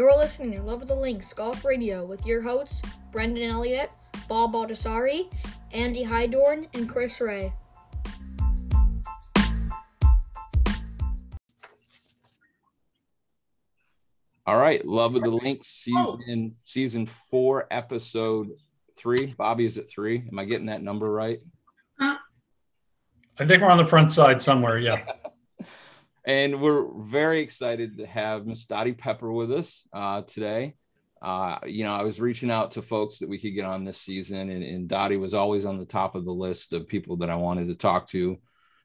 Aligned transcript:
You're 0.00 0.16
listening 0.16 0.52
to 0.52 0.62
Love 0.62 0.80
of 0.80 0.88
the 0.88 0.94
Links 0.94 1.30
Golf 1.34 1.62
Radio 1.62 2.06
with 2.06 2.24
your 2.24 2.40
hosts, 2.40 2.80
Brendan 3.12 3.50
Elliott, 3.50 3.90
Bob 4.30 4.54
Baldessari, 4.54 5.30
Andy 5.72 6.02
Hydorn, 6.02 6.66
and 6.72 6.88
Chris 6.88 7.20
Ray. 7.20 7.52
All 14.46 14.56
right, 14.56 14.82
Love 14.86 15.16
of 15.16 15.22
the 15.22 15.28
Links 15.28 15.86
oh. 15.94 16.16
season 16.18 16.56
season 16.64 17.04
four, 17.04 17.66
episode 17.70 18.48
three. 18.96 19.34
Bobby, 19.36 19.66
is 19.66 19.76
it 19.76 19.90
three? 19.90 20.24
Am 20.32 20.38
I 20.38 20.46
getting 20.46 20.68
that 20.68 20.82
number 20.82 21.12
right? 21.12 21.40
I 22.00 22.16
think 23.44 23.60
we're 23.60 23.68
on 23.68 23.76
the 23.76 23.84
front 23.84 24.14
side 24.14 24.40
somewhere. 24.40 24.78
Yeah. 24.78 25.04
and 26.24 26.60
we're 26.60 26.86
very 27.02 27.40
excited 27.40 27.98
to 27.98 28.06
have 28.06 28.46
Miss 28.46 28.66
Dottie 28.66 28.92
Pepper 28.92 29.32
with 29.32 29.52
us 29.52 29.86
uh, 29.92 30.22
today. 30.22 30.74
Uh, 31.22 31.58
you 31.66 31.84
know, 31.84 31.94
I 31.94 32.02
was 32.02 32.20
reaching 32.20 32.50
out 32.50 32.72
to 32.72 32.82
folks 32.82 33.18
that 33.18 33.28
we 33.28 33.38
could 33.38 33.54
get 33.54 33.64
on 33.64 33.84
this 33.84 34.00
season, 34.00 34.50
and, 34.50 34.62
and 34.62 34.88
Dottie 34.88 35.16
was 35.16 35.34
always 35.34 35.66
on 35.66 35.78
the 35.78 35.84
top 35.84 36.14
of 36.14 36.24
the 36.24 36.32
list 36.32 36.72
of 36.72 36.88
people 36.88 37.18
that 37.18 37.30
I 37.30 37.36
wanted 37.36 37.68
to 37.68 37.74
talk 37.74 38.08
to 38.10 38.38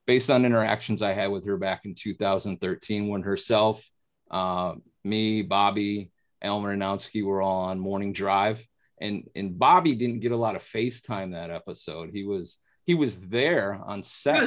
based 0.06 0.30
on 0.30 0.46
interactions 0.46 1.02
I 1.02 1.14
had 1.14 1.32
with 1.32 1.46
her 1.46 1.58
back 1.58 1.86
in 1.86 1.96
2013 1.96 3.08
when 3.08 3.24
herself, 3.24 3.88
uh, 4.30 4.76
me, 5.04 5.42
Bobby, 5.42 6.12
Elmer 6.42 6.76
Anowski 6.76 7.24
were 7.24 7.42
all 7.42 7.64
on 7.66 7.80
morning 7.80 8.14
drive. 8.14 8.64
And, 9.00 9.30
and 9.36 9.58
Bobby 9.58 9.96
didn't 9.96 10.20
get 10.20 10.32
a 10.32 10.38
lot 10.38 10.56
of 10.56 10.64
FaceTime 10.64 11.32
that 11.32 11.50
episode. 11.50 12.12
He 12.14 12.24
was 12.24 12.58
he 12.86 12.94
was 12.94 13.18
there 13.18 13.74
on 13.74 14.04
set. 14.04 14.44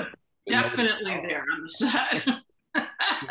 Definitely 0.46 1.22
there 1.26 1.44
on 1.52 1.62
the 1.62 1.70
set. 1.70 2.40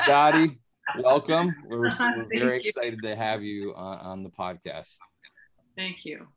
Dottie, 0.05 0.59
welcome. 0.99 1.55
We're, 1.67 1.89
we're 1.99 2.25
very 2.39 2.63
you. 2.63 2.69
excited 2.69 3.01
to 3.03 3.15
have 3.15 3.43
you 3.43 3.73
on, 3.75 3.99
on 3.99 4.23
the 4.23 4.29
podcast. 4.29 4.95
Thank 5.75 6.05
you. 6.05 6.27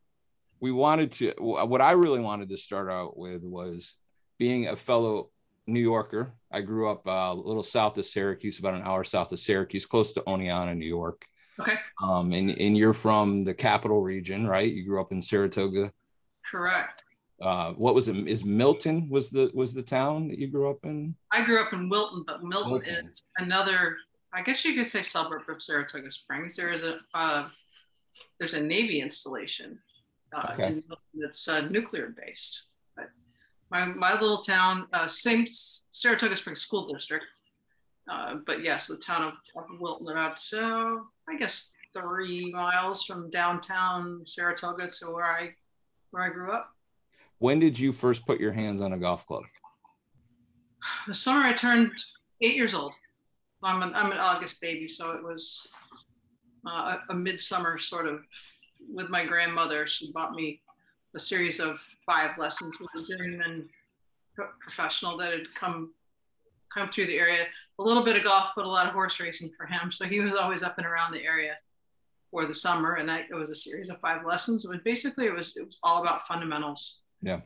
We 0.60 0.72
wanted 0.72 1.12
to, 1.12 1.32
what 1.38 1.80
I 1.80 1.92
really 1.92 2.20
wanted 2.20 2.50
to 2.50 2.58
start 2.58 2.90
out 2.90 3.16
with 3.16 3.42
was 3.42 3.96
being 4.38 4.68
a 4.68 4.76
fellow 4.76 5.30
New 5.66 5.80
Yorker. 5.80 6.32
I 6.50 6.60
grew 6.60 6.90
up 6.90 7.06
uh, 7.06 7.32
a 7.32 7.34
little 7.34 7.62
south 7.62 7.96
of 7.96 8.06
Syracuse, 8.06 8.58
about 8.58 8.74
an 8.74 8.82
hour 8.82 9.04
south 9.04 9.32
of 9.32 9.38
Syracuse, 9.38 9.86
close 9.86 10.12
to 10.14 10.20
Oneonta, 10.22 10.76
New 10.76 10.86
York. 10.86 11.24
Okay. 11.58 11.78
Um, 12.02 12.32
and, 12.32 12.50
and 12.50 12.76
you're 12.76 12.94
from 12.94 13.44
the 13.44 13.54
capital 13.54 14.02
region, 14.02 14.46
right? 14.46 14.70
You 14.70 14.84
grew 14.84 15.00
up 15.00 15.12
in 15.12 15.22
Saratoga. 15.22 15.92
Correct 16.50 17.04
uh, 17.41 17.72
what 17.72 17.94
was 17.94 18.08
it? 18.08 18.28
Is 18.28 18.44
Milton 18.44 19.08
was 19.08 19.30
the 19.30 19.50
was 19.55 19.72
the 19.72 19.83
town 19.83 20.28
that 20.28 20.38
you 20.38 20.48
grew 20.48 20.70
up 20.70 20.78
in? 20.84 21.14
I 21.33 21.42
grew 21.42 21.60
up 21.60 21.72
in 21.72 21.88
Wilton, 21.88 22.24
but 22.27 22.42
Milton, 22.42 22.72
Milton. 22.72 23.08
is 23.08 23.22
another. 23.38 23.97
I 24.32 24.42
guess 24.42 24.64
you 24.64 24.74
could 24.74 24.88
say 24.88 25.02
suburb 25.02 25.42
of 25.48 25.62
Saratoga 25.62 26.10
Springs. 26.12 26.55
There 26.55 26.70
is 26.70 26.84
a 26.84 26.98
uh, 27.14 27.48
there's 28.38 28.55
a 28.55 28.60
Navy 28.60 29.00
installation 29.00 29.78
uh, 30.34 30.50
okay. 30.52 30.66
in 30.66 30.84
Milton 30.86 31.20
that's 31.20 31.48
uh, 31.48 31.62
nuclear 31.62 32.14
based. 32.16 32.64
But 32.94 33.10
my 33.70 33.86
my 33.86 34.12
little 34.20 34.42
town, 34.42 34.86
uh, 34.92 35.06
same 35.06 35.47
Saratoga 35.47 36.36
Springs 36.36 36.60
School 36.60 36.92
District. 36.92 37.25
Uh, 38.10 38.36
but 38.44 38.62
yes, 38.62 38.86
the 38.86 38.97
town 38.97 39.22
of, 39.22 39.34
of 39.56 39.80
Wilton, 39.80 40.08
about 40.08 40.41
I 40.52 41.36
guess 41.38 41.70
three 41.92 42.50
miles 42.52 43.04
from 43.04 43.30
downtown 43.30 44.25
Saratoga 44.27 44.91
to 44.91 45.10
where 45.10 45.25
I 45.25 45.54
where 46.10 46.22
I 46.22 46.28
grew 46.28 46.52
up. 46.52 46.75
When 47.41 47.58
did 47.58 47.78
you 47.78 47.92
first 47.92 48.27
put 48.27 48.38
your 48.38 48.52
hands 48.52 48.83
on 48.83 48.92
a 48.92 48.98
golf 48.98 49.27
club? 49.27 49.44
The 51.06 51.14
summer 51.14 51.41
I 51.41 51.55
turned 51.55 51.92
eight 52.42 52.55
years 52.55 52.74
old. 52.74 52.94
I'm 53.62 53.82
an, 53.82 53.94
I'm 53.94 54.12
an 54.12 54.19
August 54.19 54.60
baby, 54.60 54.88
so 54.88 55.12
it 55.12 55.22
was 55.22 55.66
uh, 56.66 56.97
a, 57.09 57.14
midsummer 57.14 57.78
sort 57.78 58.06
of 58.06 58.20
with 58.92 59.09
my 59.09 59.25
grandmother. 59.25 59.87
She 59.87 60.12
bought 60.12 60.34
me 60.34 60.60
a 61.16 61.20
series 61.20 61.60
of 61.60 61.81
five 62.04 62.37
lessons 62.38 62.76
with 62.78 63.03
a 63.03 63.06
journeyman 63.06 63.70
professional 64.60 65.16
that 65.16 65.32
had 65.32 65.54
come 65.54 65.94
come 66.72 66.91
through 66.93 67.06
the 67.06 67.19
area. 67.19 67.47
A 67.78 67.82
little 67.82 68.04
bit 68.04 68.16
of 68.16 68.25
golf, 68.25 68.50
but 68.54 68.66
a 68.66 68.69
lot 68.69 68.87
of 68.87 68.93
horse 68.93 69.19
racing 69.19 69.50
for 69.56 69.64
him. 69.64 69.91
So 69.91 70.04
he 70.04 70.20
was 70.20 70.37
always 70.37 70.62
up 70.62 70.76
and 70.76 70.87
around 70.87 71.12
the 71.12 71.25
area 71.25 71.56
for 72.31 72.44
the 72.44 72.54
summer, 72.54 72.97
and 72.97 73.10
I, 73.10 73.20
it 73.31 73.34
was 73.34 73.48
a 73.48 73.54
series 73.54 73.88
of 73.88 73.98
five 74.00 74.26
lessons. 74.26 74.66
It 74.66 74.70
was 74.70 74.81
basically 74.84 75.25
it 75.25 75.34
was 75.34 75.54
it 75.56 75.64
was 75.64 75.78
all 75.82 76.03
about 76.03 76.26
fundamentals 76.28 77.00
yeah. 77.22 77.41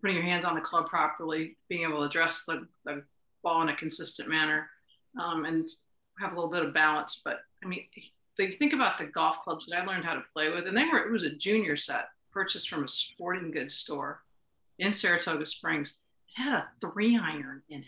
Putting 0.00 0.16
your 0.16 0.24
hands 0.24 0.44
on 0.44 0.54
the 0.54 0.60
club 0.60 0.86
properly, 0.86 1.56
being 1.68 1.82
able 1.82 1.98
to 1.98 2.04
address 2.04 2.44
the, 2.46 2.66
the 2.84 3.02
ball 3.42 3.62
in 3.62 3.68
a 3.68 3.76
consistent 3.76 4.28
manner, 4.28 4.68
um, 5.20 5.44
and 5.44 5.68
have 6.20 6.32
a 6.32 6.34
little 6.34 6.50
bit 6.50 6.64
of 6.64 6.72
balance. 6.72 7.20
But 7.24 7.40
I 7.64 7.66
mean, 7.66 7.84
you 8.38 8.52
think 8.52 8.72
about 8.72 8.98
the 8.98 9.04
golf 9.04 9.40
clubs 9.42 9.66
that 9.66 9.78
I 9.78 9.84
learned 9.84 10.04
how 10.04 10.14
to 10.14 10.22
play 10.32 10.50
with, 10.50 10.66
and 10.66 10.76
they 10.76 10.84
were 10.84 10.98
it 10.98 11.10
was 11.10 11.24
a 11.24 11.30
junior 11.30 11.76
set 11.76 12.06
purchased 12.32 12.68
from 12.68 12.84
a 12.84 12.88
sporting 12.88 13.50
goods 13.50 13.76
store 13.76 14.22
in 14.78 14.92
Saratoga 14.92 15.46
Springs. 15.46 15.96
It 16.38 16.42
had 16.42 16.54
a 16.54 16.68
three 16.80 17.18
iron 17.18 17.62
in 17.68 17.80
it. 17.80 17.86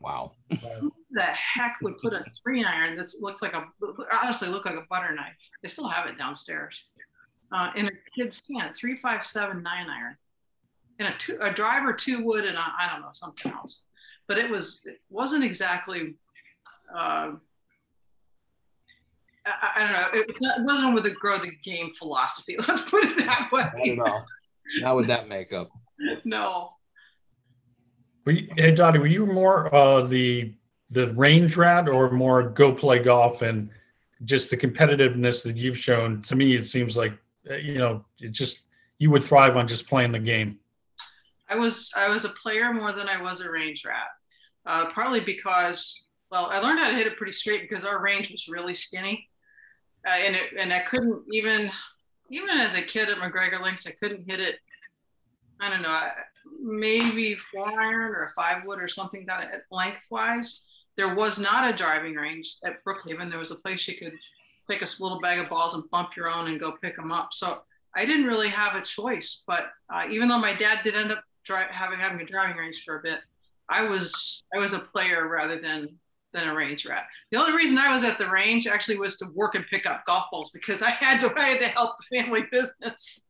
Wow. 0.00 0.32
Who 0.80 0.92
the 1.12 1.22
heck 1.22 1.76
would 1.80 1.98
put 1.98 2.12
a 2.12 2.24
three 2.42 2.64
iron 2.64 2.96
that 2.96 3.10
looks 3.20 3.40
like 3.40 3.54
a 3.54 3.64
honestly 4.22 4.48
look 4.48 4.66
like 4.66 4.74
a 4.74 4.84
butter 4.90 5.14
knife? 5.14 5.32
They 5.62 5.68
still 5.68 5.88
have 5.88 6.06
it 6.06 6.18
downstairs. 6.18 6.78
Uh, 7.52 7.70
in 7.76 7.86
a 7.86 7.90
kid's 8.14 8.42
hand, 8.50 8.74
three 8.76 8.98
five 8.98 9.24
seven 9.24 9.62
nine 9.62 9.88
iron 9.88 10.16
and 10.98 11.08
a, 11.08 11.14
two, 11.18 11.38
a 11.40 11.52
driver 11.52 11.92
two 11.92 12.22
wood 12.22 12.44
and 12.44 12.56
I 12.58 12.88
don't 12.90 13.02
know 13.02 13.10
something 13.12 13.52
else, 13.52 13.80
but 14.28 14.38
it 14.38 14.50
was 14.50 14.80
it 14.84 15.00
wasn't 15.10 15.44
exactly. 15.44 16.14
Uh, 16.94 17.32
I, 19.46 19.70
I, 19.76 19.80
don't 19.80 19.92
know. 19.92 20.20
It, 20.20 20.30
it 20.30 20.64
wasn't 20.64 20.94
with 20.94 21.06
a 21.06 21.10
grow 21.10 21.38
the 21.38 21.50
game 21.62 21.92
philosophy. 21.98 22.56
Let's 22.68 22.88
put 22.88 23.04
it 23.04 23.16
that 23.18 23.50
way. 23.52 23.94
Not 23.96 24.06
at 24.06 24.12
all. 24.12 24.26
Not 24.80 24.96
with 24.96 25.06
that 25.08 25.28
makeup. 25.28 25.70
no. 26.24 26.70
Were 28.24 28.32
you, 28.32 28.48
hey 28.56 28.70
Dottie, 28.70 28.98
were 28.98 29.06
you 29.06 29.26
more 29.26 29.74
uh, 29.74 30.02
the 30.02 30.54
the 30.90 31.12
range 31.14 31.56
rat 31.56 31.88
or 31.88 32.10
more 32.10 32.42
go 32.42 32.72
play 32.72 32.98
golf 33.00 33.42
and 33.42 33.68
just 34.24 34.48
the 34.48 34.56
competitiveness 34.56 35.42
that 35.42 35.56
you've 35.56 35.76
shown? 35.76 36.22
To 36.22 36.36
me, 36.36 36.54
it 36.54 36.66
seems 36.66 36.96
like 36.96 37.12
uh, 37.50 37.56
you 37.56 37.74
know 37.74 38.04
it 38.20 38.32
just 38.32 38.60
you 38.98 39.10
would 39.10 39.22
thrive 39.22 39.56
on 39.56 39.68
just 39.68 39.86
playing 39.86 40.12
the 40.12 40.18
game. 40.18 40.58
I 41.54 41.56
was 41.56 41.92
I 41.94 42.08
was 42.08 42.24
a 42.24 42.30
player 42.30 42.72
more 42.72 42.92
than 42.92 43.08
I 43.08 43.22
was 43.22 43.40
a 43.40 43.50
range 43.50 43.84
rat. 43.84 44.08
Uh, 44.66 44.90
partly 44.92 45.20
because 45.20 46.00
well, 46.30 46.48
I 46.50 46.58
learned 46.58 46.80
how 46.80 46.90
to 46.90 46.96
hit 46.96 47.06
it 47.06 47.16
pretty 47.16 47.32
straight 47.32 47.68
because 47.68 47.84
our 47.84 48.02
range 48.02 48.30
was 48.32 48.48
really 48.48 48.74
skinny, 48.74 49.28
uh, 50.06 50.16
and 50.16 50.34
it, 50.34 50.52
and 50.58 50.72
I 50.72 50.80
couldn't 50.80 51.22
even 51.32 51.70
even 52.30 52.58
as 52.58 52.74
a 52.74 52.82
kid 52.82 53.08
at 53.08 53.18
McGregor 53.18 53.62
Links, 53.62 53.86
I 53.86 53.92
couldn't 53.92 54.28
hit 54.28 54.40
it. 54.40 54.56
I 55.60 55.70
don't 55.70 55.82
know, 55.82 56.00
maybe 56.60 57.36
four 57.36 57.68
iron 57.80 58.14
or 58.16 58.24
a 58.24 58.32
five 58.32 58.64
wood 58.66 58.82
or 58.82 58.88
something 58.88 59.24
that 59.26 59.62
lengthwise. 59.70 60.60
There 60.96 61.14
was 61.14 61.38
not 61.38 61.72
a 61.72 61.76
driving 61.76 62.14
range 62.14 62.56
at 62.64 62.84
Brookhaven. 62.84 63.30
There 63.30 63.38
was 63.38 63.52
a 63.52 63.56
place 63.56 63.86
you 63.86 63.96
could 63.96 64.14
take 64.68 64.82
a 64.82 64.88
little 64.98 65.20
bag 65.20 65.38
of 65.38 65.48
balls 65.48 65.74
and 65.74 65.88
bump 65.90 66.16
your 66.16 66.28
own 66.28 66.48
and 66.48 66.58
go 66.58 66.76
pick 66.82 66.96
them 66.96 67.12
up. 67.12 67.28
So 67.32 67.60
I 67.96 68.04
didn't 68.04 68.26
really 68.26 68.48
have 68.48 68.74
a 68.74 68.82
choice. 68.82 69.42
But 69.46 69.66
uh, 69.92 70.04
even 70.10 70.28
though 70.28 70.38
my 70.38 70.54
dad 70.54 70.80
did 70.82 70.96
end 70.96 71.12
up 71.12 71.22
dri- 71.44 71.70
having 71.70 71.98
having 71.98 72.20
a 72.20 72.24
driving 72.24 72.56
range 72.56 72.82
for 72.84 72.98
a 72.98 73.02
bit. 73.02 73.20
I 73.68 73.82
was 73.82 74.42
I 74.54 74.58
was 74.58 74.72
a 74.72 74.80
player 74.80 75.28
rather 75.28 75.60
than 75.60 75.88
than 76.32 76.48
a 76.48 76.54
range 76.54 76.84
rat. 76.84 77.04
The 77.30 77.38
only 77.38 77.52
reason 77.52 77.78
I 77.78 77.94
was 77.94 78.04
at 78.04 78.18
the 78.18 78.28
range 78.28 78.66
actually 78.66 78.98
was 78.98 79.16
to 79.16 79.26
work 79.34 79.54
and 79.54 79.64
pick 79.70 79.86
up 79.86 80.04
golf 80.04 80.24
balls 80.30 80.50
because 80.50 80.82
I 80.82 80.90
had 80.90 81.20
to 81.20 81.32
I 81.36 81.44
had 81.44 81.60
to 81.60 81.68
help 81.68 81.96
the 81.96 82.16
family 82.16 82.44
business. 82.52 83.20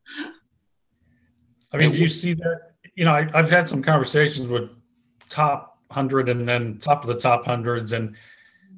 I 1.73 1.77
mean, 1.77 1.93
do 1.93 2.01
you 2.01 2.09
see 2.09 2.35
that? 2.35 2.73
You 2.95 3.05
know, 3.05 3.13
I, 3.13 3.29
I've 3.35 3.51
had 3.51 3.69
some 3.69 3.83
conversations 3.83 4.49
with 4.49 4.71
top 5.29 5.79
hundred 5.91 6.29
and 6.29 6.49
then 6.49 6.79
top 6.79 7.03
of 7.03 7.09
the 7.09 7.21
top 7.21 7.45
hundreds, 7.45 7.93
and 7.93 8.17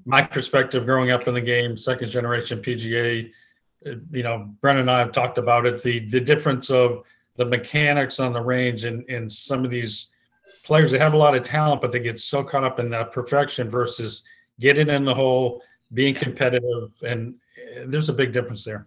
my 0.05 0.23
perspective 0.23 0.85
growing 0.85 1.11
up 1.11 1.29
in 1.29 1.35
the 1.35 1.41
game, 1.41 1.77
second 1.77 2.11
generation 2.11 2.61
PGA. 2.61 3.31
Uh, 3.87 3.91
you 4.11 4.23
know, 4.23 4.51
Brendan 4.61 4.83
and 4.83 4.91
I 4.91 4.99
have 4.99 5.13
talked 5.13 5.39
about 5.39 5.67
it. 5.67 5.83
The 5.83 6.01
the 6.09 6.21
difference 6.21 6.71
of 6.71 7.05
the 7.37 7.45
mechanics 7.45 8.21
on 8.21 8.33
the 8.33 8.41
range 8.41 8.85
and, 8.85 9.09
and 9.09 9.33
some 9.33 9.65
of 9.65 9.71
these 9.71 10.09
players 10.65 10.91
they 10.91 10.99
have 10.99 11.15
a 11.15 11.17
lot 11.17 11.37
of 11.37 11.43
talent 11.43 11.81
but 11.81 11.93
they 11.93 11.99
get 11.99 12.21
so 12.21 12.43
caught 12.43 12.65
up 12.65 12.79
in 12.79 12.89
that 12.91 13.13
perfection 13.13 13.69
versus 13.69 14.23
getting 14.61 14.89
in 14.89 15.05
the 15.05 15.15
hole 15.15 15.63
being 15.93 16.15
competitive 16.15 16.91
and 17.03 17.35
eh, 17.57 17.85
there's 17.87 18.09
a 18.09 18.13
big 18.13 18.33
difference 18.33 18.65
there. 18.65 18.87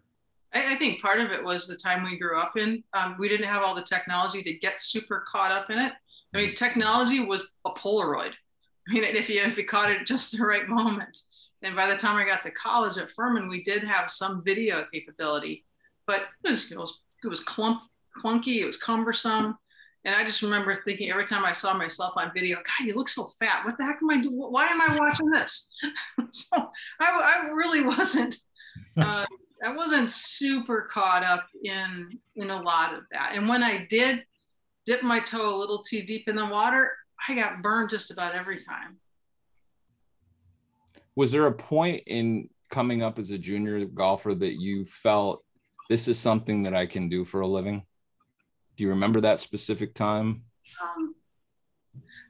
I, 0.53 0.73
I 0.73 0.75
think 0.77 1.01
part 1.01 1.19
of 1.19 1.31
it 1.31 1.43
was 1.43 1.67
the 1.67 1.75
time 1.75 2.03
we 2.03 2.17
grew 2.17 2.39
up 2.39 2.57
in. 2.57 2.83
Um, 2.93 3.15
we 3.19 3.29
didn't 3.29 3.47
have 3.47 3.63
all 3.63 3.75
the 3.75 3.83
technology 3.83 4.41
to 4.43 4.53
get 4.53 4.81
super 4.81 5.23
caught 5.27 5.51
up 5.51 5.69
in 5.69 5.79
it. 5.79 5.93
I 6.33 6.37
mean 6.37 6.55
technology 6.55 7.19
was 7.19 7.47
a 7.65 7.71
polaroid. 7.71 8.33
I 8.89 8.93
mean 8.93 9.03
if 9.03 9.29
you 9.29 9.41
if 9.41 9.57
you 9.57 9.65
caught 9.65 9.91
it 9.91 10.01
at 10.01 10.07
just 10.07 10.37
the 10.37 10.45
right 10.45 10.67
moment. 10.67 11.19
And 11.61 11.75
by 11.75 11.89
the 11.89 11.97
time 11.97 12.15
i 12.15 12.23
got 12.23 12.41
to 12.43 12.51
college 12.51 12.97
at 12.97 13.11
furman 13.11 13.49
we 13.49 13.61
did 13.63 13.83
have 13.83 14.09
some 14.09 14.41
video 14.45 14.85
capability 14.93 15.65
but 16.09 16.21
it 16.43 16.49
was 16.49 16.71
it 16.71 16.77
was, 16.77 17.01
it 17.23 17.27
was 17.27 17.39
clump 17.41 17.81
clunky, 18.17 18.57
it 18.57 18.65
was 18.65 18.77
cumbersome. 18.77 19.57
And 20.05 20.15
I 20.15 20.23
just 20.23 20.41
remember 20.41 20.75
thinking 20.75 21.11
every 21.11 21.25
time 21.25 21.43
I 21.43 21.51
saw 21.51 21.73
myself 21.73 22.13
on 22.15 22.31
video, 22.33 22.57
God, 22.57 22.87
you 22.87 22.93
look 22.93 23.09
so 23.09 23.31
fat. 23.39 23.65
What 23.65 23.77
the 23.77 23.83
heck 23.83 23.99
am 24.01 24.09
I 24.09 24.21
doing? 24.21 24.35
Why 24.35 24.67
am 24.67 24.81
I 24.81 24.95
watching 24.97 25.29
this? 25.29 25.67
so 26.31 26.71
I, 27.01 27.43
I, 27.45 27.49
really 27.49 27.81
wasn't 27.85 28.37
uh, 28.97 29.25
I 29.63 29.75
wasn't 29.75 30.09
super 30.09 30.87
caught 30.91 31.23
up 31.23 31.47
in 31.63 32.17
in 32.35 32.49
a 32.49 32.61
lot 32.61 32.93
of 32.93 33.01
that. 33.11 33.33
And 33.35 33.49
when 33.49 33.61
I 33.61 33.85
did 33.89 34.23
dip 34.85 35.03
my 35.03 35.19
toe 35.19 35.53
a 35.53 35.57
little 35.57 35.83
too 35.83 36.03
deep 36.03 36.27
in 36.29 36.35
the 36.35 36.45
water, 36.45 36.91
I 37.27 37.35
got 37.35 37.61
burned 37.61 37.89
just 37.89 38.11
about 38.11 38.35
every 38.35 38.63
time. 38.63 38.97
Was 41.15 41.31
there 41.31 41.47
a 41.47 41.51
point 41.51 42.03
in 42.07 42.49
coming 42.71 43.03
up 43.03 43.19
as 43.19 43.31
a 43.31 43.37
junior 43.37 43.83
golfer 43.85 44.33
that 44.33 44.61
you 44.61 44.85
felt 44.85 45.43
this 45.89 46.07
is 46.07 46.17
something 46.17 46.63
that 46.63 46.73
I 46.73 46.85
can 46.85 47.09
do 47.09 47.25
for 47.25 47.41
a 47.41 47.47
living? 47.47 47.83
Do 48.79 48.83
you 48.83 48.91
remember 48.91 49.19
that 49.19 49.41
specific 49.41 49.93
time? 49.93 50.43
Um, 50.81 51.13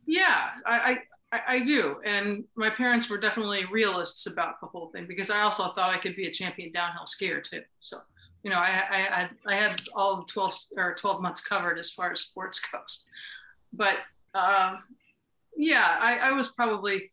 yeah, 0.08 0.48
I, 0.66 0.98
I, 1.32 1.42
I 1.48 1.60
do. 1.60 1.98
And 2.04 2.44
my 2.56 2.72
parents 2.72 3.08
were 3.08 3.20
definitely 3.20 3.66
realists 3.66 4.26
about 4.26 4.60
the 4.60 4.66
whole 4.66 4.90
thing 4.90 5.06
because 5.08 5.30
I 5.30 5.42
also 5.42 5.72
thought 5.74 5.94
I 5.94 6.00
could 6.00 6.16
be 6.16 6.26
a 6.26 6.32
champion 6.32 6.72
downhill 6.72 7.06
skier 7.06 7.44
too. 7.44 7.62
So, 7.82 7.98
you 8.42 8.50
know, 8.50 8.56
I, 8.56 8.82
I, 8.90 9.30
I 9.46 9.56
had 9.58 9.80
all 9.94 10.24
12 10.24 10.56
or 10.76 10.96
12 10.96 11.22
months 11.22 11.40
covered 11.40 11.78
as 11.78 11.92
far 11.92 12.14
as 12.14 12.22
sports 12.22 12.60
goes. 12.72 13.02
But 13.72 13.98
um, 14.34 14.80
yeah, 15.56 15.98
I, 16.00 16.18
I 16.18 16.32
was 16.32 16.48
probably 16.54 17.08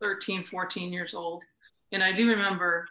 13, 0.00 0.44
14 0.44 0.94
years 0.94 1.12
old. 1.12 1.44
And 1.92 2.02
I 2.02 2.10
do 2.10 2.26
remember 2.26 2.88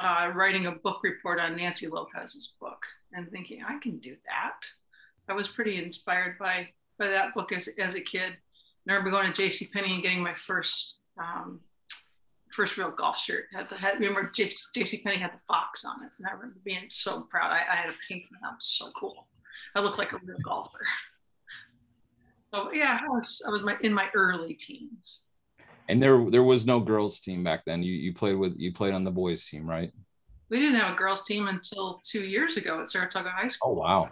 uh, 0.00 0.32
writing 0.34 0.68
a 0.68 0.72
book 0.72 1.00
report 1.02 1.38
on 1.38 1.54
Nancy 1.54 1.86
Lopez's 1.86 2.54
book 2.58 2.82
and 3.12 3.30
thinking, 3.30 3.62
I 3.66 3.78
can 3.78 3.98
do 3.98 4.16
that. 4.26 4.66
I 5.28 5.34
was 5.34 5.48
pretty 5.48 5.82
inspired 5.82 6.38
by, 6.38 6.68
by 6.98 7.08
that 7.08 7.34
book 7.34 7.52
as, 7.52 7.68
as 7.78 7.94
a 7.94 8.00
kid. 8.00 8.32
I 8.88 8.92
remember 8.92 9.10
going 9.10 9.26
to 9.26 9.32
J.C. 9.32 9.66
Penney 9.66 9.92
and 9.92 10.02
getting 10.02 10.22
my 10.22 10.34
first 10.34 11.00
um, 11.18 11.60
first 12.52 12.76
real 12.76 12.90
golf 12.90 13.18
shirt. 13.18 13.46
Had 13.52 13.68
the 13.68 13.76
had, 13.76 14.00
remember 14.00 14.30
J.C. 14.34 15.02
Penney 15.02 15.18
had 15.18 15.34
the 15.34 15.42
fox 15.46 15.84
on 15.84 16.02
it, 16.04 16.10
and 16.18 16.26
I 16.26 16.32
remember 16.32 16.58
being 16.64 16.86
so 16.88 17.22
proud. 17.22 17.52
I, 17.52 17.58
I 17.58 17.76
had 17.76 17.90
a 17.90 17.94
pink 18.08 18.24
one. 18.30 18.40
That 18.42 18.56
was 18.56 18.66
so 18.66 18.90
cool. 18.98 19.26
I 19.74 19.80
looked 19.80 19.98
like 19.98 20.12
a 20.12 20.18
real 20.24 20.38
golfer. 20.42 20.80
So 22.50 22.72
yeah, 22.72 22.98
I 23.02 23.08
was 23.10 23.42
I 23.46 23.50
was 23.50 23.60
my 23.60 23.76
in 23.82 23.92
my 23.92 24.08
early 24.14 24.54
teens. 24.54 25.20
And 25.86 26.02
there 26.02 26.30
there 26.30 26.42
was 26.42 26.64
no 26.64 26.80
girls 26.80 27.20
team 27.20 27.44
back 27.44 27.66
then. 27.66 27.82
You 27.82 27.92
you 27.92 28.14
played 28.14 28.36
with 28.36 28.54
you 28.56 28.72
played 28.72 28.94
on 28.94 29.04
the 29.04 29.10
boys 29.10 29.46
team, 29.46 29.68
right? 29.68 29.92
We 30.50 30.60
didn't 30.60 30.76
have 30.76 30.92
a 30.92 30.96
girls 30.96 31.24
team 31.24 31.48
until 31.48 32.00
two 32.04 32.24
years 32.24 32.56
ago 32.56 32.80
at 32.80 32.88
Saratoga 32.88 33.30
High 33.30 33.48
School. 33.48 33.72
Oh 33.72 33.74
wow. 33.74 34.08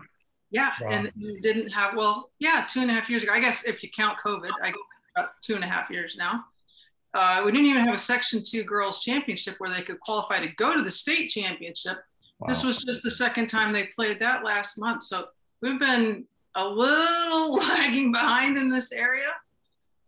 Yeah, 0.50 0.70
wow. 0.80 0.90
and 0.90 1.12
we 1.20 1.40
didn't 1.40 1.70
have 1.70 1.96
well, 1.96 2.30
yeah, 2.38 2.66
two 2.68 2.80
and 2.80 2.90
a 2.90 2.94
half 2.94 3.10
years 3.10 3.22
ago. 3.22 3.32
I 3.32 3.40
guess 3.40 3.64
if 3.64 3.82
you 3.82 3.90
count 3.90 4.18
COVID, 4.24 4.50
I 4.62 4.68
guess 4.68 4.78
about 5.16 5.30
two 5.42 5.54
and 5.54 5.64
a 5.64 5.66
half 5.66 5.90
years 5.90 6.16
now. 6.18 6.44
Uh, 7.14 7.42
we 7.44 7.50
didn't 7.50 7.66
even 7.66 7.82
have 7.82 7.94
a 7.94 7.98
Section 7.98 8.42
Two 8.42 8.62
girls 8.62 9.02
championship 9.02 9.54
where 9.58 9.70
they 9.70 9.82
could 9.82 9.98
qualify 10.00 10.38
to 10.38 10.48
go 10.56 10.76
to 10.76 10.82
the 10.82 10.90
state 10.90 11.28
championship. 11.28 11.98
Wow. 12.38 12.48
This 12.48 12.62
was 12.62 12.76
just 12.78 13.02
the 13.02 13.10
second 13.10 13.48
time 13.48 13.72
they 13.72 13.84
played 13.84 14.20
that 14.20 14.44
last 14.44 14.76
month. 14.76 15.02
So 15.02 15.26
we've 15.62 15.80
been 15.80 16.26
a 16.54 16.68
little 16.68 17.52
lagging 17.56 18.12
behind 18.12 18.58
in 18.58 18.68
this 18.68 18.92
area. 18.92 19.32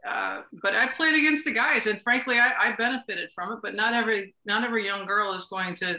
Uh, 0.06 0.42
but 0.62 0.74
I 0.74 0.86
played 0.86 1.14
against 1.14 1.44
the 1.44 1.52
guys, 1.52 1.86
and 1.86 2.00
frankly, 2.00 2.38
I, 2.38 2.52
I, 2.58 2.72
benefited 2.72 3.30
from 3.34 3.52
it. 3.52 3.58
But 3.62 3.74
not 3.74 3.94
every 3.94 4.34
not 4.44 4.64
every 4.64 4.84
young 4.84 5.06
girl 5.06 5.34
is 5.34 5.44
going 5.46 5.74
to 5.76 5.98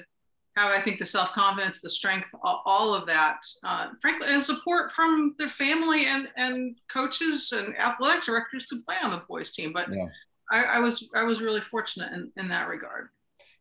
have, 0.60 0.72
I 0.72 0.82
think, 0.82 1.00
the 1.00 1.06
self 1.06 1.32
confidence, 1.32 1.82
the 1.82 1.90
strength, 1.90 2.28
all, 2.44 2.94
of 2.94 3.06
that. 3.08 3.40
Uh, 3.64 3.90
frankly, 4.02 4.28
and 4.30 4.42
support 4.44 4.92
from 4.92 5.36
their 5.38 5.50
family 5.50 6.06
and 6.06 6.28
and 6.38 6.78
coaches 6.92 7.52
and 7.56 7.78
athletic 7.78 8.24
directors 8.24 8.66
to 8.68 8.78
play 8.86 8.96
on 9.02 9.12
the 9.12 9.22
boys 9.28 9.52
team. 9.52 9.72
But 9.74 9.92
yeah. 9.92 10.06
I, 10.52 10.64
I, 10.64 10.80
was 10.80 11.08
I 11.16 11.24
was 11.24 11.42
really 11.42 11.62
fortunate 11.62 12.12
in, 12.14 12.32
in 12.38 12.50
that 12.50 12.68
regard. 12.68 13.10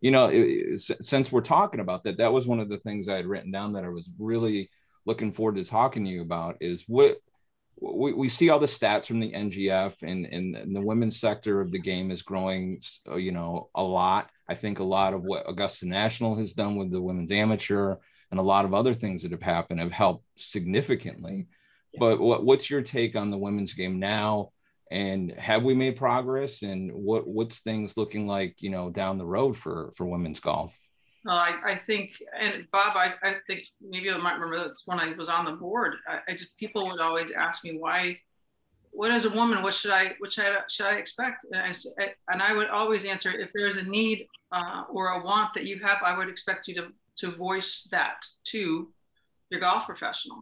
You 0.00 0.10
know, 0.10 0.30
it, 0.32 0.80
since 0.80 1.32
we're 1.32 1.40
talking 1.40 1.80
about 1.80 2.04
that, 2.04 2.18
that 2.18 2.32
was 2.32 2.46
one 2.46 2.60
of 2.60 2.68
the 2.68 2.78
things 2.78 3.08
I 3.08 3.16
had 3.16 3.26
written 3.26 3.50
down 3.50 3.72
that 3.72 3.84
I 3.84 3.88
was 3.88 4.10
really 4.18 4.70
looking 5.06 5.32
forward 5.32 5.56
to 5.56 5.64
talking 5.64 6.04
to 6.04 6.10
you 6.10 6.22
about 6.22 6.56
is 6.60 6.84
what 6.86 7.18
we, 7.80 8.12
we 8.12 8.28
see 8.28 8.50
all 8.50 8.58
the 8.58 8.66
stats 8.66 9.06
from 9.06 9.20
the 9.20 9.32
NGF 9.32 10.02
and, 10.02 10.26
and, 10.26 10.56
and 10.56 10.74
the 10.74 10.80
women's 10.80 11.20
sector 11.20 11.60
of 11.60 11.70
the 11.70 11.78
game 11.78 12.10
is 12.10 12.22
growing, 12.22 12.80
uh, 13.08 13.16
you 13.16 13.32
know, 13.32 13.70
a 13.74 13.82
lot. 13.82 14.30
I 14.48 14.54
think 14.54 14.78
a 14.78 14.84
lot 14.84 15.14
of 15.14 15.22
what 15.22 15.48
Augusta 15.48 15.86
National 15.86 16.36
has 16.36 16.52
done 16.52 16.76
with 16.76 16.90
the 16.90 17.02
women's 17.02 17.30
amateur 17.30 17.96
and 18.30 18.40
a 18.40 18.42
lot 18.42 18.64
of 18.64 18.74
other 18.74 18.94
things 18.94 19.22
that 19.22 19.32
have 19.32 19.42
happened 19.42 19.80
have 19.80 19.92
helped 19.92 20.24
significantly. 20.36 21.46
Yeah. 21.92 22.00
But 22.00 22.20
what, 22.20 22.44
what's 22.44 22.68
your 22.68 22.82
take 22.82 23.16
on 23.16 23.30
the 23.30 23.38
women's 23.38 23.74
game 23.74 23.98
now? 23.98 24.50
And 24.90 25.32
have 25.32 25.62
we 25.62 25.74
made 25.74 25.96
progress? 25.96 26.62
And 26.62 26.90
what 26.92 27.26
what's 27.26 27.60
things 27.60 27.96
looking 27.96 28.26
like, 28.26 28.56
you 28.58 28.70
know, 28.70 28.90
down 28.90 29.18
the 29.18 29.26
road 29.26 29.56
for 29.56 29.92
for 29.96 30.06
women's 30.06 30.40
golf? 30.40 30.74
Well, 31.28 31.36
I, 31.36 31.56
I 31.62 31.76
think, 31.76 32.12
and 32.40 32.66
Bob, 32.72 32.96
I, 32.96 33.12
I 33.22 33.34
think 33.46 33.64
maybe 33.82 34.10
I 34.10 34.16
might 34.16 34.38
remember 34.38 34.66
this 34.66 34.84
when 34.86 34.98
I 34.98 35.12
was 35.12 35.28
on 35.28 35.44
the 35.44 35.52
board. 35.52 35.96
I, 36.08 36.20
I 36.26 36.34
just 36.34 36.56
people 36.56 36.86
would 36.86 37.00
always 37.00 37.32
ask 37.32 37.62
me 37.64 37.76
why, 37.78 38.18
what 38.92 39.10
as 39.10 39.26
a 39.26 39.30
woman, 39.30 39.62
what 39.62 39.74
should 39.74 39.90
I, 39.90 40.14
what 40.20 40.32
should 40.32 40.46
I, 40.46 40.60
should 40.70 40.86
I 40.86 40.94
expect? 40.94 41.44
And 41.52 41.60
I 41.60 42.14
and 42.28 42.40
I 42.40 42.54
would 42.54 42.68
always 42.68 43.04
answer 43.04 43.30
if 43.30 43.50
there's 43.54 43.76
a 43.76 43.82
need 43.82 44.26
uh, 44.52 44.84
or 44.90 45.08
a 45.08 45.22
want 45.22 45.52
that 45.52 45.66
you 45.66 45.78
have, 45.80 45.98
I 46.02 46.16
would 46.16 46.30
expect 46.30 46.66
you 46.66 46.74
to 46.76 46.88
to 47.18 47.36
voice 47.36 47.86
that 47.90 48.26
to 48.44 48.88
your 49.50 49.60
golf 49.60 49.84
professional. 49.84 50.38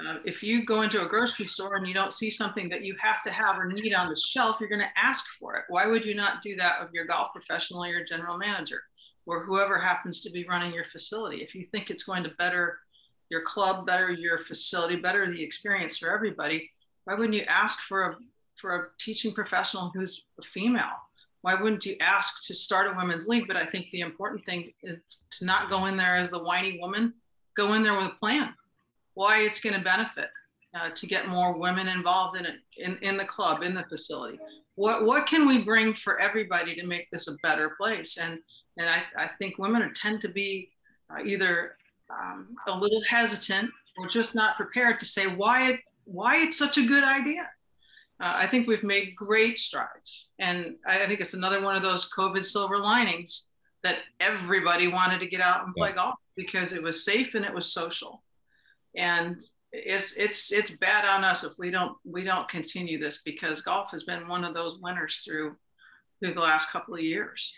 Uh, 0.00 0.18
if 0.24 0.40
you 0.40 0.64
go 0.64 0.82
into 0.82 1.04
a 1.04 1.08
grocery 1.08 1.48
store 1.48 1.74
and 1.74 1.86
you 1.88 1.94
don't 1.94 2.14
see 2.14 2.30
something 2.30 2.68
that 2.68 2.84
you 2.84 2.94
have 3.00 3.22
to 3.22 3.32
have 3.32 3.58
or 3.58 3.66
need 3.66 3.92
on 3.92 4.08
the 4.08 4.16
shelf, 4.16 4.58
you're 4.60 4.68
going 4.68 4.80
to 4.80 4.98
ask 4.98 5.24
for 5.40 5.56
it. 5.56 5.64
Why 5.68 5.86
would 5.86 6.04
you 6.04 6.14
not 6.14 6.42
do 6.42 6.54
that 6.56 6.80
of 6.80 6.90
your 6.92 7.06
golf 7.06 7.32
professional 7.32 7.82
or 7.82 7.88
your 7.88 8.04
general 8.04 8.38
manager? 8.38 8.82
Or 9.26 9.44
whoever 9.44 9.78
happens 9.78 10.20
to 10.22 10.30
be 10.30 10.46
running 10.48 10.72
your 10.72 10.84
facility. 10.84 11.38
If 11.38 11.54
you 11.54 11.66
think 11.70 11.90
it's 11.90 12.02
going 12.02 12.24
to 12.24 12.30
better 12.38 12.78
your 13.30 13.42
club, 13.42 13.86
better 13.86 14.10
your 14.10 14.38
facility, 14.44 14.96
better 14.96 15.30
the 15.30 15.42
experience 15.42 15.98
for 15.98 16.12
everybody, 16.12 16.70
why 17.04 17.14
wouldn't 17.14 17.34
you 17.34 17.44
ask 17.48 17.80
for 17.88 18.02
a 18.02 18.16
for 18.60 18.76
a 18.76 18.86
teaching 18.98 19.32
professional 19.32 19.90
who's 19.94 20.24
a 20.38 20.42
female? 20.42 20.96
Why 21.40 21.54
wouldn't 21.54 21.84
you 21.84 21.96
ask 22.00 22.46
to 22.46 22.54
start 22.54 22.86
a 22.86 22.96
women's 22.96 23.26
league? 23.26 23.48
But 23.48 23.56
I 23.56 23.66
think 23.66 23.86
the 23.90 24.00
important 24.00 24.44
thing 24.46 24.72
is 24.84 24.98
to 25.38 25.44
not 25.44 25.70
go 25.70 25.86
in 25.86 25.96
there 25.96 26.14
as 26.14 26.30
the 26.30 26.38
whiny 26.38 26.78
woman. 26.80 27.14
Go 27.56 27.74
in 27.74 27.82
there 27.82 27.96
with 27.96 28.06
a 28.06 28.10
plan. 28.20 28.54
Why 29.14 29.40
it's 29.40 29.60
going 29.60 29.74
to 29.74 29.82
benefit 29.82 30.30
uh, 30.74 30.90
to 30.90 31.06
get 31.06 31.28
more 31.28 31.58
women 31.58 31.88
involved 31.88 32.38
in 32.38 32.46
it 32.46 32.54
in, 32.78 32.96
in 33.02 33.16
the 33.16 33.24
club 33.24 33.62
in 33.62 33.74
the 33.74 33.84
facility. 33.84 34.38
What 34.76 35.04
what 35.04 35.26
can 35.26 35.46
we 35.46 35.58
bring 35.58 35.92
for 35.92 36.20
everybody 36.20 36.74
to 36.74 36.86
make 36.86 37.10
this 37.10 37.28
a 37.28 37.36
better 37.42 37.70
place? 37.70 38.16
And 38.16 38.38
and 38.78 38.88
I, 38.88 39.02
I 39.16 39.28
think 39.38 39.58
women 39.58 39.82
are, 39.82 39.92
tend 39.92 40.20
to 40.22 40.28
be 40.28 40.70
uh, 41.10 41.22
either 41.24 41.76
um, 42.10 42.54
a 42.66 42.76
little 42.76 43.02
hesitant 43.02 43.70
or 43.96 44.08
just 44.08 44.34
not 44.34 44.56
prepared 44.56 44.98
to 45.00 45.06
say 45.06 45.26
why 45.26 45.70
it, 45.70 45.80
why 46.04 46.38
it's 46.38 46.58
such 46.58 46.78
a 46.78 46.82
good 46.82 47.04
idea. 47.04 47.48
Uh, 48.20 48.32
I 48.36 48.46
think 48.46 48.66
we've 48.66 48.84
made 48.84 49.16
great 49.16 49.58
strides. 49.58 50.28
And 50.38 50.76
I 50.86 51.06
think 51.06 51.20
it's 51.20 51.34
another 51.34 51.60
one 51.60 51.76
of 51.76 51.82
those 51.82 52.08
COVID 52.10 52.44
silver 52.44 52.78
linings 52.78 53.48
that 53.82 53.98
everybody 54.20 54.88
wanted 54.88 55.18
to 55.20 55.26
get 55.26 55.40
out 55.40 55.64
and 55.64 55.74
play 55.74 55.90
yeah. 55.90 55.96
golf 55.96 56.14
because 56.36 56.72
it 56.72 56.82
was 56.82 57.04
safe 57.04 57.34
and 57.34 57.44
it 57.44 57.52
was 57.52 57.72
social. 57.72 58.22
And 58.96 59.42
it's 59.72 60.12
it's 60.14 60.52
it's 60.52 60.70
bad 60.70 61.06
on 61.06 61.24
us 61.24 61.44
if 61.44 61.52
we 61.58 61.70
don't 61.70 61.96
we 62.04 62.22
don't 62.22 62.48
continue 62.48 62.98
this 62.98 63.22
because 63.24 63.62
golf 63.62 63.90
has 63.90 64.04
been 64.04 64.28
one 64.28 64.44
of 64.44 64.54
those 64.54 64.78
winners 64.82 65.22
through 65.24 65.56
through 66.20 66.34
the 66.34 66.40
last 66.40 66.70
couple 66.70 66.94
of 66.94 67.00
years. 67.00 67.54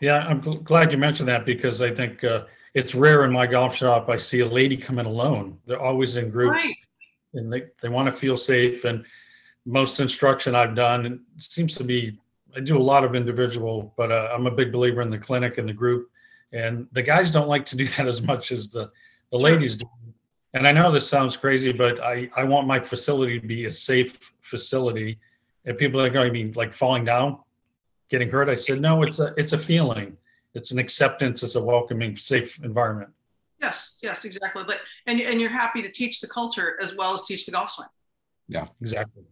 Yeah, 0.00 0.18
I'm 0.18 0.40
glad 0.40 0.92
you 0.92 0.98
mentioned 0.98 1.28
that 1.28 1.46
because 1.46 1.80
I 1.80 1.94
think 1.94 2.24
uh, 2.24 2.44
it's 2.74 2.94
rare 2.94 3.24
in 3.24 3.32
my 3.32 3.46
golf 3.46 3.76
shop. 3.76 4.08
I 4.08 4.18
see 4.18 4.40
a 4.40 4.46
lady 4.46 4.76
come 4.76 4.98
in 4.98 5.06
alone. 5.06 5.58
They're 5.66 5.80
always 5.80 6.16
in 6.16 6.30
groups 6.30 6.64
right. 6.64 6.74
and 7.34 7.52
they, 7.52 7.64
they 7.80 7.88
want 7.88 8.06
to 8.06 8.12
feel 8.12 8.36
safe. 8.36 8.84
And 8.84 9.04
most 9.64 10.00
instruction 10.00 10.54
I've 10.54 10.74
done 10.74 11.20
seems 11.38 11.74
to 11.76 11.84
be, 11.84 12.18
I 12.56 12.60
do 12.60 12.76
a 12.76 12.82
lot 12.82 13.04
of 13.04 13.14
individual, 13.14 13.94
but 13.96 14.10
uh, 14.10 14.30
I'm 14.32 14.46
a 14.46 14.50
big 14.50 14.72
believer 14.72 15.00
in 15.02 15.10
the 15.10 15.18
clinic 15.18 15.58
and 15.58 15.68
the 15.68 15.72
group. 15.72 16.10
And 16.52 16.88
the 16.92 17.02
guys 17.02 17.30
don't 17.30 17.48
like 17.48 17.64
to 17.66 17.76
do 17.76 17.86
that 17.96 18.08
as 18.08 18.20
much 18.20 18.50
as 18.50 18.68
the, 18.68 18.90
the 19.30 19.38
ladies 19.38 19.76
do. 19.76 19.88
And 20.54 20.68
I 20.68 20.72
know 20.72 20.92
this 20.92 21.08
sounds 21.08 21.36
crazy, 21.36 21.72
but 21.72 22.00
I, 22.00 22.28
I 22.36 22.44
want 22.44 22.66
my 22.66 22.78
facility 22.78 23.40
to 23.40 23.46
be 23.46 23.64
a 23.64 23.72
safe 23.72 24.32
facility. 24.40 25.18
And 25.64 25.78
people 25.78 26.00
are 26.00 26.10
going 26.10 26.26
to 26.26 26.32
be 26.32 26.52
like 26.52 26.72
falling 26.72 27.04
down 27.04 27.38
getting 28.10 28.30
hurt. 28.30 28.48
I 28.48 28.54
said, 28.54 28.80
no, 28.80 29.02
it's 29.02 29.18
a 29.18 29.34
it's 29.36 29.52
a 29.52 29.58
feeling. 29.58 30.16
It's 30.54 30.70
an 30.70 30.78
acceptance. 30.78 31.42
It's 31.42 31.56
a 31.56 31.62
welcoming, 31.62 32.16
safe 32.16 32.62
environment. 32.62 33.10
Yes, 33.60 33.96
yes, 34.02 34.24
exactly. 34.24 34.64
But 34.66 34.80
and 35.06 35.20
and 35.20 35.40
you're 35.40 35.50
happy 35.50 35.82
to 35.82 35.90
teach 35.90 36.20
the 36.20 36.28
culture 36.28 36.76
as 36.82 36.94
well 36.94 37.14
as 37.14 37.22
teach 37.22 37.46
the 37.46 37.52
golf 37.52 37.70
swing. 37.70 37.88
Yeah, 38.48 38.66
exactly. 38.80 39.24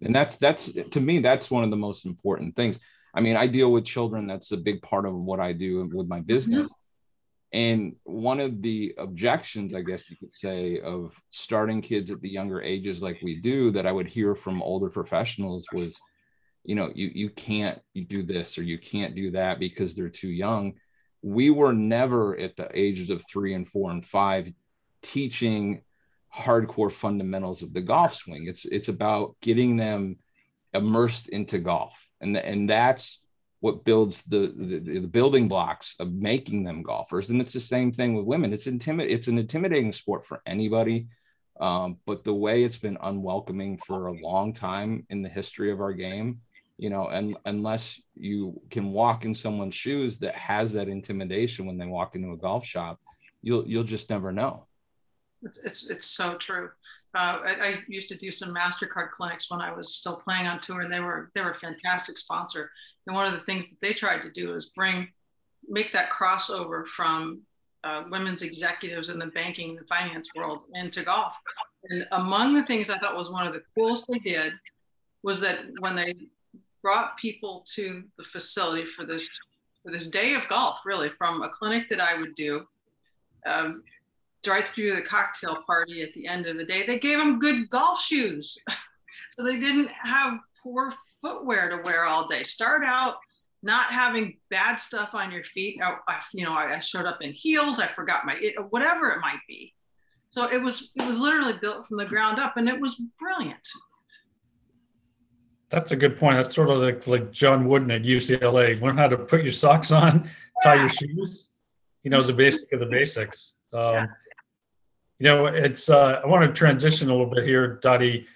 And 0.00 0.14
that's 0.14 0.36
that's 0.36 0.72
to 0.90 1.00
me 1.00 1.20
that's 1.20 1.50
one 1.50 1.64
of 1.64 1.70
the 1.70 1.76
most 1.76 2.06
important 2.06 2.56
things. 2.56 2.78
I 3.14 3.20
mean, 3.20 3.36
I 3.36 3.46
deal 3.46 3.70
with 3.70 3.84
children. 3.84 4.26
That's 4.26 4.52
a 4.52 4.56
big 4.56 4.82
part 4.82 5.06
of 5.06 5.14
what 5.14 5.38
I 5.38 5.52
do 5.52 5.88
with 5.92 6.08
my 6.08 6.20
business. 6.20 6.68
Mm-hmm. 6.68 6.78
And 7.54 7.96
one 8.04 8.40
of 8.40 8.62
the 8.62 8.94
objections, 8.96 9.74
I 9.74 9.82
guess 9.82 10.08
you 10.08 10.16
could 10.16 10.32
say, 10.32 10.80
of 10.80 11.14
starting 11.28 11.82
kids 11.82 12.10
at 12.10 12.22
the 12.22 12.30
younger 12.30 12.62
ages 12.62 13.02
like 13.02 13.20
we 13.22 13.36
do, 13.36 13.70
that 13.72 13.86
I 13.86 13.92
would 13.92 14.08
hear 14.08 14.34
from 14.34 14.62
older 14.62 14.88
professionals 14.88 15.66
was, 15.74 15.98
you 16.64 16.74
know 16.74 16.92
you 16.94 17.10
you 17.14 17.30
can't 17.30 17.80
do 18.08 18.22
this 18.22 18.58
or 18.58 18.62
you 18.62 18.78
can't 18.78 19.14
do 19.14 19.32
that 19.32 19.58
because 19.58 19.94
they're 19.94 20.08
too 20.08 20.30
young. 20.30 20.74
We 21.22 21.50
were 21.50 21.72
never 21.72 22.36
at 22.38 22.56
the 22.56 22.68
ages 22.72 23.10
of 23.10 23.24
three 23.28 23.54
and 23.54 23.68
four 23.68 23.90
and 23.90 24.04
five 24.04 24.52
teaching 25.02 25.82
hardcore 26.34 26.90
fundamentals 26.90 27.62
of 27.62 27.72
the 27.72 27.80
golf 27.80 28.14
swing. 28.14 28.46
It's 28.46 28.64
it's 28.64 28.88
about 28.88 29.36
getting 29.40 29.76
them 29.76 30.16
immersed 30.72 31.28
into 31.28 31.58
golf. 31.58 32.08
And 32.20 32.36
and 32.36 32.68
that's 32.68 33.24
what 33.60 33.84
builds 33.84 34.24
the, 34.24 34.52
the, 34.56 34.78
the 34.78 35.06
building 35.06 35.46
blocks 35.46 35.94
of 36.00 36.12
making 36.12 36.64
them 36.64 36.82
golfers. 36.82 37.30
And 37.30 37.40
it's 37.40 37.52
the 37.52 37.60
same 37.60 37.92
thing 37.92 38.14
with 38.14 38.26
women. 38.26 38.52
It's 38.52 38.66
intimid 38.66 39.10
it's 39.10 39.28
an 39.28 39.38
intimidating 39.38 39.92
sport 39.92 40.26
for 40.26 40.42
anybody. 40.46 41.08
Um, 41.60 41.98
but 42.06 42.24
the 42.24 42.34
way 42.34 42.64
it's 42.64 42.78
been 42.78 42.98
unwelcoming 43.00 43.78
for 43.78 44.06
a 44.06 44.20
long 44.20 44.52
time 44.52 45.06
in 45.10 45.22
the 45.22 45.28
history 45.28 45.70
of 45.70 45.80
our 45.80 45.92
game 45.92 46.40
you 46.78 46.90
know 46.90 47.08
and 47.08 47.36
unless 47.44 48.00
you 48.14 48.60
can 48.70 48.92
walk 48.92 49.24
in 49.24 49.34
someone's 49.34 49.74
shoes 49.74 50.18
that 50.18 50.34
has 50.34 50.72
that 50.72 50.88
intimidation 50.88 51.66
when 51.66 51.78
they 51.78 51.86
walk 51.86 52.14
into 52.14 52.32
a 52.32 52.36
golf 52.36 52.64
shop 52.64 52.98
you'll 53.42 53.66
you'll 53.66 53.84
just 53.84 54.08
never 54.08 54.32
know. 54.32 54.66
It's 55.42 55.58
it's, 55.58 55.90
it's 55.90 56.06
so 56.06 56.36
true. 56.36 56.70
Uh, 57.14 57.40
I, 57.44 57.50
I, 57.60 57.78
used 57.88 58.08
to 58.08 58.16
do 58.16 58.30
some 58.30 58.54
mastercard 58.54 59.10
clinics 59.10 59.50
when 59.50 59.60
i 59.60 59.70
was 59.70 59.96
still 59.96 60.16
playing 60.16 60.46
on 60.46 60.60
tour 60.60 60.80
and 60.80 60.90
they 60.90 61.00
were 61.00 61.30
they 61.34 61.42
were 61.42 61.50
a 61.50 61.58
fantastic 61.58 62.16
sponsor. 62.16 62.70
And 63.06 63.14
one 63.14 63.26
of 63.26 63.32
the 63.32 63.44
things 63.44 63.68
that 63.68 63.80
they 63.80 63.92
tried 63.92 64.22
to 64.22 64.30
do 64.30 64.54
is 64.54 64.66
bring 64.66 65.08
make 65.68 65.92
that 65.92 66.10
crossover 66.10 66.86
from 66.86 67.42
uh, 67.84 68.04
women's 68.10 68.42
executives 68.42 69.08
in 69.08 69.18
the 69.18 69.26
banking 69.26 69.76
and 69.76 69.86
finance 69.88 70.28
world 70.34 70.62
into 70.74 71.02
golf. 71.02 71.36
And 71.90 72.06
among 72.12 72.54
the 72.54 72.62
things 72.62 72.88
i 72.88 72.96
thought 72.96 73.16
was 73.16 73.30
one 73.30 73.46
of 73.46 73.52
the 73.52 73.62
coolest 73.74 74.08
they 74.08 74.20
did 74.20 74.54
was 75.22 75.40
that 75.40 75.58
when 75.80 75.94
they 75.96 76.14
brought 76.82 77.16
people 77.16 77.64
to 77.74 78.02
the 78.18 78.24
facility 78.24 78.84
for 78.86 79.04
this 79.04 79.28
for 79.82 79.90
this 79.90 80.06
day 80.06 80.34
of 80.34 80.46
golf, 80.48 80.78
really, 80.84 81.08
from 81.08 81.42
a 81.42 81.48
clinic 81.48 81.88
that 81.88 82.00
I 82.00 82.14
would 82.14 82.36
do, 82.36 82.64
um, 83.46 83.82
right 84.46 84.68
through 84.68 84.94
the 84.94 85.02
cocktail 85.02 85.58
party 85.66 86.02
at 86.02 86.14
the 86.14 86.28
end 86.28 86.46
of 86.46 86.56
the 86.56 86.64
day. 86.64 86.86
They 86.86 87.00
gave 87.00 87.18
them 87.18 87.40
good 87.40 87.68
golf 87.68 88.00
shoes, 88.00 88.56
so 89.36 89.44
they 89.44 89.58
didn't 89.58 89.90
have 89.90 90.38
poor 90.62 90.92
footwear 91.20 91.68
to 91.70 91.82
wear 91.82 92.04
all 92.04 92.28
day. 92.28 92.42
Start 92.42 92.84
out 92.84 93.16
not 93.62 93.86
having 93.86 94.38
bad 94.50 94.76
stuff 94.76 95.10
on 95.12 95.30
your 95.30 95.44
feet. 95.44 95.80
I, 95.82 95.96
I, 96.08 96.20
you 96.32 96.44
know, 96.44 96.52
I, 96.52 96.76
I 96.76 96.78
showed 96.80 97.06
up 97.06 97.22
in 97.22 97.32
heels. 97.32 97.78
I 97.78 97.86
forgot 97.86 98.26
my 98.26 98.36
it, 98.40 98.54
whatever 98.70 99.10
it 99.10 99.20
might 99.20 99.40
be. 99.48 99.72
So 100.30 100.50
it 100.50 100.60
was 100.60 100.90
it 100.96 101.06
was 101.06 101.18
literally 101.18 101.52
built 101.52 101.86
from 101.86 101.98
the 101.98 102.04
ground 102.04 102.38
up, 102.38 102.56
and 102.56 102.68
it 102.68 102.80
was 102.80 103.00
brilliant. 103.18 103.66
That's 105.72 105.90
a 105.90 105.96
good 105.96 106.18
point. 106.18 106.36
That's 106.36 106.54
sort 106.54 106.68
of 106.68 106.78
like, 106.78 107.06
like 107.06 107.32
John 107.32 107.66
Wooden 107.66 107.90
at 107.90 108.02
UCLA. 108.02 108.80
Learn 108.80 108.98
how 108.98 109.08
to 109.08 109.16
put 109.16 109.42
your 109.42 109.54
socks 109.54 109.90
on, 109.90 110.28
tie 110.62 110.74
your 110.74 110.90
shoes. 110.90 111.48
You 112.04 112.10
know 112.10 112.20
the 112.20 112.34
basic 112.34 112.70
of 112.72 112.80
the 112.80 112.86
basics. 112.86 113.52
Um, 113.74 113.94
yeah. 113.94 114.06
You 115.18 115.26
know, 115.28 115.46
it's. 115.46 115.88
Uh, 115.88 116.20
I 116.22 116.26
want 116.26 116.46
to 116.46 116.52
transition 116.52 117.08
a 117.08 117.10
little 117.10 117.24
bit 117.24 117.44
here, 117.44 117.78
Dottie. 117.80 118.26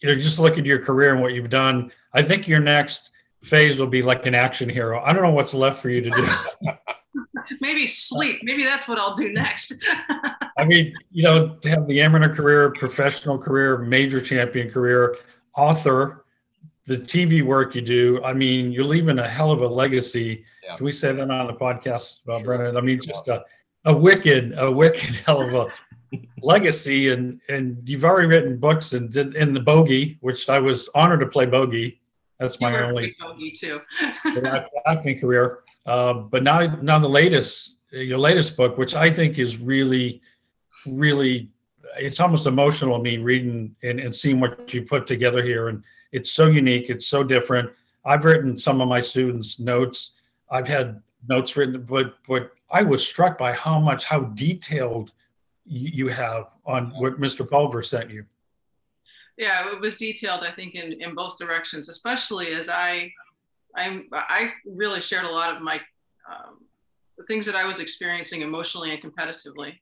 You 0.00 0.08
know, 0.08 0.14
just 0.18 0.38
look 0.38 0.56
at 0.56 0.64
your 0.64 0.78
career 0.78 1.12
and 1.12 1.20
what 1.20 1.34
you've 1.34 1.50
done. 1.50 1.92
I 2.14 2.22
think 2.22 2.48
your 2.48 2.60
next 2.60 3.10
phase 3.42 3.78
will 3.78 3.88
be 3.88 4.00
like 4.00 4.24
an 4.24 4.34
action 4.34 4.70
hero. 4.70 5.02
I 5.04 5.12
don't 5.12 5.22
know 5.22 5.32
what's 5.32 5.52
left 5.52 5.82
for 5.82 5.90
you 5.90 6.00
to 6.00 6.08
do. 6.08 6.28
Maybe 7.60 7.86
sleep. 7.86 8.40
Maybe 8.42 8.64
that's 8.64 8.88
what 8.88 8.98
I'll 8.98 9.14
do 9.14 9.30
next. 9.34 9.74
I 10.56 10.64
mean, 10.64 10.94
you 11.12 11.24
know, 11.24 11.56
to 11.56 11.68
have 11.68 11.86
the 11.86 12.00
amateur 12.00 12.34
career, 12.34 12.70
professional 12.70 13.36
career, 13.36 13.76
major 13.76 14.18
champion 14.18 14.70
career, 14.70 15.18
author, 15.54 16.24
the 16.90 16.98
TV 16.98 17.40
work 17.40 17.76
you 17.76 17.80
do, 17.80 18.20
I 18.24 18.32
mean, 18.32 18.72
you're 18.72 18.84
leaving 18.84 19.20
a 19.20 19.28
hell 19.28 19.52
of 19.52 19.62
a 19.62 19.68
legacy. 19.68 20.44
Yeah. 20.64 20.76
Can 20.76 20.84
we 20.84 20.90
say 20.90 21.12
that 21.12 21.30
on 21.30 21.46
the 21.46 21.52
podcast, 21.52 22.18
uh, 22.28 22.38
sure. 22.38 22.44
Brendan? 22.44 22.76
I 22.76 22.80
mean, 22.80 22.98
just 23.00 23.28
a, 23.28 23.44
a 23.84 23.96
wicked, 23.96 24.58
a 24.58 24.68
wicked 24.68 25.14
hell 25.24 25.40
of 25.40 25.54
a 25.54 26.18
legacy. 26.42 27.10
And 27.10 27.40
and 27.48 27.80
you've 27.88 28.04
already 28.04 28.26
written 28.26 28.58
books 28.58 28.92
and 28.94 29.08
did 29.08 29.36
in 29.36 29.54
the 29.54 29.60
bogey, 29.60 30.18
which 30.20 30.48
I 30.48 30.58
was 30.58 30.88
honored 30.96 31.20
to 31.20 31.26
play 31.26 31.46
bogey. 31.46 32.00
That's 32.40 32.60
my 32.60 32.82
only 32.82 33.14
bogey 33.20 33.52
too. 33.52 33.80
acting 34.86 35.20
career. 35.20 35.60
Uh, 35.86 36.14
but 36.14 36.42
now, 36.42 36.74
now 36.82 36.98
the 36.98 37.08
latest, 37.08 37.76
your 37.92 38.18
latest 38.18 38.56
book, 38.56 38.78
which 38.78 38.96
I 38.96 39.12
think 39.12 39.38
is 39.38 39.58
really, 39.58 40.22
really, 40.86 41.50
it's 41.96 42.18
almost 42.18 42.48
emotional 42.48 42.96
to 42.96 43.02
me 43.02 43.18
reading 43.18 43.76
and, 43.84 44.00
and 44.00 44.12
seeing 44.12 44.40
what 44.40 44.74
you 44.74 44.82
put 44.82 45.06
together 45.06 45.40
here. 45.40 45.68
And 45.68 45.84
it's 46.12 46.30
so 46.30 46.46
unique. 46.46 46.90
It's 46.90 47.06
so 47.06 47.22
different. 47.22 47.70
I've 48.04 48.24
written 48.24 48.56
some 48.56 48.80
of 48.80 48.88
my 48.88 49.00
students' 49.00 49.58
notes. 49.58 50.12
I've 50.50 50.66
had 50.66 51.02
notes 51.28 51.56
written, 51.56 51.82
but 51.82 52.14
but 52.26 52.52
I 52.70 52.82
was 52.82 53.06
struck 53.06 53.38
by 53.38 53.52
how 53.52 53.78
much 53.78 54.04
how 54.04 54.20
detailed 54.20 55.12
you 55.66 56.08
have 56.08 56.46
on 56.66 56.90
what 56.98 57.20
Mr. 57.20 57.48
Pulver 57.48 57.82
sent 57.82 58.10
you. 58.10 58.24
Yeah, 59.36 59.70
it 59.72 59.80
was 59.80 59.96
detailed. 59.96 60.42
I 60.42 60.50
think 60.50 60.74
in 60.74 61.00
in 61.00 61.14
both 61.14 61.38
directions, 61.38 61.88
especially 61.88 62.52
as 62.52 62.68
I 62.68 63.12
I'm 63.76 64.08
I 64.12 64.50
really 64.64 65.00
shared 65.00 65.24
a 65.24 65.30
lot 65.30 65.54
of 65.54 65.62
my 65.62 65.80
um, 66.30 66.64
the 67.18 67.24
things 67.24 67.46
that 67.46 67.54
I 67.54 67.64
was 67.64 67.80
experiencing 67.80 68.42
emotionally 68.42 68.92
and 68.92 69.02
competitively. 69.02 69.78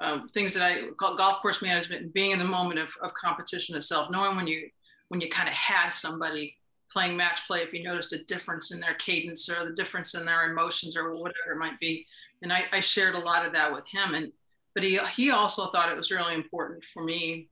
Um, 0.00 0.28
things 0.30 0.52
that 0.54 0.64
I 0.64 0.88
call 0.98 1.16
golf 1.16 1.40
course 1.42 1.62
management 1.62 2.02
and 2.02 2.12
being 2.12 2.32
in 2.32 2.38
the 2.38 2.44
moment 2.44 2.80
of, 2.80 2.88
of 3.02 3.14
competition 3.14 3.76
itself, 3.76 4.10
knowing 4.10 4.36
when 4.36 4.48
you 4.48 4.68
when 5.12 5.20
you 5.20 5.28
kind 5.28 5.46
of 5.46 5.54
had 5.54 5.90
somebody 5.90 6.56
playing 6.90 7.14
match 7.14 7.46
play, 7.46 7.60
if 7.60 7.74
you 7.74 7.82
noticed 7.82 8.14
a 8.14 8.24
difference 8.24 8.72
in 8.72 8.80
their 8.80 8.94
cadence 8.94 9.46
or 9.46 9.62
the 9.66 9.74
difference 9.74 10.14
in 10.14 10.24
their 10.24 10.50
emotions 10.50 10.96
or 10.96 11.14
whatever 11.14 11.52
it 11.52 11.58
might 11.58 11.78
be. 11.80 12.06
And 12.40 12.50
I, 12.50 12.64
I 12.72 12.80
shared 12.80 13.14
a 13.14 13.18
lot 13.18 13.44
of 13.44 13.52
that 13.52 13.70
with 13.70 13.84
him. 13.92 14.14
And 14.14 14.32
but 14.74 14.82
he 14.82 14.98
he 15.14 15.30
also 15.30 15.70
thought 15.70 15.92
it 15.92 15.98
was 15.98 16.10
really 16.10 16.34
important 16.34 16.82
for 16.94 17.04
me 17.04 17.50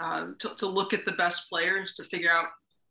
uh, 0.00 0.28
to, 0.38 0.54
to 0.56 0.66
look 0.66 0.94
at 0.94 1.04
the 1.04 1.12
best 1.12 1.50
players 1.50 1.92
to 1.94 2.04
figure 2.04 2.32
out 2.32 2.46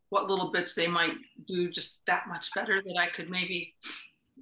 what 0.09 0.29
little 0.29 0.51
bits 0.51 0.75
they 0.75 0.87
might 0.87 1.15
do 1.47 1.71
just 1.71 1.97
that 2.05 2.27
much 2.27 2.53
better 2.53 2.79
that 2.79 2.97
I 2.99 3.07
could 3.07 3.31
maybe 3.31 3.73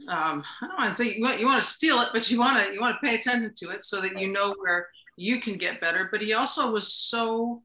um, 0.10 0.44
I 0.62 0.68
don't 0.68 0.78
want 0.78 0.98
to 0.98 1.04
say 1.04 1.16
you 1.16 1.24
want, 1.24 1.40
you 1.40 1.46
want 1.46 1.62
to 1.62 1.68
steal 1.68 2.02
it, 2.02 2.10
but 2.12 2.30
you 2.30 2.38
want 2.38 2.66
to 2.66 2.74
you 2.74 2.82
want 2.82 2.98
to 3.02 3.08
pay 3.08 3.16
attention 3.16 3.54
to 3.60 3.70
it 3.70 3.86
so 3.86 4.02
that 4.02 4.20
you 4.20 4.28
know 4.28 4.56
where 4.60 4.90
you 5.16 5.40
can 5.40 5.58
get 5.58 5.80
better. 5.80 6.10
But 6.12 6.20
he 6.20 6.34
also 6.34 6.70
was 6.70 6.94
so 6.94 7.64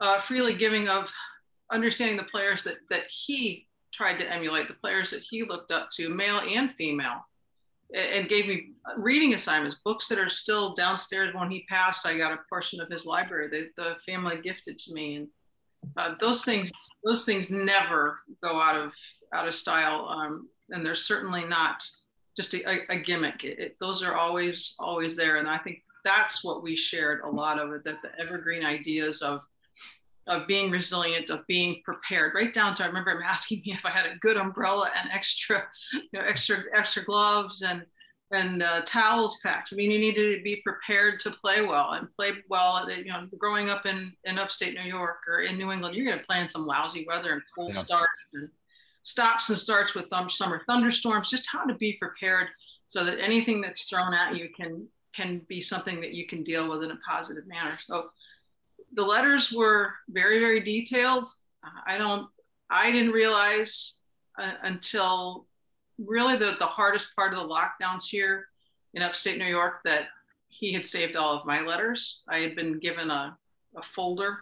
uh, 0.00 0.18
freely 0.20 0.54
giving 0.54 0.88
of 0.88 1.10
understanding 1.70 2.16
the 2.16 2.24
players 2.24 2.64
that 2.64 2.76
that 2.90 3.04
he 3.08 3.66
tried 3.92 4.18
to 4.18 4.32
emulate, 4.32 4.68
the 4.68 4.74
players 4.74 5.10
that 5.10 5.22
he 5.22 5.42
looked 5.42 5.72
up 5.72 5.90
to, 5.90 6.08
male 6.08 6.40
and 6.48 6.70
female, 6.72 7.24
and 7.94 8.28
gave 8.28 8.46
me 8.46 8.72
reading 8.96 9.34
assignments, 9.34 9.76
books 9.84 10.08
that 10.08 10.18
are 10.18 10.28
still 10.28 10.72
downstairs. 10.74 11.34
When 11.34 11.50
he 11.50 11.66
passed, 11.68 12.06
I 12.06 12.16
got 12.16 12.32
a 12.32 12.38
portion 12.48 12.80
of 12.80 12.88
his 12.88 13.06
library 13.06 13.48
that 13.48 13.70
the 13.76 13.96
family 14.06 14.40
gifted 14.42 14.78
to 14.78 14.92
me, 14.92 15.16
and 15.16 15.28
uh, 15.96 16.14
those 16.20 16.44
things 16.44 16.70
those 17.04 17.24
things 17.24 17.50
never 17.50 18.18
go 18.42 18.60
out 18.60 18.76
of 18.76 18.92
out 19.34 19.48
of 19.48 19.54
style, 19.54 20.06
um, 20.08 20.48
and 20.70 20.84
they're 20.84 20.94
certainly 20.94 21.44
not 21.44 21.82
just 22.36 22.54
a, 22.54 22.92
a 22.92 22.98
gimmick. 23.00 23.44
It, 23.44 23.58
it, 23.58 23.76
those 23.80 24.02
are 24.02 24.14
always 24.14 24.74
always 24.78 25.16
there, 25.16 25.36
and 25.36 25.48
I 25.48 25.58
think 25.58 25.82
that's 26.04 26.42
what 26.42 26.62
we 26.62 26.76
shared 26.76 27.20
a 27.20 27.28
lot 27.28 27.58
of 27.58 27.72
it. 27.72 27.84
That 27.84 28.02
the 28.02 28.10
evergreen 28.18 28.64
ideas 28.64 29.20
of 29.20 29.42
of 30.26 30.46
being 30.46 30.70
resilient, 30.70 31.30
of 31.30 31.46
being 31.46 31.80
prepared, 31.84 32.34
right 32.34 32.52
down 32.52 32.74
to 32.74 32.84
I 32.84 32.86
remember 32.86 33.10
him 33.10 33.22
asking 33.24 33.62
me 33.66 33.72
if 33.72 33.84
I 33.84 33.90
had 33.90 34.06
a 34.06 34.16
good 34.20 34.36
umbrella 34.36 34.90
and 35.00 35.10
extra, 35.12 35.64
you 35.92 36.08
know, 36.12 36.20
extra 36.20 36.58
extra 36.72 37.04
gloves 37.04 37.62
and 37.62 37.84
and 38.32 38.62
uh, 38.62 38.82
towels 38.82 39.38
packed. 39.42 39.72
I 39.72 39.76
mean, 39.76 39.90
you 39.90 39.98
needed 39.98 40.36
to 40.36 40.42
be 40.42 40.62
prepared 40.64 41.18
to 41.20 41.30
play 41.30 41.62
well 41.62 41.92
and 41.92 42.06
play 42.14 42.32
well. 42.48 42.88
You 42.88 43.06
know, 43.06 43.26
growing 43.38 43.70
up 43.70 43.86
in 43.86 44.12
in 44.24 44.38
upstate 44.38 44.74
New 44.74 44.88
York 44.88 45.18
or 45.28 45.40
in 45.42 45.58
New 45.58 45.72
England, 45.72 45.96
you're 45.96 46.06
going 46.06 46.18
to 46.18 46.24
play 46.24 46.40
in 46.40 46.48
some 46.48 46.66
lousy 46.66 47.04
weather 47.08 47.32
and 47.32 47.42
cold 47.54 47.74
yeah. 47.74 47.80
starts 47.80 48.34
and 48.34 48.48
stops 49.02 49.48
and 49.48 49.58
starts 49.58 49.94
with 49.94 50.08
thumb, 50.10 50.30
summer 50.30 50.62
thunderstorms. 50.68 51.30
Just 51.30 51.48
how 51.50 51.64
to 51.64 51.74
be 51.74 51.94
prepared 51.94 52.48
so 52.88 53.04
that 53.04 53.20
anything 53.20 53.60
that's 53.60 53.88
thrown 53.88 54.14
at 54.14 54.36
you 54.36 54.48
can 54.56 54.86
can 55.14 55.40
be 55.48 55.60
something 55.60 56.00
that 56.00 56.14
you 56.14 56.26
can 56.26 56.44
deal 56.44 56.68
with 56.68 56.84
in 56.84 56.92
a 56.92 56.98
positive 57.06 57.46
manner. 57.46 57.78
So 57.84 58.10
the 58.92 59.02
letters 59.02 59.52
were 59.52 59.92
very, 60.08 60.40
very 60.40 60.60
detailed. 60.60 61.26
I 61.86 61.98
don't, 61.98 62.28
I 62.70 62.90
didn't 62.90 63.12
realize 63.12 63.94
uh, 64.38 64.52
until 64.62 65.46
really 65.98 66.36
the, 66.36 66.56
the 66.58 66.66
hardest 66.66 67.14
part 67.14 67.32
of 67.32 67.40
the 67.40 67.54
lockdowns 67.54 68.04
here 68.04 68.46
in 68.94 69.02
upstate 69.02 69.38
New 69.38 69.46
York 69.46 69.80
that 69.84 70.08
he 70.48 70.72
had 70.72 70.86
saved 70.86 71.16
all 71.16 71.36
of 71.36 71.46
my 71.46 71.62
letters. 71.62 72.22
I 72.28 72.38
had 72.38 72.56
been 72.56 72.78
given 72.78 73.10
a, 73.10 73.36
a 73.76 73.82
folder 73.82 74.38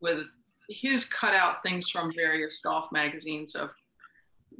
with 0.00 0.26
his 0.68 1.04
cut 1.04 1.34
out 1.34 1.62
things 1.62 1.88
from 1.88 2.12
various 2.14 2.58
golf 2.62 2.92
magazines 2.92 3.54
of 3.54 3.70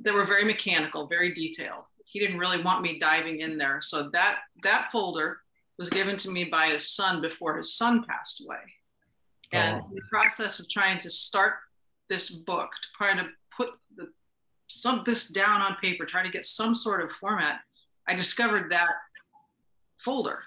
that 0.02 0.14
were 0.14 0.24
very 0.24 0.44
mechanical, 0.44 1.06
very 1.06 1.34
detailed. 1.34 1.86
He 2.04 2.18
didn't 2.18 2.38
really 2.38 2.62
want 2.62 2.82
me 2.82 2.98
diving 2.98 3.40
in 3.40 3.58
there. 3.58 3.80
So 3.82 4.08
that 4.10 4.40
that 4.62 4.90
folder 4.92 5.40
was 5.78 5.90
given 5.90 6.16
to 6.18 6.30
me 6.30 6.44
by 6.44 6.66
his 6.66 6.90
son 6.90 7.20
before 7.20 7.56
his 7.56 7.74
son 7.74 8.04
passed 8.04 8.42
away. 8.42 8.58
And 9.52 9.80
oh. 9.80 9.90
the 9.94 10.02
process 10.10 10.60
of 10.60 10.68
trying 10.68 10.98
to 10.98 11.10
start 11.10 11.54
this 12.08 12.30
book 12.30 12.70
to 12.70 12.88
try 12.96 13.14
to 13.14 13.28
put 13.56 13.70
the, 13.96 14.08
some 14.66 15.02
this 15.06 15.28
down 15.28 15.60
on 15.60 15.76
paper, 15.82 16.04
try 16.04 16.22
to 16.22 16.30
get 16.30 16.46
some 16.46 16.74
sort 16.74 17.02
of 17.02 17.10
format, 17.12 17.60
I 18.06 18.14
discovered 18.14 18.72
that 18.72 18.88
folder. 19.98 20.40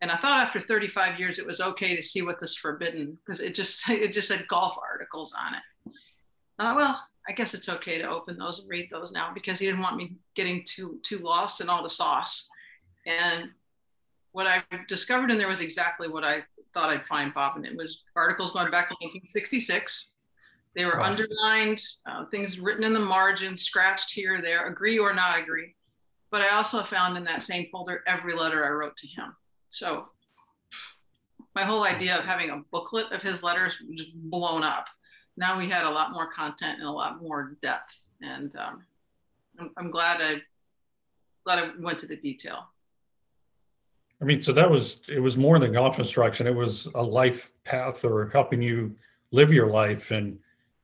And 0.00 0.10
I 0.10 0.16
thought 0.16 0.40
after 0.40 0.60
35 0.60 1.18
years 1.18 1.38
it 1.38 1.46
was 1.46 1.60
okay 1.60 1.96
to 1.96 2.02
see 2.02 2.22
what 2.22 2.38
this 2.38 2.54
forbidden 2.54 3.18
because 3.24 3.40
it 3.40 3.54
just 3.54 3.88
it 3.88 4.12
just 4.12 4.28
said 4.28 4.46
golf 4.48 4.76
articles 4.78 5.34
on 5.38 5.54
it. 5.54 5.92
Uh, 6.58 6.74
well, 6.76 7.08
I 7.28 7.32
guess 7.32 7.54
it's 7.54 7.68
okay 7.68 7.98
to 7.98 8.08
open 8.08 8.38
those 8.38 8.60
and 8.60 8.68
read 8.68 8.88
those 8.90 9.12
now 9.12 9.32
because 9.34 9.58
he 9.58 9.66
didn't 9.66 9.80
want 9.80 9.96
me 9.96 10.16
getting 10.34 10.64
too 10.64 11.00
too 11.02 11.18
lost 11.18 11.60
in 11.60 11.68
all 11.68 11.82
the 11.82 11.90
sauce. 11.90 12.48
And 13.06 13.50
what 14.36 14.46
I 14.46 14.62
discovered 14.86 15.30
in 15.30 15.38
there 15.38 15.48
was 15.48 15.60
exactly 15.60 16.08
what 16.08 16.22
I 16.22 16.44
thought 16.74 16.90
I'd 16.90 17.06
find, 17.06 17.32
Bob, 17.32 17.56
and 17.56 17.64
it 17.64 17.74
was 17.74 18.02
articles 18.14 18.50
going 18.50 18.70
back 18.70 18.86
to 18.88 18.94
1966. 19.00 20.10
They 20.74 20.84
were 20.84 20.98
wow. 20.98 21.04
underlined, 21.06 21.80
uh, 22.04 22.26
things 22.26 22.60
written 22.60 22.84
in 22.84 22.92
the 22.92 23.00
margin, 23.00 23.56
scratched 23.56 24.12
here, 24.12 24.42
there, 24.42 24.66
agree 24.66 24.98
or 24.98 25.14
not 25.14 25.38
agree. 25.38 25.74
But 26.30 26.42
I 26.42 26.50
also 26.50 26.82
found 26.82 27.16
in 27.16 27.24
that 27.24 27.40
same 27.40 27.68
folder 27.72 28.02
every 28.06 28.34
letter 28.34 28.66
I 28.66 28.68
wrote 28.72 28.94
to 28.98 29.06
him. 29.06 29.34
So 29.70 30.08
my 31.54 31.64
whole 31.64 31.84
idea 31.84 32.18
of 32.18 32.26
having 32.26 32.50
a 32.50 32.60
booklet 32.70 33.10
of 33.12 33.22
his 33.22 33.42
letters 33.42 33.78
was 33.88 34.04
blown 34.12 34.62
up. 34.62 34.84
Now 35.38 35.56
we 35.56 35.70
had 35.70 35.86
a 35.86 35.90
lot 35.90 36.12
more 36.12 36.30
content 36.30 36.78
and 36.78 36.86
a 36.86 36.92
lot 36.92 37.22
more 37.22 37.56
depth, 37.62 37.98
and 38.20 38.54
um, 38.56 38.84
I'm, 39.58 39.70
I'm 39.78 39.90
glad 39.90 40.20
I 40.20 40.42
glad 41.46 41.58
I 41.58 41.70
went 41.80 41.98
to 42.00 42.06
the 42.06 42.16
detail. 42.16 42.68
I 44.20 44.24
mean, 44.24 44.42
so 44.42 44.52
that 44.52 44.70
was 44.70 45.00
it 45.08 45.20
was 45.20 45.36
more 45.36 45.58
than 45.58 45.72
golf 45.72 45.98
instruction. 45.98 46.46
It 46.46 46.54
was 46.54 46.88
a 46.94 47.02
life 47.02 47.50
path 47.64 48.04
or 48.04 48.30
helping 48.30 48.62
you 48.62 48.96
live 49.30 49.52
your 49.52 49.68
life. 49.68 50.10
And 50.10 50.38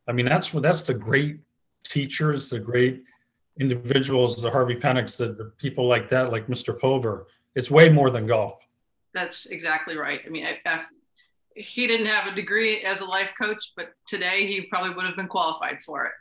I 0.07 0.13
mean, 0.13 0.27
that's 0.27 0.53
what 0.53 0.63
that's 0.63 0.83
the 0.83 0.95
great 0.95 1.41
teachers, 1.83 2.51
the 2.51 2.59
great 2.59 3.05
individuals, 3.59 4.41
the 4.41 4.51
Harvey 4.51 4.75
Penicks, 4.75 5.17
the, 5.17 5.33
the 5.33 5.53
people 5.59 5.87
like 5.87 6.09
that, 6.11 6.31
like 6.31 6.47
Mr. 6.47 6.79
Pulver. 6.79 7.27
It's 7.55 7.71
way 7.71 7.89
more 7.89 8.11
than 8.11 8.27
golf. 8.27 8.59
That's 9.15 9.47
exactly 9.47 9.97
right. 9.97 10.21
I 10.27 10.29
mean, 10.31 10.47
I, 10.47 10.59
I, 10.67 10.85
he 11.55 11.87
didn't 11.87 12.07
have 12.07 12.33
a 12.33 12.35
degree 12.35 12.81
as 12.81 13.01
a 13.01 13.05
life 13.05 13.33
coach, 13.41 13.73
but 13.77 13.93
today 14.07 14.47
he 14.47 14.63
probably 14.63 14.95
would 14.95 15.05
have 15.05 15.17
been 15.17 15.29
qualified 15.29 15.83
for 15.83 16.07
it 16.07 16.13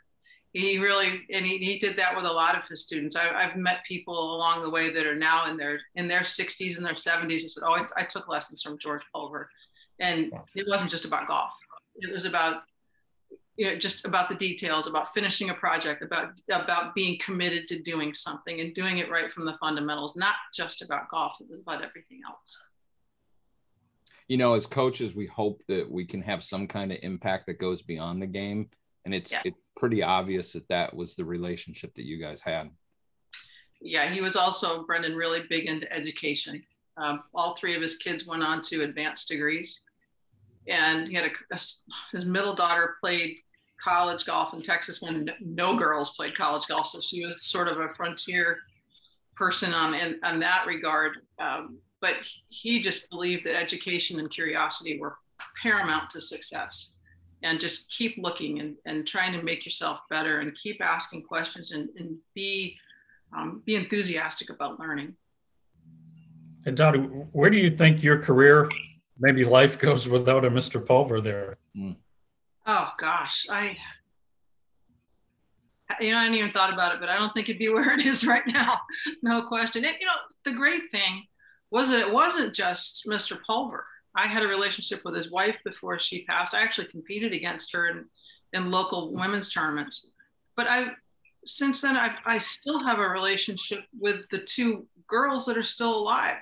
he 0.52 0.78
really 0.78 1.22
and 1.30 1.46
he, 1.46 1.58
he 1.58 1.78
did 1.78 1.96
that 1.96 2.14
with 2.14 2.26
a 2.26 2.32
lot 2.32 2.56
of 2.56 2.66
his 2.66 2.82
students. 2.82 3.16
I, 3.16 3.42
have 3.42 3.56
met 3.56 3.84
people 3.84 4.34
along 4.36 4.62
the 4.62 4.70
way 4.70 4.90
that 4.90 5.06
are 5.06 5.14
now 5.14 5.46
in 5.46 5.56
their 5.56 5.80
in 5.94 6.06
their 6.06 6.20
60s 6.20 6.76
and 6.76 6.84
their 6.84 6.94
70s 6.94 7.40
and 7.40 7.50
said 7.50 7.62
oh 7.66 7.74
I, 7.74 7.86
I 7.96 8.04
took 8.04 8.28
lessons 8.28 8.62
from 8.62 8.78
george 8.78 9.02
pulver 9.12 9.48
and 10.00 10.32
it 10.54 10.66
wasn't 10.68 10.90
just 10.90 11.04
about 11.04 11.28
golf. 11.28 11.52
It 11.96 12.12
was 12.12 12.24
about 12.24 12.62
you 13.56 13.66
know 13.66 13.76
just 13.76 14.04
about 14.04 14.28
the 14.28 14.34
details 14.34 14.86
about 14.86 15.12
finishing 15.12 15.50
a 15.50 15.54
project 15.54 16.02
about 16.02 16.40
about 16.50 16.94
being 16.94 17.18
committed 17.18 17.68
to 17.68 17.82
doing 17.82 18.14
something 18.14 18.60
and 18.60 18.74
doing 18.74 18.98
it 18.98 19.10
right 19.10 19.30
from 19.30 19.44
the 19.44 19.56
fundamentals 19.60 20.16
not 20.16 20.36
just 20.54 20.80
about 20.80 21.10
golf 21.10 21.36
it 21.38 21.48
was 21.50 21.60
about 21.60 21.84
everything 21.84 22.20
else. 22.26 22.62
You 24.28 24.38
know 24.38 24.54
as 24.54 24.66
coaches 24.66 25.14
we 25.14 25.26
hope 25.26 25.62
that 25.68 25.90
we 25.90 26.04
can 26.06 26.22
have 26.22 26.42
some 26.42 26.66
kind 26.66 26.92
of 26.92 26.98
impact 27.02 27.46
that 27.46 27.58
goes 27.58 27.82
beyond 27.82 28.22
the 28.22 28.26
game 28.26 28.70
and 29.04 29.14
it's 29.14 29.32
yeah. 29.32 29.42
it's 29.44 29.58
pretty 29.76 30.02
obvious 30.02 30.52
that 30.52 30.68
that 30.68 30.94
was 30.94 31.14
the 31.14 31.24
relationship 31.24 31.94
that 31.94 32.04
you 32.04 32.18
guys 32.18 32.40
had. 32.40 32.70
Yeah, 33.80 34.12
he 34.12 34.20
was 34.20 34.36
also 34.36 34.84
Brendan 34.84 35.16
really 35.16 35.42
big 35.48 35.66
into 35.66 35.92
education. 35.92 36.62
Um, 36.96 37.24
all 37.34 37.56
three 37.56 37.74
of 37.74 37.82
his 37.82 37.96
kids 37.96 38.26
went 38.26 38.42
on 38.42 38.62
to 38.62 38.82
advanced 38.82 39.28
degrees, 39.28 39.80
and 40.68 41.08
he 41.08 41.14
had 41.14 41.24
a, 41.24 41.54
a, 41.54 41.58
his 42.12 42.24
middle 42.24 42.54
daughter 42.54 42.96
played 43.00 43.38
college 43.82 44.24
golf 44.24 44.54
in 44.54 44.62
Texas 44.62 45.02
when 45.02 45.28
no 45.40 45.76
girls 45.76 46.10
played 46.10 46.36
college 46.36 46.66
golf, 46.68 46.86
so 46.86 47.00
she 47.00 47.26
was 47.26 47.42
sort 47.42 47.66
of 47.66 47.78
a 47.78 47.88
frontier 47.94 48.58
person 49.34 49.74
on 49.74 49.94
in, 49.94 50.20
on 50.22 50.38
that 50.38 50.64
regard. 50.66 51.18
Um, 51.40 51.78
but 52.00 52.14
he 52.48 52.80
just 52.80 53.08
believed 53.10 53.46
that 53.46 53.56
education 53.56 54.20
and 54.20 54.30
curiosity 54.30 54.98
were 54.98 55.16
paramount 55.60 56.10
to 56.10 56.20
success 56.20 56.90
and 57.42 57.60
just 57.60 57.90
keep 57.90 58.16
looking 58.18 58.60
and, 58.60 58.76
and 58.86 59.06
trying 59.06 59.32
to 59.32 59.42
make 59.42 59.64
yourself 59.64 60.00
better 60.10 60.40
and 60.40 60.54
keep 60.54 60.80
asking 60.80 61.22
questions 61.22 61.72
and, 61.72 61.88
and 61.98 62.16
be 62.34 62.76
um, 63.36 63.62
be 63.64 63.76
enthusiastic 63.76 64.50
about 64.50 64.78
learning. 64.78 65.14
And 66.66 66.76
Dottie, 66.76 66.98
where 66.98 67.50
do 67.50 67.56
you 67.56 67.76
think 67.76 68.02
your 68.02 68.18
career, 68.18 68.70
maybe 69.18 69.44
life 69.44 69.78
goes 69.78 70.06
without 70.06 70.44
a 70.44 70.50
Mr. 70.50 70.84
Pulver 70.84 71.20
there? 71.20 71.56
Mm. 71.76 71.96
Oh 72.66 72.92
gosh, 72.98 73.46
I 73.50 73.76
you 76.00 76.12
know 76.12 76.18
I 76.18 76.22
hadn't 76.22 76.38
even 76.38 76.52
thought 76.52 76.72
about 76.72 76.94
it, 76.94 77.00
but 77.00 77.08
I 77.08 77.18
don't 77.18 77.32
think 77.34 77.48
it'd 77.48 77.58
be 77.58 77.68
where 77.72 77.92
it 77.94 78.06
is 78.06 78.26
right 78.26 78.46
now. 78.46 78.80
No 79.22 79.42
question. 79.42 79.84
And 79.84 79.96
you 80.00 80.06
know 80.06 80.12
the 80.44 80.52
great 80.52 80.90
thing 80.90 81.24
was 81.70 81.88
that 81.88 82.00
it 82.00 82.12
wasn't 82.12 82.54
just 82.54 83.06
Mr. 83.08 83.38
Pulver. 83.46 83.86
I 84.14 84.26
had 84.26 84.42
a 84.42 84.46
relationship 84.46 85.02
with 85.04 85.16
his 85.16 85.30
wife 85.30 85.58
before 85.64 85.98
she 85.98 86.24
passed. 86.24 86.54
I 86.54 86.62
actually 86.62 86.88
competed 86.88 87.32
against 87.32 87.72
her 87.72 87.88
in, 87.88 88.04
in 88.52 88.70
local 88.70 89.12
women's 89.12 89.52
tournaments. 89.52 90.06
But 90.54 90.66
I, 90.66 90.88
since 91.46 91.80
then, 91.80 91.96
I, 91.96 92.14
I 92.26 92.38
still 92.38 92.84
have 92.84 92.98
a 92.98 93.08
relationship 93.08 93.84
with 93.98 94.28
the 94.30 94.38
two 94.38 94.86
girls 95.06 95.46
that 95.46 95.56
are 95.56 95.62
still 95.62 95.96
alive. 95.96 96.36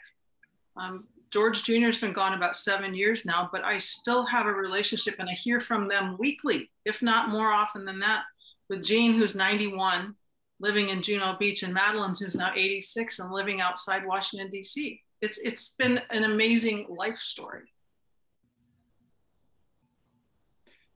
Um, 0.76 1.04
George 1.30 1.62
Jr. 1.62 1.87
has 1.87 1.98
been 1.98 2.12
gone 2.12 2.35
about 2.35 2.56
seven 2.56 2.92
years 2.92 3.24
now, 3.24 3.48
but 3.52 3.64
I 3.64 3.78
still 3.78 4.26
have 4.26 4.46
a 4.46 4.52
relationship 4.52 5.14
and 5.20 5.30
I 5.30 5.35
hear 5.35 5.61
from 5.61 5.87
them 5.87 6.16
weekly, 6.18 6.70
if 6.85 7.02
not 7.02 7.28
more 7.28 7.52
often 7.52 7.85
than 7.85 8.00
that, 8.00 8.22
with 8.68 8.83
Jean, 8.83 9.14
who's 9.14 9.37
91, 9.37 10.16
living 10.59 10.88
in 10.88 11.02
Juno 11.02 11.37
Beach, 11.38 11.62
and 11.62 11.72
Madeline's, 11.72 12.18
who's 12.18 12.35
now 12.35 12.52
86 12.54 13.20
and 13.20 13.30
living 13.30 13.61
outside 13.61 14.04
Washington, 14.04 14.50
D.C 14.50 15.00
it's 15.20 15.38
it's 15.38 15.74
been 15.78 16.00
an 16.11 16.24
amazing 16.24 16.87
life 16.88 17.18
story. 17.18 17.62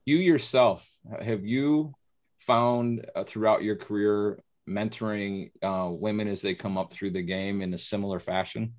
You 0.05 0.17
yourself 0.17 0.87
have 1.21 1.45
you 1.45 1.93
found 2.39 3.05
uh, 3.15 3.23
throughout 3.23 3.63
your 3.63 3.75
career 3.75 4.39
mentoring 4.67 5.51
uh, 5.61 5.89
women 5.89 6.27
as 6.27 6.41
they 6.41 6.55
come 6.55 6.77
up 6.77 6.91
through 6.91 7.11
the 7.11 7.21
game 7.21 7.61
in 7.61 7.73
a 7.73 7.77
similar 7.77 8.19
fashion? 8.19 8.73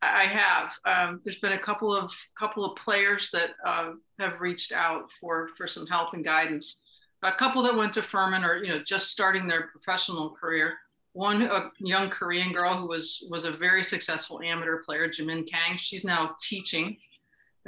I 0.00 0.24
have. 0.24 0.78
Um, 0.84 1.20
there's 1.24 1.40
been 1.40 1.52
a 1.52 1.58
couple 1.58 1.94
of 1.94 2.12
couple 2.38 2.64
of 2.64 2.76
players 2.76 3.30
that 3.32 3.50
uh, 3.66 3.92
have 4.20 4.40
reached 4.40 4.72
out 4.72 5.10
for 5.20 5.50
for 5.56 5.66
some 5.66 5.86
help 5.86 6.14
and 6.14 6.24
guidance. 6.24 6.76
A 7.24 7.32
couple 7.32 7.62
that 7.64 7.74
went 7.74 7.92
to 7.94 8.02
furman 8.02 8.44
or 8.44 8.62
you 8.62 8.68
know 8.68 8.80
just 8.80 9.08
starting 9.08 9.48
their 9.48 9.68
professional 9.68 10.30
career 10.30 10.78
one 11.18 11.42
a 11.42 11.72
young 11.80 12.10
Korean 12.10 12.52
girl 12.52 12.74
who 12.74 12.86
was 12.86 13.24
was 13.28 13.44
a 13.44 13.50
very 13.50 13.82
successful 13.82 14.40
amateur 14.40 14.84
player, 14.84 15.08
Jimin 15.08 15.50
Kang. 15.50 15.76
She's 15.76 16.04
now 16.04 16.36
teaching. 16.40 16.96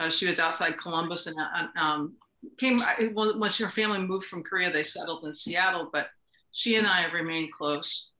Uh, 0.01 0.09
she 0.09 0.29
was 0.29 0.39
outside 0.39 0.79
Columbus 0.79 1.27
and 1.27 1.37
uh, 1.37 1.67
um, 1.77 2.15
came 2.59 2.79
once 3.13 3.59
her 3.59 3.69
family 3.69 3.99
moved 3.99 4.27
from 4.27 4.45
Korea. 4.45 4.71
They 4.71 4.85
settled 4.85 5.25
in 5.25 5.35
Seattle, 5.35 5.91
but 5.93 6.11
she 6.53 6.77
and 6.77 6.87
I 6.87 7.01
have 7.03 7.13
remained 7.13 7.53
close. 7.53 8.11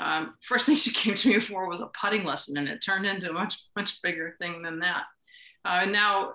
Um, 0.00 0.34
first 0.42 0.64
thing 0.64 0.76
she 0.76 0.90
came 1.02 1.16
to 1.16 1.28
me 1.28 1.38
for 1.38 1.68
was 1.68 1.82
a 1.82 1.90
putting 2.00 2.24
lesson, 2.24 2.56
and 2.56 2.66
it 2.66 2.82
turned 2.82 3.04
into 3.04 3.28
a 3.28 3.34
much 3.34 3.62
much 3.76 4.00
bigger 4.00 4.36
thing 4.38 4.62
than 4.62 4.78
that. 4.78 5.02
Uh, 5.66 5.84
now, 5.84 6.32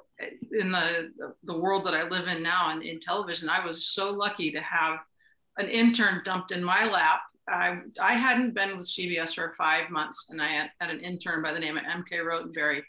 in 0.52 0.72
the 0.72 1.12
the 1.44 1.58
world 1.58 1.86
that 1.88 1.96
I 1.96 2.08
live 2.08 2.28
in 2.28 2.44
now, 2.44 2.70
and 2.70 2.84
in 2.84 3.00
television, 3.00 3.50
I 3.50 3.66
was 3.66 3.88
so 3.88 4.12
lucky 4.12 4.52
to 4.52 4.62
have 4.62 5.00
an 5.58 5.70
intern 5.70 6.22
dumped 6.24 6.52
in 6.52 6.64
my 6.64 6.88
lap 6.88 7.22
I, 7.48 7.80
I 8.00 8.14
hadn't 8.14 8.54
been 8.54 8.78
with 8.78 8.88
CBS 8.88 9.36
for 9.36 9.54
five 9.58 9.90
months, 9.90 10.28
and 10.30 10.42
I 10.42 10.48
had, 10.48 10.70
had 10.80 10.90
an 10.90 11.02
intern 11.02 11.42
by 11.42 11.52
the 11.54 11.60
name 11.60 11.78
of 11.78 11.84
MK 11.84 12.24
Rotenberry, 12.24 12.82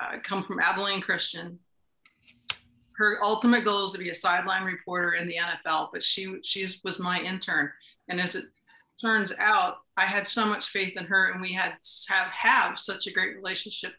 uh, 0.00 0.18
come 0.22 0.44
from 0.44 0.60
Abilene 0.60 1.00
Christian. 1.00 1.58
Her 2.96 3.18
ultimate 3.24 3.64
goal 3.64 3.86
is 3.86 3.92
to 3.92 3.98
be 3.98 4.10
a 4.10 4.14
sideline 4.14 4.64
reporter 4.64 5.14
in 5.14 5.26
the 5.26 5.36
NFL, 5.36 5.88
but 5.92 6.04
she 6.04 6.36
she 6.42 6.68
was 6.84 6.98
my 6.98 7.20
intern, 7.20 7.70
and 8.08 8.20
as 8.20 8.34
it 8.34 8.44
turns 9.00 9.32
out, 9.38 9.78
I 9.96 10.04
had 10.04 10.28
so 10.28 10.44
much 10.44 10.68
faith 10.68 10.96
in 10.98 11.04
her, 11.06 11.30
and 11.30 11.40
we 11.40 11.52
had 11.52 11.74
have 12.10 12.28
have 12.28 12.78
such 12.78 13.06
a 13.06 13.12
great 13.12 13.34
relationship 13.34 13.94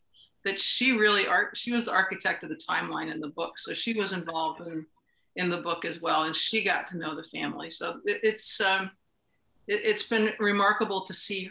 that 0.46 0.60
she 0.60 0.91
really 0.91 1.28
art 1.28 1.58
she 1.58 1.72
was 1.72 1.86
the 1.86 1.94
architect 1.94 2.44
of 2.44 2.50
the 2.50 2.56
timeline 2.70 3.12
in 3.12 3.20
the 3.20 3.30
book, 3.30 3.58
so 3.58 3.74
she 3.74 3.94
was 3.94 4.12
involved 4.12 4.62
in 4.62 4.86
in 5.38 5.50
the 5.50 5.58
book 5.58 5.86
as 5.86 6.02
well, 6.02 6.26
and 6.26 6.36
she 6.36 6.63
got 6.63 6.86
to 6.88 6.98
know 6.98 7.15
the 7.15 7.24
family. 7.24 7.72
So 7.72 8.00
it, 8.06 8.20
it's 8.22 8.62
um, 8.62 8.91
it, 9.67 9.86
has 9.86 10.04
been 10.04 10.32
remarkable 10.39 11.02
to 11.02 11.13
see 11.13 11.50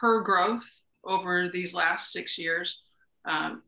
her 0.00 0.20
growth 0.20 0.82
over 1.04 1.48
these 1.48 1.74
last 1.74 2.12
six 2.12 2.38
years 2.38 2.80
um, 3.24 3.62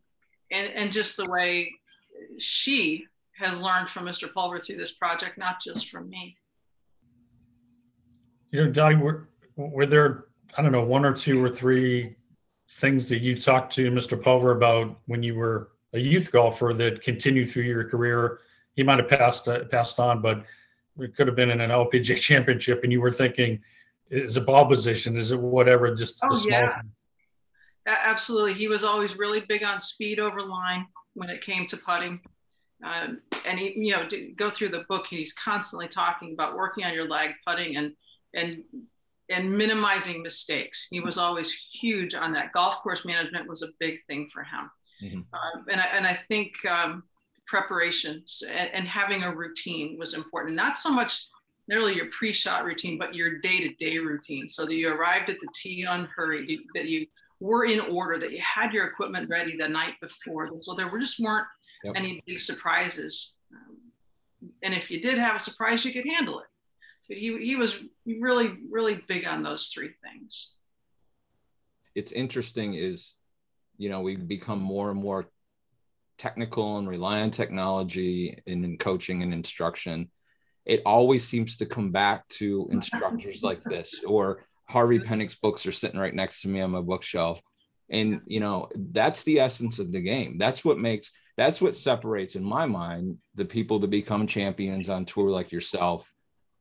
and, 0.50 0.68
and 0.74 0.92
just 0.92 1.16
the 1.16 1.26
way 1.30 1.72
she 2.38 3.06
has 3.36 3.62
learned 3.62 3.88
from 3.88 4.04
Mr. 4.04 4.32
Pulver 4.32 4.58
through 4.58 4.76
this 4.76 4.92
project, 4.92 5.38
not 5.38 5.60
just 5.60 5.88
from 5.88 6.10
me. 6.10 6.36
You 8.50 8.64
know, 8.64 8.70
Dottie, 8.70 8.96
were, 8.96 9.28
were 9.56 9.86
there, 9.86 10.24
I 10.56 10.62
don't 10.62 10.72
know, 10.72 10.84
one 10.84 11.04
or 11.04 11.14
two 11.14 11.42
or 11.42 11.48
three 11.48 12.16
things 12.72 13.08
that 13.08 13.20
you 13.20 13.36
talked 13.36 13.72
to 13.74 13.90
Mr. 13.90 14.20
Pulver 14.20 14.52
about 14.52 14.96
when 15.06 15.22
you 15.22 15.34
were 15.36 15.70
a 15.92 15.98
youth 15.98 16.30
golfer 16.30 16.74
that 16.76 17.02
continued 17.02 17.48
through 17.48 17.64
your 17.64 17.88
career 17.88 18.40
he 18.80 18.82
might 18.82 18.98
have 18.98 19.08
passed 19.08 19.48
uh, 19.48 19.64
passed 19.64 19.98
on, 20.00 20.22
but 20.22 20.44
it 21.02 21.16
could 21.16 21.26
have 21.26 21.36
been 21.36 21.50
in 21.50 21.60
an 21.60 21.70
LPGA 21.70 22.16
championship, 22.20 22.82
and 22.82 22.92
you 22.92 23.00
were 23.00 23.12
thinking, 23.12 23.60
is 24.10 24.36
it 24.36 24.46
ball 24.46 24.66
position? 24.66 25.16
Is 25.16 25.30
it 25.30 25.38
whatever? 25.38 25.94
Just 25.94 26.20
oh, 26.24 26.30
the 26.30 26.36
small 26.36 26.50
yeah. 26.50 26.82
Absolutely. 27.86 28.54
He 28.54 28.68
was 28.68 28.84
always 28.84 29.16
really 29.16 29.40
big 29.40 29.64
on 29.64 29.80
speed 29.80 30.18
over 30.18 30.42
line 30.42 30.86
when 31.14 31.30
it 31.30 31.40
came 31.40 31.66
to 31.66 31.76
putting. 31.76 32.20
Um, 32.84 33.20
and 33.44 33.58
he, 33.58 33.74
you 33.76 33.92
know, 33.92 34.08
go 34.36 34.50
through 34.50 34.70
the 34.70 34.84
book, 34.88 35.06
he's 35.06 35.32
constantly 35.32 35.88
talking 35.88 36.32
about 36.32 36.56
working 36.56 36.84
on 36.84 36.94
your 36.94 37.08
lag 37.08 37.32
putting, 37.46 37.76
and 37.76 37.92
and 38.34 38.62
and 39.28 39.56
minimizing 39.56 40.22
mistakes. 40.22 40.88
He 40.90 41.00
was 41.00 41.18
always 41.18 41.52
huge 41.52 42.14
on 42.14 42.32
that. 42.32 42.52
Golf 42.52 42.76
course 42.82 43.04
management 43.04 43.48
was 43.48 43.62
a 43.62 43.68
big 43.78 44.04
thing 44.06 44.28
for 44.32 44.42
him. 44.42 44.70
Mm-hmm. 45.02 45.18
Um, 45.18 45.64
and, 45.70 45.80
I, 45.80 45.84
and 45.84 46.06
I 46.06 46.14
think 46.14 46.52
um, 46.68 47.04
preparations 47.50 48.44
and, 48.48 48.70
and, 48.72 48.86
having 48.86 49.24
a 49.24 49.34
routine 49.34 49.98
was 49.98 50.14
important. 50.14 50.54
Not 50.54 50.78
so 50.78 50.88
much 50.88 51.26
nearly 51.66 51.96
your 51.96 52.06
pre-shot 52.06 52.64
routine, 52.64 52.96
but 52.96 53.14
your 53.14 53.40
day-to-day 53.40 53.98
routine. 53.98 54.48
So 54.48 54.64
that 54.64 54.74
you 54.74 54.88
arrived 54.88 55.28
at 55.30 55.40
the 55.40 55.48
tee 55.52 55.82
unhurried, 55.82 56.60
that 56.76 56.86
you 56.86 57.06
were 57.40 57.64
in 57.64 57.80
order, 57.80 58.18
that 58.20 58.30
you 58.30 58.40
had 58.40 58.72
your 58.72 58.86
equipment 58.86 59.28
ready 59.28 59.56
the 59.56 59.68
night 59.68 59.94
before. 60.00 60.48
So 60.60 60.74
there 60.74 60.88
were 60.88 61.00
just 61.00 61.18
weren't 61.18 61.46
yep. 61.82 61.94
any 61.96 62.22
big 62.24 62.38
surprises. 62.38 63.32
Um, 63.52 63.76
and 64.62 64.72
if 64.72 64.88
you 64.88 65.00
did 65.00 65.18
have 65.18 65.36
a 65.36 65.40
surprise, 65.40 65.84
you 65.84 65.92
could 65.92 66.06
handle 66.06 66.38
it. 66.38 66.46
But 67.08 67.18
he, 67.18 67.36
he 67.38 67.56
was 67.56 67.78
really, 68.06 68.58
really 68.70 69.02
big 69.08 69.26
on 69.26 69.42
those 69.42 69.68
three 69.68 69.90
things. 70.04 70.50
It's 71.96 72.12
interesting 72.12 72.74
is, 72.74 73.16
you 73.76 73.88
know, 73.88 74.02
we 74.02 74.14
become 74.14 74.60
more 74.60 74.90
and 74.90 75.00
more 75.00 75.26
technical 76.20 76.76
and 76.76 76.88
rely 76.88 77.22
on 77.22 77.30
technology 77.30 78.38
in, 78.46 78.62
in 78.64 78.76
coaching 78.76 79.22
and 79.22 79.32
instruction. 79.32 80.10
It 80.66 80.82
always 80.84 81.26
seems 81.26 81.56
to 81.56 81.66
come 81.66 81.90
back 81.90 82.28
to 82.40 82.68
instructors 82.70 83.42
like 83.42 83.62
this 83.64 84.04
or 84.06 84.44
Harvey 84.68 85.00
Penick's 85.00 85.34
books 85.34 85.64
are 85.66 85.72
sitting 85.72 85.98
right 85.98 86.14
next 86.14 86.42
to 86.42 86.48
me 86.48 86.60
on 86.60 86.70
my 86.72 86.82
bookshelf. 86.82 87.40
And 87.88 88.20
you 88.26 88.38
know, 88.38 88.68
that's 88.76 89.24
the 89.24 89.40
essence 89.40 89.78
of 89.78 89.90
the 89.90 90.00
game. 90.00 90.36
That's 90.38 90.64
what 90.64 90.78
makes 90.78 91.10
that's 91.36 91.60
what 91.60 91.74
separates 91.74 92.36
in 92.36 92.44
my 92.44 92.66
mind 92.66 93.16
the 93.34 93.46
people 93.46 93.78
that 93.78 93.88
become 93.88 94.26
champions 94.26 94.90
on 94.90 95.06
tour 95.06 95.30
like 95.30 95.50
yourself 95.50 96.12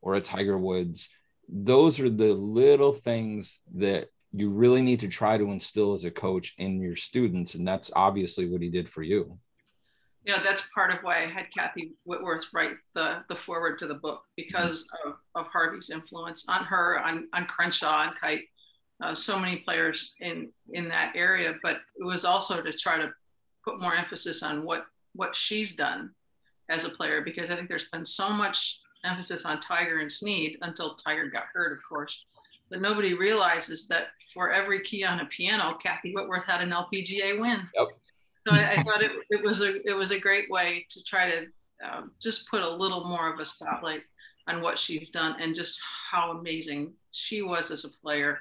or 0.02 0.14
a 0.14 0.22
Tiger 0.22 0.58
Woods. 0.58 1.10
Those 1.50 2.00
are 2.00 2.10
the 2.10 2.34
little 2.34 2.94
things 2.94 3.60
that 3.76 4.08
you 4.32 4.50
really 4.50 4.82
need 4.82 5.02
to 5.02 5.08
try 5.08 5.38
to 5.38 5.52
instill 5.52 5.94
as 5.94 6.06
a 6.06 6.12
coach 6.12 6.54
in 6.58 6.82
your 6.82 6.96
students. 6.96 7.56
And 7.56 7.68
that's 7.68 7.92
obviously 7.96 8.48
what 8.48 8.62
he 8.62 8.70
did 8.70 8.88
for 8.88 9.04
you. 9.04 9.38
You 10.26 10.36
know, 10.36 10.42
that's 10.44 10.68
part 10.74 10.92
of 10.92 11.00
why 11.02 11.24
I 11.24 11.28
had 11.28 11.52
Kathy 11.56 11.94
Whitworth 12.04 12.46
write 12.54 12.74
the, 12.94 13.24
the 13.30 13.36
foreword 13.36 13.80
to 13.80 13.88
the 13.88 13.96
book 13.96 14.24
because 14.36 14.86
of, 15.06 15.16
of 15.36 15.48
Harvey's 15.48 15.90
influence 15.90 16.46
on 16.50 16.66
her, 16.66 17.00
on, 17.00 17.28
on 17.34 17.46
Crenshaw, 17.46 18.02
on 18.02 18.14
Kite, 18.20 18.44
uh, 19.02 19.16
so 19.16 19.40
many 19.40 19.58
players 19.58 20.14
in, 20.20 20.50
in 20.74 20.90
that 20.90 21.14
area. 21.16 21.56
But 21.64 21.78
it 21.98 22.04
was 22.04 22.26
also 22.26 22.62
to 22.62 22.74
try 22.74 22.98
to 22.98 23.12
put 23.64 23.80
more 23.80 23.96
emphasis 23.96 24.44
on 24.44 24.64
what, 24.64 24.86
what 25.14 25.36
she's 25.36 25.74
done 25.74 26.12
as 26.70 26.84
a 26.84 26.90
player 26.90 27.22
because 27.22 27.50
I 27.50 27.56
think 27.56 27.68
there's 27.68 27.90
been 27.92 28.06
so 28.06 28.30
much 28.30 28.80
emphasis 29.04 29.46
on 29.46 29.60
Tiger 29.60 30.00
and 30.00 30.12
Snead 30.12 30.58
until 30.62 30.96
Tiger 30.96 31.30
got 31.30 31.46
hurt, 31.54 31.74
of 31.74 31.80
course. 31.88 32.26
But 32.70 32.82
nobody 32.82 33.16
realizes 33.16 33.88
that 33.88 34.08
for 34.34 34.52
every 34.52 34.82
key 34.82 35.04
on 35.04 35.22
a 35.22 35.26
piano, 35.26 35.76
Kathy 35.82 36.14
Whitworth 36.14 36.44
had 36.44 36.62
an 36.62 36.70
LPGA 36.70 37.40
win. 37.40 37.68
Yep. 37.76 37.88
So 38.48 38.54
I, 38.56 38.74
I 38.74 38.84
thought 38.84 39.04
it, 39.04 39.12
it 39.30 39.44
was 39.44 39.62
a 39.62 39.88
it 39.88 39.96
was 39.96 40.12
a 40.12 40.20
great 40.20 40.50
way 40.50 40.86
to 40.90 41.04
try 41.04 41.30
to 41.30 41.46
um, 41.84 42.12
just 42.22 42.50
put 42.50 42.62
a 42.62 42.70
little 42.70 43.06
more 43.06 43.32
of 43.32 43.40
a 43.40 43.46
spotlight 43.46 44.02
on 44.48 44.62
what 44.62 44.80
she's 44.80 45.10
done 45.10 45.36
and 45.40 45.56
just 45.56 45.80
how 46.12 46.32
amazing 46.32 46.94
she 47.12 47.42
was 47.42 47.72
as 47.72 47.86
a 47.86 47.90
player 48.02 48.40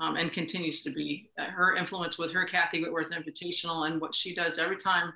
um, 0.00 0.16
and 0.16 0.32
continues 0.32 0.82
to 0.82 0.90
be. 0.90 1.30
Uh, 1.38 1.46
her 1.46 1.76
influence 1.76 2.18
with 2.18 2.32
her 2.32 2.44
Kathy 2.44 2.82
Whitworth 2.82 3.10
Invitational 3.10 3.86
and 3.90 4.00
what 4.00 4.14
she 4.14 4.34
does 4.34 4.58
every 4.58 4.76
time 4.76 5.12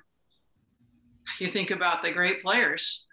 you 1.39 1.47
think 1.47 1.71
about 1.71 2.01
the 2.01 2.11
great 2.11 2.41
players 2.41 3.05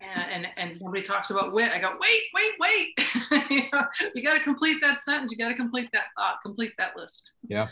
and, 0.00 0.46
and, 0.46 0.46
and 0.56 0.80
nobody 0.80 1.02
talks 1.02 1.30
about 1.30 1.52
Whit. 1.52 1.72
I 1.72 1.78
go, 1.78 1.96
wait, 2.00 2.22
wait, 2.34 2.52
wait. 2.60 3.50
you, 3.50 3.62
know, 3.72 3.84
you 4.14 4.22
got 4.22 4.34
to 4.34 4.40
complete 4.40 4.80
that 4.80 5.00
sentence. 5.00 5.32
You 5.32 5.38
got 5.38 5.48
to 5.48 5.54
complete 5.54 5.88
that 5.92 6.06
thought, 6.16 6.36
complete 6.42 6.72
that 6.78 6.96
list. 6.96 7.32
Yeah. 7.48 7.68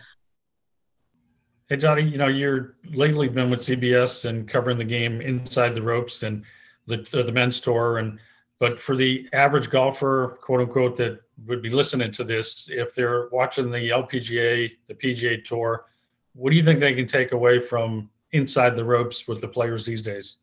Hey, 1.69 1.77
Johnny, 1.77 2.03
you 2.03 2.17
know, 2.17 2.29
you're 2.29 2.77
lately 2.93 3.29
been 3.29 3.51
with 3.51 3.61
CBS 3.61 4.25
and 4.25 4.49
covering 4.49 4.79
the 4.79 4.85
game 4.85 5.21
inside 5.21 5.75
the 5.75 5.83
ropes 5.83 6.23
and 6.23 6.45
the, 6.87 6.99
the 7.13 7.33
men's 7.33 7.59
tour. 7.59 7.99
And, 7.99 8.21
but 8.61 8.81
for 8.81 8.95
the 8.95 9.29
average 9.33 9.69
golfer, 9.69 10.39
quote 10.41 10.61
unquote, 10.61 10.97
that 10.99 11.21
would 11.47 11.63
be 11.63 11.71
listening 11.71 12.13
to 12.13 12.25
this, 12.25 12.69
if 12.71 12.95
they're 12.95 13.29
watching 13.31 13.73
the 13.73 13.91
LPGA, 13.91 14.71
the 14.87 14.95
PGA 14.95 15.45
tour, 15.45 15.87
what 16.35 16.51
do 16.51 16.57
you 16.57 16.63
think 16.63 16.79
they 16.79 16.95
can 16.95 17.09
take 17.09 17.33
away 17.33 17.61
from 17.61 18.11
inside 18.31 18.77
the 18.77 18.85
ropes 18.85 19.27
with 19.27 19.41
the 19.41 19.49
players 19.49 19.85
these 19.85 20.03
days? 20.03 20.37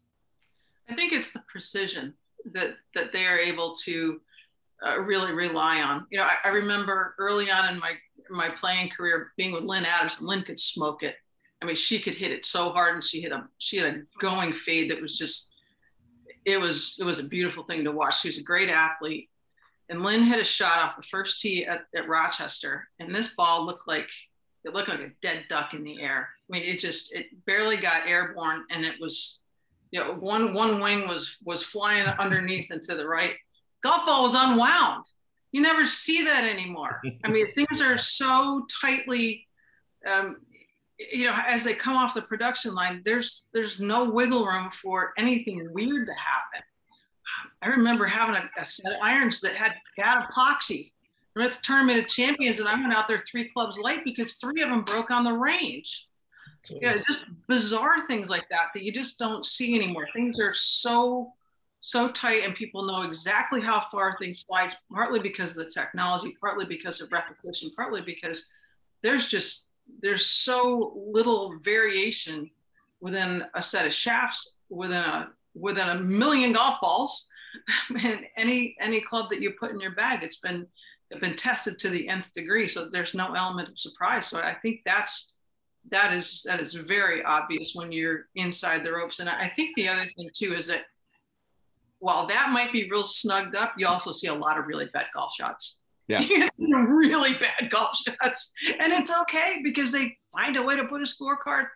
I 0.90 0.96
think 0.96 1.14
it's 1.14 1.32
the 1.32 1.44
precision 1.48 2.14
that 2.52 2.76
that 2.96 3.14
they 3.14 3.26
are 3.26 3.40
able 3.40 3.74
to 3.84 4.20
uh, 4.86 5.00
really 5.00 5.32
rely 5.32 5.82
on. 5.82 6.06
You 6.10 6.18
know, 6.18 6.26
I, 6.26 6.36
I, 6.44 6.50
remember 6.50 7.16
early 7.18 7.50
on 7.50 7.74
in 7.74 7.80
my 7.80 7.94
my 8.34 8.50
playing 8.50 8.90
career 8.90 9.32
being 9.38 9.54
with 9.54 9.64
Lynn 9.64 9.86
Adams. 9.86 10.22
Lynn 10.22 10.44
could 10.44 10.60
smoke 10.60 11.04
it. 11.04 11.16
I 11.62 11.66
mean, 11.66 11.76
she 11.76 12.00
could 12.00 12.16
hit 12.16 12.32
it 12.32 12.44
so 12.44 12.70
hard, 12.70 12.96
and 12.96 13.04
she 13.04 13.22
hit 13.22 13.32
a 13.32 13.46
she 13.58 13.78
had 13.78 13.86
a 13.88 14.02
going 14.20 14.54
fade 14.54 14.92
that 14.92 15.02
was 15.02 15.18
just 15.18 15.50
it 16.46 16.60
was 16.60 16.98
it 17.00 17.04
was 17.04 17.20
a 17.20 17.28
beautiful 17.28 17.64
thing 17.64 17.84
to 17.84 17.92
watch. 17.92 18.22
She 18.22 18.28
was 18.28 18.38
a 18.38 18.44
great 18.44 18.70
athlete, 18.70 19.30
and 19.90 20.04
Lynn 20.04 20.24
hit 20.24 20.40
a 20.40 20.44
shot 20.44 20.80
off 20.80 20.98
the 20.98 21.04
first 21.04 21.40
tee 21.40 21.66
at, 21.66 21.86
at 21.96 22.10
Rochester, 22.10 22.88
and 23.00 23.16
this 23.16 23.30
ball 23.30 23.66
looked 23.66 23.88
like 23.88 24.10
it 24.66 24.74
looked 24.74 24.90
like 24.90 25.00
a 25.00 25.12
dead 25.22 25.46
duck 25.50 25.74
in 25.74 25.84
the 25.84 26.02
air. 26.02 26.30
I 26.50 26.54
mean, 26.54 26.64
it 26.64 26.80
just 26.80 27.14
it 27.14 27.28
barely 27.46 27.78
got 27.78 28.08
airborne, 28.08 28.66
and 28.70 28.86
it 28.86 28.96
was 29.00 29.40
you 29.94 30.00
know, 30.00 30.14
one 30.14 30.54
one 30.54 30.82
wing 30.82 31.08
was 31.08 31.38
was 31.46 31.62
flying 31.62 32.08
underneath 32.08 32.72
and 32.72 32.82
to 32.82 32.96
the 32.96 33.08
right. 33.08 33.36
Golf 33.84 34.06
ball 34.06 34.24
was 34.24 34.34
unwound. 34.36 35.06
You 35.54 35.62
never 35.62 35.86
see 35.86 36.24
that 36.24 36.44
anymore. 36.44 37.00
I 37.24 37.30
mean, 37.30 37.52
things 37.56 37.80
are 37.80 37.98
so 37.98 38.66
tightly, 38.82 39.48
um, 40.06 40.38
you 40.98 41.28
know, 41.28 41.34
as 41.48 41.64
they 41.64 41.74
come 41.74 41.96
off 41.96 42.14
the 42.14 42.22
production 42.22 42.74
line. 42.74 43.02
There's 43.06 43.46
there's 43.54 43.80
no 43.80 44.10
wiggle 44.10 44.46
room 44.46 44.70
for 44.72 45.14
anything 45.18 45.72
weird 45.72 46.08
to 46.08 46.14
happen. 46.14 46.62
I 47.62 47.68
remember 47.68 48.06
having 48.06 48.36
a, 48.36 48.50
a 48.60 48.66
set 48.66 48.92
of 48.92 48.98
irons 49.02 49.40
that 49.42 49.54
had 49.54 49.74
had 49.98 50.26
epoxy. 50.26 50.92
At 51.36 51.52
the 51.52 51.58
tournament 51.64 51.98
of 51.98 52.06
champions, 52.08 52.60
and 52.60 52.70
I 52.70 52.76
went 52.76 52.94
out 52.94 53.08
there 53.08 53.18
three 53.18 53.50
clubs 53.50 53.80
late 53.80 54.04
because 54.04 54.36
three 54.36 54.62
of 54.62 54.70
them 54.70 54.84
broke 54.84 55.10
on 55.10 55.24
the 55.24 55.34
range 55.34 56.08
yeah 56.70 56.96
just 57.06 57.26
bizarre 57.48 58.08
things 58.08 58.30
like 58.30 58.48
that 58.50 58.68
that 58.74 58.84
you 58.84 58.92
just 58.92 59.20
don't 59.20 59.46
see 59.46 59.76
anymore 59.76 60.08
things 60.14 60.40
are 60.40 60.54
so 60.54 61.34
so 61.86 62.08
tight 62.08 62.46
and 62.46 62.56
people 62.56 62.86
know 62.86 63.02
exactly 63.02 63.60
how 63.60 63.80
far 63.80 64.18
things 64.18 64.44
fly 64.44 64.70
partly 64.92 65.20
because 65.20 65.52
of 65.52 65.58
the 65.58 65.70
technology 65.70 66.36
partly 66.40 66.66
because 66.66 67.02
of 67.02 67.12
repetition 67.12 67.70
partly 67.76 68.02
because 68.02 68.46
there's 69.04 69.28
just 69.28 69.66
there's 70.02 70.26
so 70.26 70.94
little 70.96 71.60
variation 71.62 72.50
within 73.02 73.44
a 73.54 73.62
set 73.62 73.86
of 73.86 73.94
shafts 73.94 74.52
within 74.70 75.04
a 75.04 75.28
within 75.56 75.90
a 75.90 76.00
million 76.00 76.54
golf 76.54 76.76
balls 76.82 77.28
and 78.04 78.22
any 78.38 78.78
any 78.80 79.02
club 79.02 79.30
that 79.30 79.42
you 79.42 79.52
put 79.60 79.72
in 79.72 79.80
your 79.80 79.94
bag 79.96 80.24
it's 80.24 80.40
been 80.40 80.66
it's 81.12 81.20
been 81.20 81.36
tested 81.36 81.78
to 81.78 81.90
the 81.90 82.08
nth 82.08 82.34
degree 82.34 82.68
so 82.68 82.88
there's 82.90 83.14
no 83.14 83.34
element 83.34 83.68
of 83.68 83.78
surprise 83.78 84.26
so 84.26 84.40
i 84.40 84.54
think 84.54 84.80
that's 84.86 85.34
that 85.90 86.14
is 86.14 86.44
that 86.44 86.62
is 86.62 86.74
very 86.74 87.24
obvious 87.24 87.74
when 87.76 87.92
you're 87.92 88.28
inside 88.36 88.84
the 88.84 88.92
ropes. 88.92 89.20
And 89.20 89.30
I 89.30 89.48
think 89.56 89.76
the 89.76 89.90
other 89.90 90.06
thing 90.16 90.30
too 90.34 90.54
is 90.54 90.68
that 90.68 90.86
while 92.04 92.28
that 92.28 92.52
might 92.52 92.72
be 92.72 92.90
real 92.90 93.04
snugged 93.04 93.56
up, 93.56 93.74
you 93.78 93.88
also 93.88 94.12
see 94.12 94.28
a 94.28 94.34
lot 94.34 94.58
of 94.60 94.68
really 94.68 94.90
bad 94.94 95.08
golf 95.14 95.34
shots. 95.34 95.78
Yeah. 96.08 96.22
really 96.60 97.34
bad 97.34 97.70
golf 97.70 97.98
shots. 97.98 98.52
And 98.80 98.92
it's 98.94 99.12
okay 99.22 99.62
because 99.64 99.92
they 99.92 100.18
find 100.32 100.58
a 100.58 100.62
way 100.62 100.76
to 100.76 100.86
put 100.86 101.02
a 101.02 101.06
scorecard, 101.06 101.68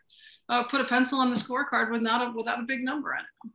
uh, 0.49 0.63
put 0.63 0.81
a 0.81 0.85
pencil 0.85 1.19
on 1.19 1.29
the 1.29 1.35
scorecard 1.35 1.91
without 1.91 2.27
a 2.27 2.31
without 2.31 2.59
a 2.59 2.63
big 2.63 2.83
number 2.83 3.13
on 3.13 3.21
it. 3.21 3.51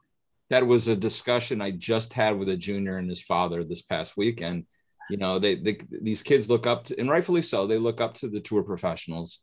That 0.51 0.67
was 0.67 0.89
a 0.89 0.97
discussion 0.97 1.63
I 1.63 1.71
just 1.71 2.13
had 2.13 2.39
with 2.39 2.49
a 2.49 2.57
junior 2.57 2.99
and 2.99 3.09
his 3.09 3.21
father 3.21 3.65
this 3.65 3.83
past 3.83 4.17
weekend. 4.17 4.67
You 5.11 5.17
know, 5.17 5.39
they, 5.39 5.57
they 5.57 5.79
these 5.91 6.23
kids 6.23 6.49
look 6.49 6.67
up 6.67 6.85
to, 6.87 6.99
and 6.99 7.11
rightfully 7.11 7.43
so, 7.43 7.67
they 7.67 7.79
look 7.79 8.01
up 8.01 8.15
to 8.15 8.29
the 8.29 8.41
tour 8.41 8.63
professionals 8.63 9.41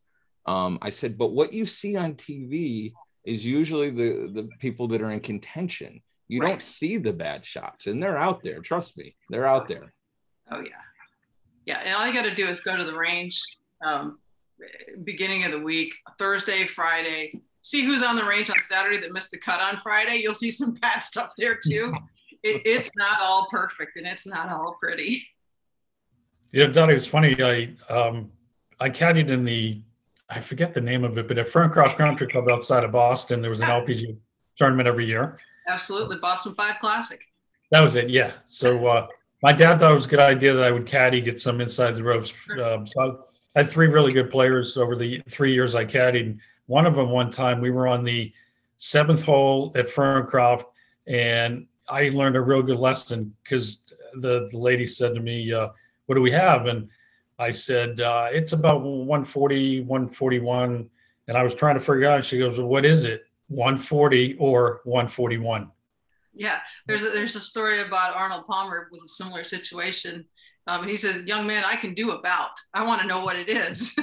um, 0.50 0.80
I 0.82 0.90
said, 0.90 1.18
but 1.18 1.32
what 1.32 1.54
you 1.54 1.66
see 1.68 1.96
on 1.96 2.16
TV 2.16 2.94
is 3.24 3.46
usually 3.46 3.92
the 3.92 4.32
the 4.34 4.50
people 4.60 4.88
that 4.88 5.02
are 5.02 5.12
in 5.12 5.20
contention. 5.20 6.02
You 6.30 6.42
right. 6.42 6.50
don't 6.50 6.62
see 6.62 6.98
the 6.98 7.12
bad 7.12 7.44
shots, 7.44 7.88
and 7.88 8.02
they're 8.02 8.16
out 8.16 8.44
there. 8.44 8.62
Trust 8.62 8.98
me, 8.98 9.16
they're 9.30 9.48
out 9.48 9.68
there. 9.68 9.92
Oh 10.52 10.62
yeah, 10.62 10.82
yeah. 11.66 11.82
And 11.84 11.96
all 11.96 12.08
you 12.08 12.14
got 12.14 12.24
to 12.24 12.36
do 12.36 12.48
is 12.48 12.62
go 12.62 12.78
to 12.78 12.84
the 12.84 12.96
range, 12.96 13.44
um, 13.86 14.20
beginning 15.04 15.44
of 15.44 15.52
the 15.52 15.60
week, 15.60 15.92
Thursday, 16.20 16.68
Friday, 16.68 17.42
see 17.62 17.84
who's 17.84 18.04
on 18.04 18.16
the 18.16 18.24
range 18.24 18.50
on 18.52 18.58
Saturday 18.62 19.00
that 19.00 19.12
missed 19.12 19.32
the 19.32 19.40
cut 19.40 19.60
on 19.60 19.82
Friday. 19.82 20.18
You'll 20.18 20.36
see 20.36 20.52
some 20.52 20.74
bad 20.82 21.00
stuff 21.00 21.34
there 21.38 21.56
too. 21.56 21.94
it, 22.44 22.62
it's 22.64 22.92
not 22.96 23.20
all 23.22 23.48
perfect 23.50 23.98
and 23.98 24.06
it's 24.06 24.28
not 24.28 24.52
all 24.52 24.78
pretty. 24.80 25.28
Yeah, 26.52 26.68
Donnie, 26.68 26.94
it's 26.94 27.08
funny. 27.08 27.36
I 27.42 27.70
um, 27.92 28.32
I 28.80 28.90
caddied 28.90 29.30
in 29.30 29.44
the 29.44 29.82
I 30.30 30.40
forget 30.42 30.76
the 30.76 30.82
name 30.82 31.04
of 31.04 31.18
it, 31.18 31.28
but 31.28 31.40
at 31.40 31.48
Ferncroft 31.48 31.98
Country 31.98 32.28
Club 32.28 32.50
outside 32.52 32.84
of 32.84 32.92
Boston, 32.92 33.42
there 33.42 33.50
was 33.50 33.62
an 33.62 33.68
LPG 33.68 34.16
tournament 34.58 34.88
every 34.88 35.08
year. 35.08 35.40
Absolutely, 35.70 36.18
Boston 36.18 36.56
Five 36.56 36.80
Classic. 36.80 37.22
That 37.72 37.84
was 37.84 37.96
it. 37.96 38.10
Yeah. 38.10 38.34
So 38.50 38.88
uh, 38.88 39.08
my 39.44 39.54
dad 39.54 39.80
thought 39.80 39.92
it 39.92 39.96
was 39.96 40.06
a 40.06 40.10
good 40.10 40.20
idea 40.20 40.54
that 40.56 40.64
I 40.64 40.72
would 40.72 40.88
caddy, 40.88 41.22
get 41.22 41.40
some 41.40 41.62
inside 41.62 41.96
the 41.96 42.04
ropes. 42.04 42.34
Um, 42.62 42.88
so 42.88 43.26
I 43.56 43.60
had 43.60 43.70
three 43.70 43.88
really 43.88 44.12
good 44.12 44.32
players 44.32 44.78
over 44.78 44.96
the 44.96 45.22
three 45.30 45.54
years 45.54 45.76
I 45.76 45.86
caddied. 45.86 46.40
One 46.66 46.88
of 46.88 46.96
them, 46.96 47.10
one 47.10 47.32
time, 47.32 47.62
we 47.62 47.70
were 47.70 47.88
on 47.88 48.04
the 48.04 48.34
seventh 48.78 49.24
hole 49.24 49.72
at 49.76 49.88
Ferncroft, 49.88 50.66
and 51.08 51.68
I 51.88 52.10
learned 52.10 52.36
a 52.36 52.42
real 52.42 52.64
good 52.64 52.80
lesson 52.80 53.36
because 53.44 53.84
the, 54.16 54.48
the 54.52 54.58
lady 54.58 54.88
said 54.88 55.14
to 55.14 55.22
me, 55.22 55.54
uh, 55.54 55.70
"What 56.08 56.16
do 56.16 56.22
we 56.22 56.32
have?" 56.32 56.66
And 56.66 56.90
I 57.38 57.52
said, 57.52 58.02
uh, 58.02 58.30
"It's 58.32 58.54
about 58.54 58.82
140, 58.82 59.82
141." 59.82 60.90
And 61.28 61.38
I 61.38 61.44
was 61.44 61.54
trying 61.54 61.76
to 61.76 61.82
figure 61.82 62.08
out. 62.08 62.18
And 62.18 62.26
she 62.26 62.40
goes, 62.40 62.58
well, 62.58 62.68
"What 62.68 62.86
is 62.86 63.06
it? 63.06 63.29
140 63.50 64.38
or 64.40 64.82
141?" 64.86 65.70
Yeah, 66.34 66.60
there's 66.88 67.04
a, 67.04 67.10
there's 67.10 67.36
a 67.36 67.42
story 67.42 67.82
about 67.82 68.16
Arnold 68.16 68.48
Palmer 68.48 68.88
with 68.92 69.04
a 69.04 69.08
similar 69.08 69.44
situation. 69.44 70.26
Um, 70.68 70.88
he 70.88 70.96
said, 70.96 71.28
"Young 71.28 71.46
man, 71.46 71.64
I 71.66 71.76
can 71.76 71.94
do 71.94 72.12
about. 72.12 72.52
I 72.74 72.86
want 72.86 73.02
to 73.02 73.08
know 73.08 73.24
what 73.24 73.36
it 73.36 73.50
is." 73.50 73.96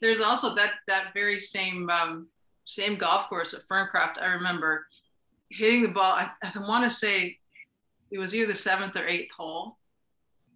there's 0.00 0.20
also 0.20 0.54
that 0.54 0.74
that 0.86 1.12
very 1.14 1.40
same 1.40 1.90
um, 1.90 2.28
same 2.64 2.96
golf 2.96 3.28
course 3.28 3.52
at 3.52 3.66
Ferncroft. 3.70 4.20
I 4.20 4.34
remember 4.34 4.86
hitting 5.50 5.82
the 5.82 5.88
ball. 5.88 6.12
I, 6.12 6.30
I 6.42 6.58
want 6.60 6.84
to 6.84 6.90
say 6.90 7.38
it 8.10 8.18
was 8.18 8.34
either 8.34 8.46
the 8.46 8.56
seventh 8.56 8.96
or 8.96 9.06
eighth 9.06 9.32
hole, 9.32 9.76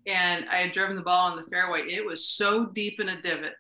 and 0.07 0.47
I 0.49 0.59
had 0.59 0.73
driven 0.73 0.97
the 0.97 1.03
ball 1.03 1.31
on 1.31 1.37
the 1.37 1.45
fairway. 1.45 1.83
It 1.83 2.07
was 2.07 2.29
so 2.29 2.67
deep 2.67 3.01
in 3.01 3.09
a 3.09 3.21
divot 3.21 3.55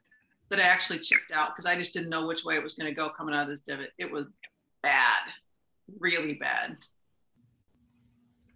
that 0.50 0.58
I 0.58 0.62
actually 0.62 0.98
chipped 1.00 1.32
out 1.32 1.50
because 1.54 1.66
I 1.66 1.76
just 1.76 1.92
didn't 1.92 2.10
know 2.10 2.26
which 2.26 2.44
way 2.44 2.54
it 2.54 2.62
was 2.62 2.74
going 2.74 2.92
to 2.92 2.94
go 2.94 3.10
coming 3.10 3.34
out 3.34 3.44
of 3.44 3.48
this 3.48 3.60
divot. 3.60 3.90
It 3.98 4.10
was 4.10 4.26
bad 4.82 5.20
really 5.98 6.34
bad. 6.34 6.76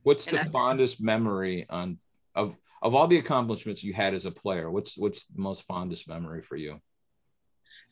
What's 0.03 0.27
and 0.27 0.37
the 0.37 0.43
I, 0.43 0.45
fondest 0.45 1.01
memory 1.01 1.67
on 1.69 1.99
of 2.35 2.55
of 2.81 2.95
all 2.95 3.09
the 3.09 3.19
accomplishments 3.19 3.83
you 3.83 3.93
had 3.93 4.15
as 4.15 4.27
a 4.27 4.31
player? 4.31 4.71
What's 4.71 4.97
what's 4.97 5.25
the 5.27 5.41
most 5.41 5.63
fondest 5.63 6.09
memory 6.09 6.43
for 6.43 6.57
you? 6.57 6.81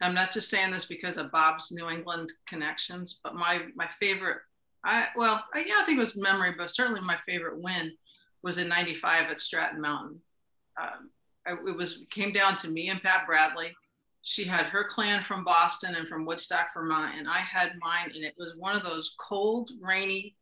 I'm 0.00 0.14
not 0.14 0.32
just 0.32 0.50
saying 0.50 0.72
this 0.72 0.85
because 0.85 1.16
of 1.16 1.32
Bob's 1.32 1.72
New 1.72 1.88
England 1.88 2.30
connections, 2.46 3.20
but 3.22 3.35
my 3.35 3.62
my 3.74 3.88
favorite, 4.00 4.38
I 4.85 5.09
well, 5.16 5.44
I, 5.54 5.64
yeah, 5.66 5.74
I 5.78 5.85
think 5.85 5.98
it 5.98 6.00
was 6.00 6.16
memory, 6.16 6.54
but 6.56 6.74
certainly 6.74 7.00
my 7.02 7.16
favorite 7.26 7.61
win 7.61 7.92
was 8.42 8.59
in 8.59 8.68
'95 8.68 9.30
at 9.30 9.40
Stratton 9.40 9.80
Mountain. 9.80 10.20
Um, 10.80 11.11
I, 11.46 11.52
it 11.52 11.76
was 11.76 12.02
it 12.02 12.11
came 12.11 12.32
down 12.32 12.56
to 12.56 12.68
me 12.68 12.88
and 12.88 13.02
Pat 13.02 13.26
Bradley 13.26 13.74
she 14.28 14.42
had 14.42 14.66
her 14.66 14.82
clan 14.82 15.22
from 15.22 15.44
Boston 15.44 15.94
and 15.94 16.08
from 16.08 16.26
Woodstock, 16.26 16.74
Vermont, 16.74 17.14
and 17.16 17.28
I 17.28 17.38
had 17.38 17.78
mine. 17.80 18.10
And 18.12 18.24
it 18.24 18.34
was 18.36 18.54
one 18.58 18.74
of 18.74 18.82
those 18.82 19.14
cold, 19.20 19.70
rainy, 19.80 20.34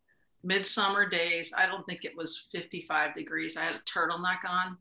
midsummer 0.43 1.07
days. 1.07 1.53
I 1.55 1.67
don't 1.67 1.85
think 1.85 2.03
it 2.03 2.17
was 2.17 2.47
55 2.51 3.15
degrees. 3.15 3.59
I 3.59 3.65
had 3.65 3.75
a 3.75 3.81
turtleneck 3.81 4.49
on. 4.49 4.79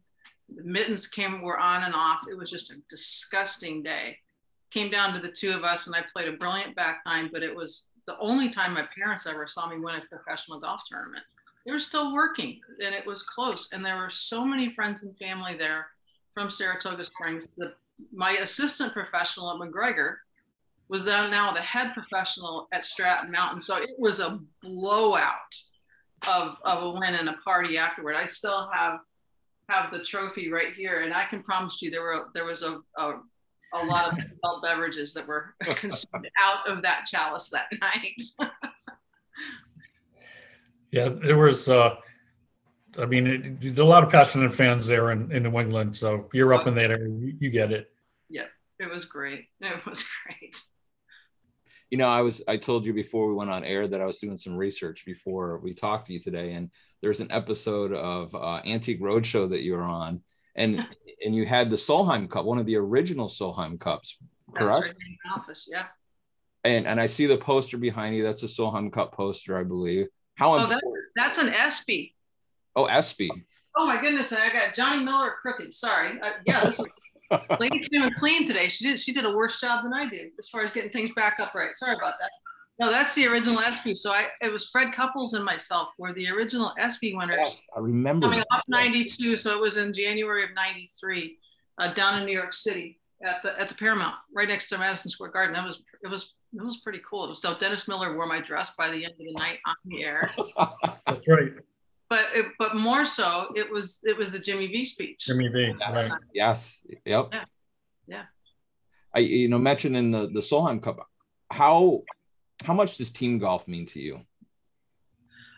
The 0.56 0.64
mittens 0.64 1.06
came 1.06 1.42
were 1.42 1.60
on 1.60 1.84
and 1.84 1.94
off. 1.94 2.22
It 2.32 2.38
was 2.38 2.50
just 2.50 2.72
a 2.72 2.76
disgusting 2.90 3.84
day. 3.84 4.20
Came 4.72 4.90
down 4.90 5.14
to 5.14 5.20
the 5.20 5.34
two 5.34 5.52
of 5.52 5.66
us, 5.66 5.86
and 5.88 5.96
I 5.98 6.06
played 6.14 6.30
a 6.30 6.38
brilliant 6.38 6.74
back 6.74 7.02
nine. 7.06 7.30
But 7.30 7.44
it 7.44 7.54
was 7.54 7.90
the 8.06 8.18
only 8.20 8.48
time 8.48 8.74
my 8.74 8.88
parents 8.98 9.28
ever 9.28 9.50
saw 9.50 9.68
me 9.68 9.80
win 9.80 9.96
a 9.96 10.06
professional 10.06 10.62
golf 10.62 10.82
tournament. 10.90 11.26
They 11.66 11.74
were 11.74 11.82
still 11.82 12.14
working, 12.14 12.62
and 12.82 12.96
it 12.96 13.06
was 13.06 13.24
close. 13.24 13.68
And 13.74 13.84
there 13.84 13.98
were 13.98 14.10
so 14.10 14.46
many 14.46 14.74
friends 14.74 15.04
and 15.04 15.18
family 15.18 15.58
there 15.58 15.88
from 16.34 16.50
Saratoga 16.50 17.04
Springs. 17.04 17.50
The 17.58 17.74
my 18.12 18.32
assistant 18.34 18.94
professional 18.94 19.52
at 19.52 19.60
McGregor 19.60 20.16
was 20.90 21.06
then 21.06 21.32
now 21.32 21.54
the 21.54 21.62
head 21.62 21.94
professional 21.94 22.68
at 22.72 22.86
Stratton 22.86 23.32
Mountain. 23.32 23.62
So 23.62 23.78
it 23.78 23.92
was 23.98 24.20
a 24.20 24.40
blowout 24.62 25.36
of, 26.28 26.58
of 26.64 26.84
a 26.84 27.00
win 27.00 27.16
and 27.16 27.30
a 27.30 27.38
party 27.44 27.78
afterward. 27.78 28.16
I 28.16 28.26
still 28.26 28.70
have 28.74 29.00
have 29.70 29.92
the 29.92 30.04
trophy 30.04 30.52
right 30.52 30.74
here, 30.74 31.02
and 31.02 31.14
I 31.14 31.24
can 31.26 31.42
promise 31.42 31.82
you 31.82 31.90
there 31.90 32.02
were 32.02 32.30
there 32.34 32.46
was 32.46 32.64
a 32.64 32.80
a, 32.98 33.14
a 33.74 33.86
lot 33.86 34.12
of 34.12 34.20
adult 34.40 34.62
beverages 34.64 35.14
that 35.14 35.28
were 35.28 35.56
consumed 35.64 36.30
out 36.40 36.68
of 36.68 36.84
that 36.84 37.06
chalice 37.06 37.50
that 37.50 37.68
night. 37.82 38.50
yeah, 40.92 41.10
there 41.10 41.38
was. 41.38 41.68
Uh, 41.70 41.96
I 43.00 43.06
mean, 43.06 43.28
it, 43.28 43.62
there's 43.62 43.80
a 43.80 43.84
lot 43.84 44.04
of 44.04 44.10
passionate 44.10 44.54
fans 44.54 44.86
there 44.86 45.12
in, 45.12 45.32
in 45.32 45.44
New 45.44 45.60
England. 45.60 45.96
So 45.96 46.30
you're 46.34 46.54
up 46.54 46.68
in 46.68 46.76
that 46.76 46.92
area, 46.92 47.10
you, 47.10 47.36
you 47.40 47.50
get 47.50 47.72
it. 47.72 47.92
Yeah, 48.30 48.46
it 48.80 48.90
was 48.90 49.06
great. 49.06 49.48
It 49.62 49.86
was 49.86 50.04
great. 50.26 50.62
You 51.90 51.98
know, 51.98 52.10
I 52.10 52.22
was 52.22 52.42
I 52.48 52.58
told 52.58 52.86
you 52.86 52.94
before 52.94 53.28
we 53.28 53.36
went 53.36 53.52
on 53.52 53.64
air 53.64 53.88
that 53.88 54.02
I 54.02 54.06
was 54.06 54.18
doing 54.18 54.38
some 54.38 54.56
research 54.56 55.06
before 55.06 55.60
we 55.60 55.74
talked 55.76 56.08
to 56.08 56.14
you 56.14 56.20
today, 56.20 56.54
and 56.54 56.72
there's 57.02 57.20
an 57.20 57.32
episode 57.32 57.94
of 57.94 58.34
uh, 58.34 58.62
Antique 58.66 59.00
Roadshow 59.00 59.52
that 59.52 59.62
you 59.62 59.74
were 59.74 59.84
on, 59.84 60.24
and 60.56 60.88
and 61.24 61.36
you 61.36 61.46
had 61.46 61.70
the 61.70 61.76
Solheim 61.76 62.28
Cup, 62.30 62.46
one 62.46 62.58
of 62.58 62.66
the 62.66 62.78
original 62.78 63.28
Solheim 63.28 63.80
Cups, 63.80 64.18
correct? 64.56 64.82
Right 64.82 64.90
in 64.90 65.18
the 65.24 65.40
office, 65.40 65.70
yeah. 65.72 65.86
And 66.64 66.88
and 66.88 67.00
I 67.00 67.06
see 67.06 67.28
the 67.28 67.38
poster 67.38 67.78
behind 67.78 68.16
you. 68.16 68.24
That's 68.24 68.42
a 68.42 68.48
Solheim 68.48 68.92
Cup 68.92 69.14
poster, 69.14 69.56
I 69.56 69.64
believe. 69.64 70.08
How 70.36 70.56
oh, 70.56 70.66
that, 70.66 70.82
that's 71.16 71.38
an 71.38 71.50
Espy. 71.50 72.13
Oh, 72.76 72.86
Espy. 72.86 73.30
Oh 73.76 73.88
my 73.88 74.00
goodness! 74.02 74.32
I 74.32 74.50
got 74.50 74.74
Johnny 74.74 75.04
Miller 75.04 75.34
Crooked. 75.42 75.74
Sorry. 75.74 76.20
Uh, 76.22 76.32
yeah, 76.46 76.64
this 76.64 76.78
was, 76.78 76.90
Lady 77.60 77.80
came 77.92 78.04
and 78.04 78.16
clean 78.16 78.46
today. 78.46 78.68
She 78.68 78.88
did. 78.88 79.00
She 79.00 79.12
did 79.12 79.26
a 79.26 79.32
worse 79.32 79.60
job 79.60 79.84
than 79.84 79.94
I 79.94 80.08
did 80.08 80.32
as 80.38 80.50
far 80.50 80.62
as 80.62 80.72
getting 80.72 80.92
things 80.92 81.12
back 81.16 81.40
up 81.40 81.54
right. 81.56 81.76
Sorry 81.76 81.96
about 81.96 82.14
that. 82.20 82.30
No, 82.80 82.92
that's 82.92 83.16
the 83.16 83.28
original 83.28 83.60
Espy. 83.60 83.96
So 83.96 84.12
I, 84.12 84.28
it 84.42 84.52
was 84.52 84.70
Fred 84.70 84.92
Couples 84.92 85.34
and 85.34 85.46
myself 85.46 85.90
were 85.98 86.14
the 86.14 86.30
original 86.30 86.74
Espy 86.80 87.16
winners. 87.16 87.38
Yes, 87.40 87.68
I 87.76 87.80
remember. 87.80 88.28
Coming 88.28 88.44
off 88.52 88.62
'92, 88.68 89.38
so 89.38 89.54
it 89.54 89.60
was 89.60 89.78
in 89.78 89.94
January 89.94 90.44
of 90.44 90.50
'93, 90.56 91.38
uh, 91.80 91.94
down 91.94 92.20
in 92.20 92.26
New 92.26 92.34
York 92.34 92.54
City 92.54 93.00
at 93.26 93.42
the 93.42 93.60
at 93.60 93.70
the 93.70 93.76
Paramount, 93.76 94.16
right 94.36 94.48
next 94.48 94.70
to 94.70 94.78
Madison 94.78 95.10
Square 95.10 95.32
Garden. 95.32 95.56
That 95.56 95.66
was 95.66 95.82
it 96.04 96.08
was 96.08 96.34
it 96.54 96.64
was 96.64 96.78
pretty 96.78 97.02
cool. 97.10 97.34
So 97.34 97.58
Dennis 97.58 97.88
Miller 97.88 98.16
wore 98.16 98.28
my 98.28 98.40
dress 98.40 98.72
by 98.78 98.90
the 98.90 99.04
end 99.04 99.14
of 99.14 99.26
the 99.26 99.34
night 99.34 99.60
on 99.66 99.76
the 99.86 100.04
air. 100.04 100.32
That's 101.08 101.28
right 101.28 101.54
but 102.14 102.28
it, 102.36 102.46
but 102.60 102.76
more 102.76 103.06
so 103.06 103.48
it 103.56 103.72
was 103.72 104.00
it 104.04 104.16
was 104.16 104.32
the 104.32 104.38
Jimmy 104.38 104.68
V 104.68 104.86
speech. 104.86 105.26
Jimmy 105.26 105.48
V, 105.48 105.74
yes. 105.80 106.10
right? 106.12 106.20
Yes. 106.32 106.78
Yep. 107.06 107.30
Yeah. 107.32 107.46
Yeah. 108.08 108.24
I 109.16 109.20
you 109.20 109.48
know 109.48 109.58
mentioned 109.58 109.98
in 109.98 110.12
the 110.12 110.28
the 110.28 110.40
Solheim 110.40 110.80
Cup, 110.80 111.08
how 111.50 112.04
how 112.64 112.74
much 112.76 112.98
does 112.98 113.10
team 113.10 113.40
golf 113.40 113.68
mean 113.68 113.88
to 113.88 114.00
you? 114.00 114.22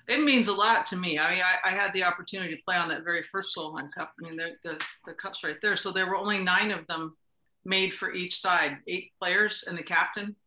It 0.07 0.23
means 0.23 0.47
a 0.47 0.53
lot 0.53 0.85
to 0.87 0.95
me. 0.95 1.19
I 1.19 1.31
mean, 1.31 1.43
I, 1.43 1.69
I 1.69 1.73
had 1.73 1.91
the 1.91 2.05
opportunity 2.05 2.55
to 2.55 2.61
play 2.63 2.77
on 2.77 2.87
that 2.87 3.03
very 3.03 3.23
first 3.23 3.53
Solheim 3.53 3.91
Cup. 3.91 4.13
I 4.17 4.25
mean, 4.25 4.37
the, 4.37 4.51
the 4.63 4.79
the 5.05 5.13
cup's 5.13 5.43
right 5.43 5.57
there. 5.61 5.75
So 5.75 5.91
there 5.91 6.07
were 6.07 6.15
only 6.15 6.39
nine 6.39 6.71
of 6.71 6.87
them 6.87 7.17
made 7.65 7.93
for 7.93 8.13
each 8.13 8.39
side, 8.39 8.77
eight 8.87 9.11
players 9.19 9.65
and 9.67 9.77
the 9.77 9.83
captain 9.83 10.37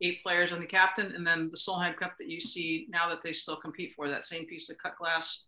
eight 0.00 0.22
players 0.22 0.52
and 0.52 0.62
the 0.62 0.66
captain, 0.66 1.12
and 1.14 1.26
then 1.26 1.48
the 1.50 1.56
Solheim 1.56 1.96
Cup 1.96 2.14
that 2.18 2.28
you 2.28 2.40
see 2.40 2.86
now 2.90 3.08
that 3.08 3.22
they 3.22 3.32
still 3.32 3.56
compete 3.56 3.92
for 3.96 4.08
that 4.08 4.24
same 4.24 4.46
piece 4.46 4.70
of 4.70 4.78
cut 4.78 4.96
glass, 4.96 5.43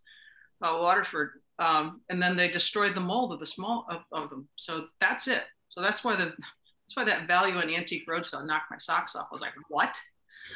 uh, 0.62 0.78
Waterford. 0.80 1.30
Um, 1.58 2.02
and 2.10 2.22
then 2.22 2.36
they 2.36 2.48
destroyed 2.48 2.94
the 2.94 3.00
mold 3.00 3.32
of 3.32 3.40
the 3.40 3.46
small 3.46 3.86
of, 3.90 4.02
of, 4.12 4.30
them. 4.30 4.46
So 4.56 4.86
that's 5.00 5.26
it. 5.26 5.44
So 5.68 5.80
that's 5.80 6.04
why 6.04 6.16
the 6.16 6.24
that's 6.26 6.94
why 6.94 7.04
that 7.04 7.26
value 7.26 7.58
in 7.58 7.70
antique 7.70 8.06
roadshow 8.06 8.44
knocked 8.46 8.70
my 8.70 8.78
socks 8.78 9.16
off. 9.16 9.28
I 9.30 9.34
was 9.34 9.40
like, 9.40 9.54
what? 9.68 9.96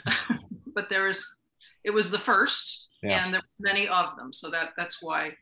but 0.74 0.88
there 0.88 1.08
was, 1.08 1.26
it 1.82 1.90
was 1.90 2.10
the 2.10 2.18
first, 2.18 2.86
yeah. 3.02 3.24
and 3.24 3.34
there 3.34 3.40
were 3.40 3.72
many 3.72 3.88
of 3.88 4.16
them. 4.16 4.32
So 4.32 4.50
that 4.50 4.72
that's 4.76 5.02
why 5.02 5.32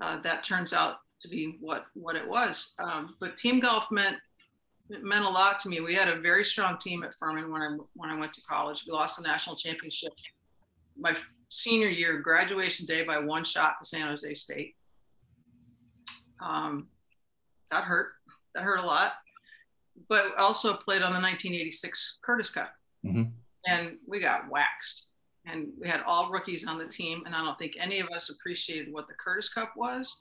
uh, 0.00 0.20
that 0.22 0.42
turns 0.42 0.72
out 0.72 0.96
to 1.20 1.28
be 1.28 1.58
what 1.60 1.84
what 1.94 2.16
it 2.16 2.26
was. 2.26 2.72
Um, 2.78 3.14
but 3.20 3.36
team 3.36 3.60
golf 3.60 3.84
meant 3.90 4.16
it 4.90 5.04
meant 5.04 5.26
a 5.26 5.30
lot 5.30 5.58
to 5.60 5.68
me. 5.68 5.80
We 5.80 5.94
had 5.94 6.08
a 6.08 6.18
very 6.18 6.44
strong 6.44 6.78
team 6.78 7.04
at 7.04 7.14
Furman 7.14 7.52
when 7.52 7.62
I 7.62 7.76
when 7.94 8.10
I 8.10 8.18
went 8.18 8.32
to 8.34 8.40
college. 8.40 8.84
We 8.86 8.92
lost 8.92 9.18
the 9.18 9.22
national 9.22 9.56
championship 9.56 10.12
my 10.96 11.16
senior 11.54 11.88
year, 11.88 12.18
graduation 12.18 12.86
day, 12.86 13.04
by 13.04 13.18
one 13.18 13.44
shot 13.44 13.76
to 13.78 13.84
San 13.84 14.08
Jose 14.08 14.34
State. 14.34 14.74
Um, 16.40 16.88
that 17.70 17.84
hurt. 17.84 18.10
That 18.54 18.64
hurt 18.64 18.80
a 18.80 18.86
lot. 18.86 19.14
But 20.08 20.36
also 20.38 20.74
played 20.74 21.02
on 21.02 21.12
the 21.12 21.20
1986 21.20 22.18
Curtis 22.22 22.50
Cup, 22.50 22.72
mm-hmm. 23.04 23.30
and 23.66 23.96
we 24.06 24.20
got 24.20 24.50
waxed. 24.50 25.06
And 25.46 25.68
we 25.78 25.88
had 25.88 26.00
all 26.06 26.30
rookies 26.30 26.66
on 26.66 26.78
the 26.78 26.86
team, 26.86 27.22
and 27.26 27.34
I 27.34 27.44
don't 27.44 27.58
think 27.58 27.74
any 27.78 28.00
of 28.00 28.08
us 28.08 28.30
appreciated 28.30 28.92
what 28.92 29.06
the 29.06 29.14
Curtis 29.14 29.50
Cup 29.50 29.74
was, 29.76 30.16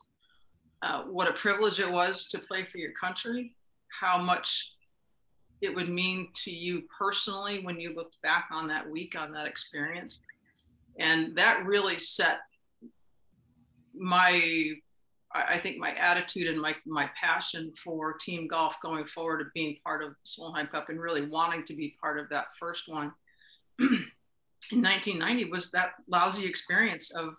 uh, 0.82 1.04
what 1.04 1.30
a 1.30 1.34
privilege 1.34 1.80
it 1.80 1.90
was 1.90 2.28
to 2.28 2.40
play 2.40 2.66
for 2.66 2.78
your 2.78 2.92
country, 2.92 3.56
how 4.02 4.18
much 4.18 4.74
it 5.62 5.74
would 5.74 5.90
mean 5.90 6.28
to 6.44 6.52
you 6.52 6.84
personally 6.96 7.64
when 7.64 7.80
you 7.80 7.96
looked 7.96 8.22
back 8.22 8.50
on 8.52 8.68
that 8.68 8.88
week, 8.88 9.16
on 9.18 9.32
that 9.32 9.48
experience. 9.48 10.20
And 11.00 11.36
that 11.38 11.66
really 11.66 12.00
set 12.00 12.40
my 13.96 14.74
I 15.36 15.58
think 15.58 15.78
my 15.78 15.96
attitude 15.96 16.48
and 16.48 16.62
my 16.62 16.76
my 16.86 17.10
passion 17.20 17.74
for 17.84 18.14
team 18.14 18.48
golf 18.48 18.76
going 18.82 19.06
forward 19.06 19.42
of 19.42 19.48
being 19.54 19.78
part 19.84 20.04
of 20.04 20.12
the 20.12 20.26
Solheim 20.26 20.70
Cup 20.70 20.90
and 20.90 21.00
really 21.00 21.26
wanting 21.26 21.64
to 21.66 21.74
be 21.74 21.96
part 22.00 22.20
of 22.20 22.30
that 22.30 22.56
first 22.60 22.88
one 22.88 23.12
in 23.80 24.82
1990 24.82 25.46
was 25.46 25.72
that 25.72 25.94
lousy 26.08 26.46
experience 26.46 27.12
of 27.12 27.36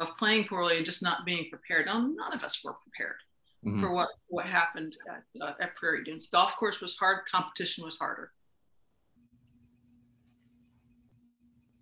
of 0.00 0.16
playing 0.16 0.44
poorly 0.44 0.76
and 0.76 0.86
just 0.86 1.02
not 1.02 1.24
being 1.24 1.48
prepared. 1.50 1.86
Now, 1.86 1.98
none 2.00 2.32
of 2.32 2.42
us 2.42 2.62
were 2.62 2.74
prepared 2.74 3.16
mm-hmm. 3.64 3.80
for 3.80 3.92
what 3.92 4.08
what 4.28 4.46
happened 4.46 4.96
at, 5.08 5.22
uh, 5.40 5.52
at 5.60 5.76
Prairie 5.76 6.04
Dunes. 6.04 6.28
Golf 6.32 6.56
course 6.56 6.80
was 6.80 6.96
hard. 6.96 7.20
Competition 7.30 7.84
was 7.84 7.96
harder. 7.96 8.32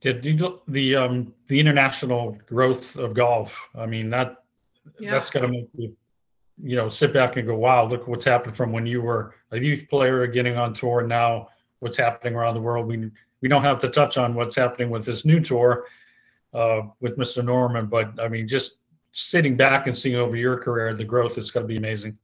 You, 0.02 0.60
the 0.68 0.96
um, 0.96 1.34
the 1.48 1.58
international 1.58 2.38
growth 2.46 2.96
of 2.96 3.14
golf? 3.14 3.68
I 3.74 3.86
mean 3.86 4.10
that 4.10 4.44
yeah. 4.98 5.12
that's 5.12 5.30
going 5.30 5.44
to 5.44 5.48
make 5.48 5.68
you 5.74 5.96
you 6.62 6.76
know 6.76 6.88
sit 6.88 7.12
back 7.12 7.36
and 7.36 7.46
go, 7.46 7.56
wow, 7.56 7.86
look 7.86 8.06
what's 8.06 8.24
happened 8.24 8.56
from 8.56 8.72
when 8.72 8.86
you 8.86 9.02
were 9.02 9.34
a 9.52 9.58
youth 9.58 9.88
player 9.88 10.26
getting 10.26 10.56
on 10.56 10.74
tour. 10.74 11.06
Now 11.06 11.48
what's 11.80 11.96
happening 11.96 12.34
around 12.34 12.54
the 12.54 12.60
world. 12.60 12.86
We 12.86 13.10
we 13.42 13.48
don't 13.48 13.62
have 13.62 13.80
to 13.80 13.88
touch 13.88 14.16
on 14.16 14.34
what's 14.34 14.56
happening 14.56 14.90
with 14.90 15.04
this 15.04 15.24
new 15.24 15.40
tour 15.40 15.86
uh, 16.54 16.82
with 17.00 17.18
Mr. 17.18 17.44
Norman, 17.44 17.86
but 17.86 18.20
I 18.20 18.28
mean 18.28 18.46
just 18.46 18.76
sitting 19.12 19.56
back 19.56 19.86
and 19.86 19.96
seeing 19.96 20.16
over 20.16 20.36
your 20.36 20.58
career, 20.58 20.94
the 20.94 21.04
growth 21.04 21.38
is 21.38 21.50
going 21.50 21.64
to 21.64 21.68
be 21.68 21.78
amazing. 21.78 22.18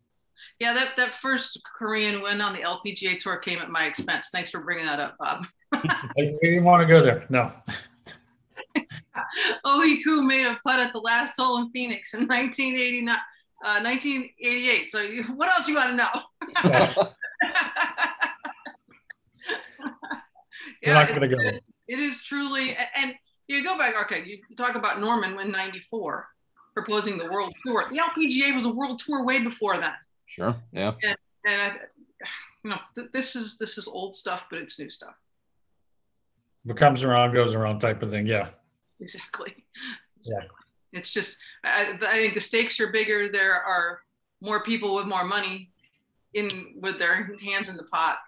Yeah, 0.63 0.73
that, 0.75 0.95
that 0.97 1.13
first 1.15 1.61
Korean 1.77 2.23
win 2.23 2.41
on 2.41 2.53
the 2.53 2.61
LPGA 2.61 3.19
tour 3.19 3.37
came 3.39 3.59
at 3.59 3.69
my 3.69 3.87
expense. 3.87 4.29
Thanks 4.31 4.49
for 4.49 4.61
bringing 4.61 4.87
that 4.87 5.01
up, 5.01 5.17
Bob. 5.19 5.45
I 5.73 6.37
didn't 6.41 6.63
want 6.63 6.89
to 6.89 6.95
go 6.95 7.03
there. 7.03 7.27
No. 7.31 7.51
Ok-Hee 9.65 10.01
Ku 10.05 10.23
made 10.23 10.47
a 10.47 10.61
putt 10.65 10.79
at 10.79 10.93
the 10.93 11.01
last 11.01 11.35
hole 11.37 11.59
in 11.59 11.69
Phoenix 11.73 12.15
in 12.15 12.29
1989, 12.29 13.13
uh, 13.13 13.81
1988. 13.83 14.93
So 14.93 15.01
you, 15.01 15.25
what 15.35 15.49
else 15.49 15.67
you 15.67 15.75
want 15.75 15.91
to 15.91 15.97
know? 15.97 16.23
yeah, 20.81 20.93
not 20.93 21.09
going 21.09 21.23
to 21.23 21.29
go. 21.29 21.39
It, 21.41 21.65
it 21.89 21.99
is 21.99 22.23
truly, 22.23 22.77
and 22.95 23.17
you 23.49 23.65
go 23.65 23.77
back, 23.77 24.01
okay, 24.03 24.23
you 24.25 24.39
talk 24.57 24.77
about 24.77 25.01
Norman 25.01 25.35
when 25.35 25.51
94 25.51 26.29
proposing 26.73 27.19
the 27.19 27.29
world 27.33 27.53
tour. 27.67 27.87
The 27.91 27.99
LPGA 27.99 28.55
was 28.55 28.65
a 28.65 28.73
world 28.73 29.03
tour 29.05 29.25
way 29.25 29.41
before 29.41 29.77
that. 29.79 29.97
Sure. 30.35 30.57
Yeah. 30.73 30.93
And, 31.03 31.17
and 31.47 31.63
I, 31.63 31.77
you 32.65 32.71
know, 32.71 32.79
th- 32.95 33.09
this 33.13 33.37
is 33.37 33.59
this 33.59 33.79
is 33.79 33.87
old 33.87 34.15
stuff, 34.15 34.47
but 34.51 34.59
it's 34.59 34.79
new 34.79 34.91
stuff. 34.91 35.15
What 36.65 36.77
comes 36.77 37.03
around 37.03 37.35
goes 37.35 37.55
around, 37.55 37.81
type 37.81 38.03
of 38.03 38.11
thing. 38.11 38.27
Yeah. 38.27 38.49
Exactly. 39.01 39.65
Yeah. 40.23 40.45
It's 40.93 41.11
just 41.11 41.39
I, 41.65 41.99
I 42.03 42.17
think 42.17 42.35
the 42.35 42.41
stakes 42.41 42.81
are 42.81 42.93
bigger. 42.93 43.29
There 43.29 43.55
are 43.55 44.01
more 44.41 44.63
people 44.63 44.95
with 44.95 45.07
more 45.07 45.25
money 45.25 45.71
in 46.35 46.75
with 46.81 46.99
their 46.99 47.37
hands 47.45 47.69
in 47.69 47.77
the 47.77 47.85
pot, 47.85 48.19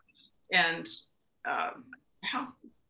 and 0.52 0.88
um, 1.46 1.84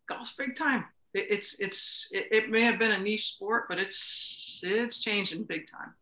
golf's 0.08 0.32
big 0.32 0.56
time 0.56 0.86
it, 1.14 1.26
it's 1.30 1.54
it's 1.58 2.08
it, 2.10 2.26
it, 2.30 2.50
may 2.50 2.60
have 2.62 2.78
been 2.78 2.92
a 2.92 2.98
niche 2.98 3.34
sport, 3.34 3.64
but 3.68 3.78
it's 3.78 4.60
it's 4.62 4.98
changing 4.98 5.44
big 5.44 5.66
time. 5.70 5.94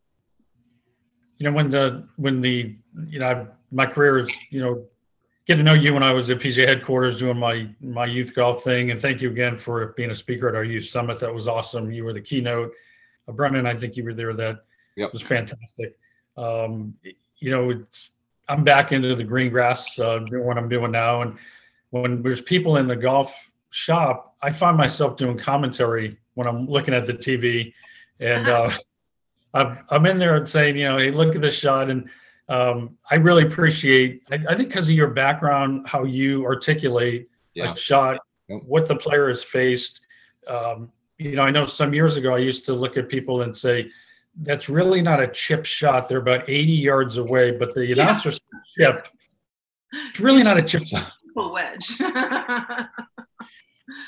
You 1.43 1.51
know, 1.51 1.57
when 1.57 1.73
the 1.73 2.07
when 2.19 2.41
the 2.41 2.77
you 3.09 3.19
know 3.19 3.49
my 3.73 3.85
career 3.85 4.21
is 4.21 4.31
you 4.51 4.61
know 4.61 4.85
getting 5.45 5.65
to 5.67 5.75
know 5.75 5.77
you 5.77 5.93
when 5.93 6.05
I 6.05 6.13
was 6.13 6.31
at 6.31 6.39
PGA 6.39 6.69
headquarters 6.69 7.19
doing 7.19 7.37
my 7.37 7.69
my 7.81 8.07
youth 8.07 8.33
golf 8.33 8.63
thing, 8.63 8.93
and 8.93 9.03
thank 9.03 9.21
you 9.21 9.29
again 9.29 9.57
for 9.57 9.89
being 9.97 10.13
a 10.13 10.15
speaker 10.15 10.49
at 10.49 10.55
our 10.55 10.63
youth 10.63 10.85
summit. 10.85 11.19
That 11.19 11.35
was 11.35 11.49
awesome. 11.49 11.91
You 11.91 12.05
were 12.05 12.13
the 12.13 12.21
keynote. 12.21 12.71
Uh, 13.27 13.33
Brendan, 13.33 13.67
I 13.67 13.75
think 13.75 13.97
you 13.97 14.05
were 14.05 14.15
there. 14.15 14.33
That 14.35 14.61
yep. 14.95 15.13
was 15.13 15.21
fantastic. 15.21 15.99
Um, 16.37 16.95
you 17.41 17.51
know, 17.51 17.71
it's 17.71 18.13
I'm 18.49 18.63
back 18.63 18.93
into 18.93 19.17
the 19.17 19.25
green 19.25 19.51
grass 19.51 19.99
uh, 19.99 20.19
doing 20.19 20.45
what 20.45 20.57
I'm 20.57 20.69
doing 20.69 20.93
now, 20.93 21.23
and 21.23 21.37
when 21.91 22.23
there's 22.23 22.43
people 22.43 22.77
in 22.77 22.87
the 22.87 22.95
golf 22.95 23.51
shop, 23.71 24.37
I 24.43 24.53
find 24.53 24.77
myself 24.77 25.17
doing 25.17 25.37
commentary 25.39 26.19
when 26.35 26.47
I'm 26.47 26.69
looking 26.69 26.95
at 26.95 27.09
the 27.09 27.15
TV, 27.15 27.75
and 28.21 28.47
uh, 28.47 28.71
I'm 29.55 29.79
I'm 29.91 30.07
in 30.07 30.19
there 30.19 30.37
and 30.37 30.49
saying, 30.49 30.77
you 30.77 30.85
know, 30.85 30.99
hey, 30.99 31.11
look 31.11 31.35
at 31.35 31.41
this 31.41 31.55
shot, 31.55 31.91
and 31.91 32.09
um, 32.49 32.97
I 33.11 33.17
really 33.17 33.45
appreciate. 33.45 34.23
I, 34.31 34.37
I 34.49 34.57
think 34.57 34.69
because 34.69 34.89
of 34.89 34.95
your 34.95 35.09
background, 35.09 35.87
how 35.87 36.05
you 36.05 36.45
articulate 36.45 37.29
yeah. 37.55 37.73
a 37.73 37.77
shot, 37.77 38.19
what 38.49 38.89
the 38.89 38.97
player 38.97 39.29
has 39.29 39.43
faced. 39.43 40.01
Um, 40.49 40.91
you 41.19 41.37
know, 41.37 41.43
I 41.43 41.51
know 41.51 41.67
some 41.67 41.95
years 41.95 42.17
ago 42.17 42.35
I 42.35 42.39
used 42.39 42.67
to 42.67 42.73
look 42.75 42.97
at 42.97 43.09
people 43.09 43.43
and 43.43 43.57
say, 43.57 43.91
"That's 44.43 44.69
really 44.69 45.03
not 45.03 45.23
a 45.23 45.29
chip 45.29 45.65
shot. 45.65 46.09
They're 46.09 46.19
about 46.19 46.49
80 46.49 46.73
yards 46.73 47.19
away, 47.19 47.53
but 47.53 47.75
the 47.75 47.93
announcer 47.93 48.31
yeah. 48.79 48.93
chip. 48.93 49.09
It's 49.93 50.21
really 50.21 50.43
not 50.43 50.59
a 50.59 50.63
chip 50.63 50.85
shot." 50.85 51.13
A 51.35 51.49
wedge. 51.49 51.97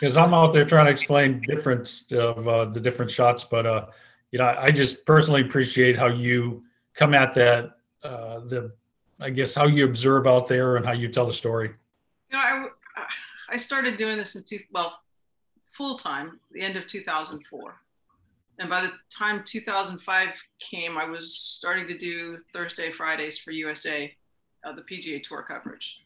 because 0.00 0.16
I'm 0.18 0.34
out 0.34 0.52
there 0.52 0.66
trying 0.66 0.84
to 0.84 0.90
explain 0.90 1.40
difference 1.40 2.04
of 2.12 2.46
uh, 2.46 2.66
the 2.66 2.80
different 2.80 3.10
shots. 3.10 3.44
But 3.44 3.64
uh, 3.64 3.86
you 4.34 4.38
know, 4.38 4.52
I, 4.58 4.72
just 4.72 5.06
personally 5.06 5.42
appreciate 5.42 5.96
how 5.96 6.08
you 6.08 6.60
come 6.94 7.14
at 7.14 7.34
that. 7.34 7.76
Uh, 8.02 8.40
the 8.40 8.72
I 9.20 9.30
guess 9.30 9.54
how 9.54 9.68
you 9.68 9.84
observe 9.84 10.26
out 10.26 10.48
there 10.48 10.76
and 10.76 10.84
how 10.84 10.90
you 10.90 11.06
tell 11.06 11.28
the 11.28 11.32
story. 11.32 11.70
You 12.32 12.36
know, 12.36 12.42
I 12.42 12.66
I 13.48 13.56
started 13.56 13.96
doing 13.96 14.18
this 14.18 14.34
in 14.34 14.42
two 14.42 14.58
well 14.72 14.98
full 15.70 15.94
time 15.94 16.40
the 16.50 16.62
end 16.62 16.76
of 16.76 16.88
2004. 16.88 17.76
And 18.58 18.68
by 18.68 18.80
the 18.80 18.90
time 19.08 19.44
2005 19.44 20.42
came, 20.58 20.98
I 20.98 21.04
was 21.04 21.32
starting 21.36 21.86
to 21.86 21.96
do 21.96 22.36
Thursday, 22.52 22.90
Fridays 22.90 23.38
for 23.38 23.52
USA, 23.52 24.12
uh, 24.64 24.72
the 24.72 24.82
PGA 24.82 25.22
Tour 25.22 25.44
coverage 25.44 26.00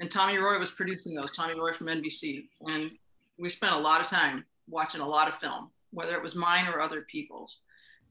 and 0.00 0.10
Tommy 0.10 0.38
Roy 0.38 0.58
was 0.58 0.70
producing 0.70 1.14
those. 1.14 1.32
Tommy 1.32 1.54
Roy 1.54 1.74
from 1.74 1.88
NBC, 1.88 2.46
and 2.62 2.92
we 3.38 3.50
spent 3.50 3.74
a 3.74 3.78
lot 3.78 4.00
of 4.00 4.06
time 4.06 4.46
watching 4.70 5.02
a 5.02 5.06
lot 5.06 5.28
of 5.28 5.36
film, 5.36 5.70
whether 5.90 6.14
it 6.14 6.22
was 6.22 6.34
mine 6.34 6.66
or 6.66 6.80
other 6.80 7.02
people's. 7.02 7.58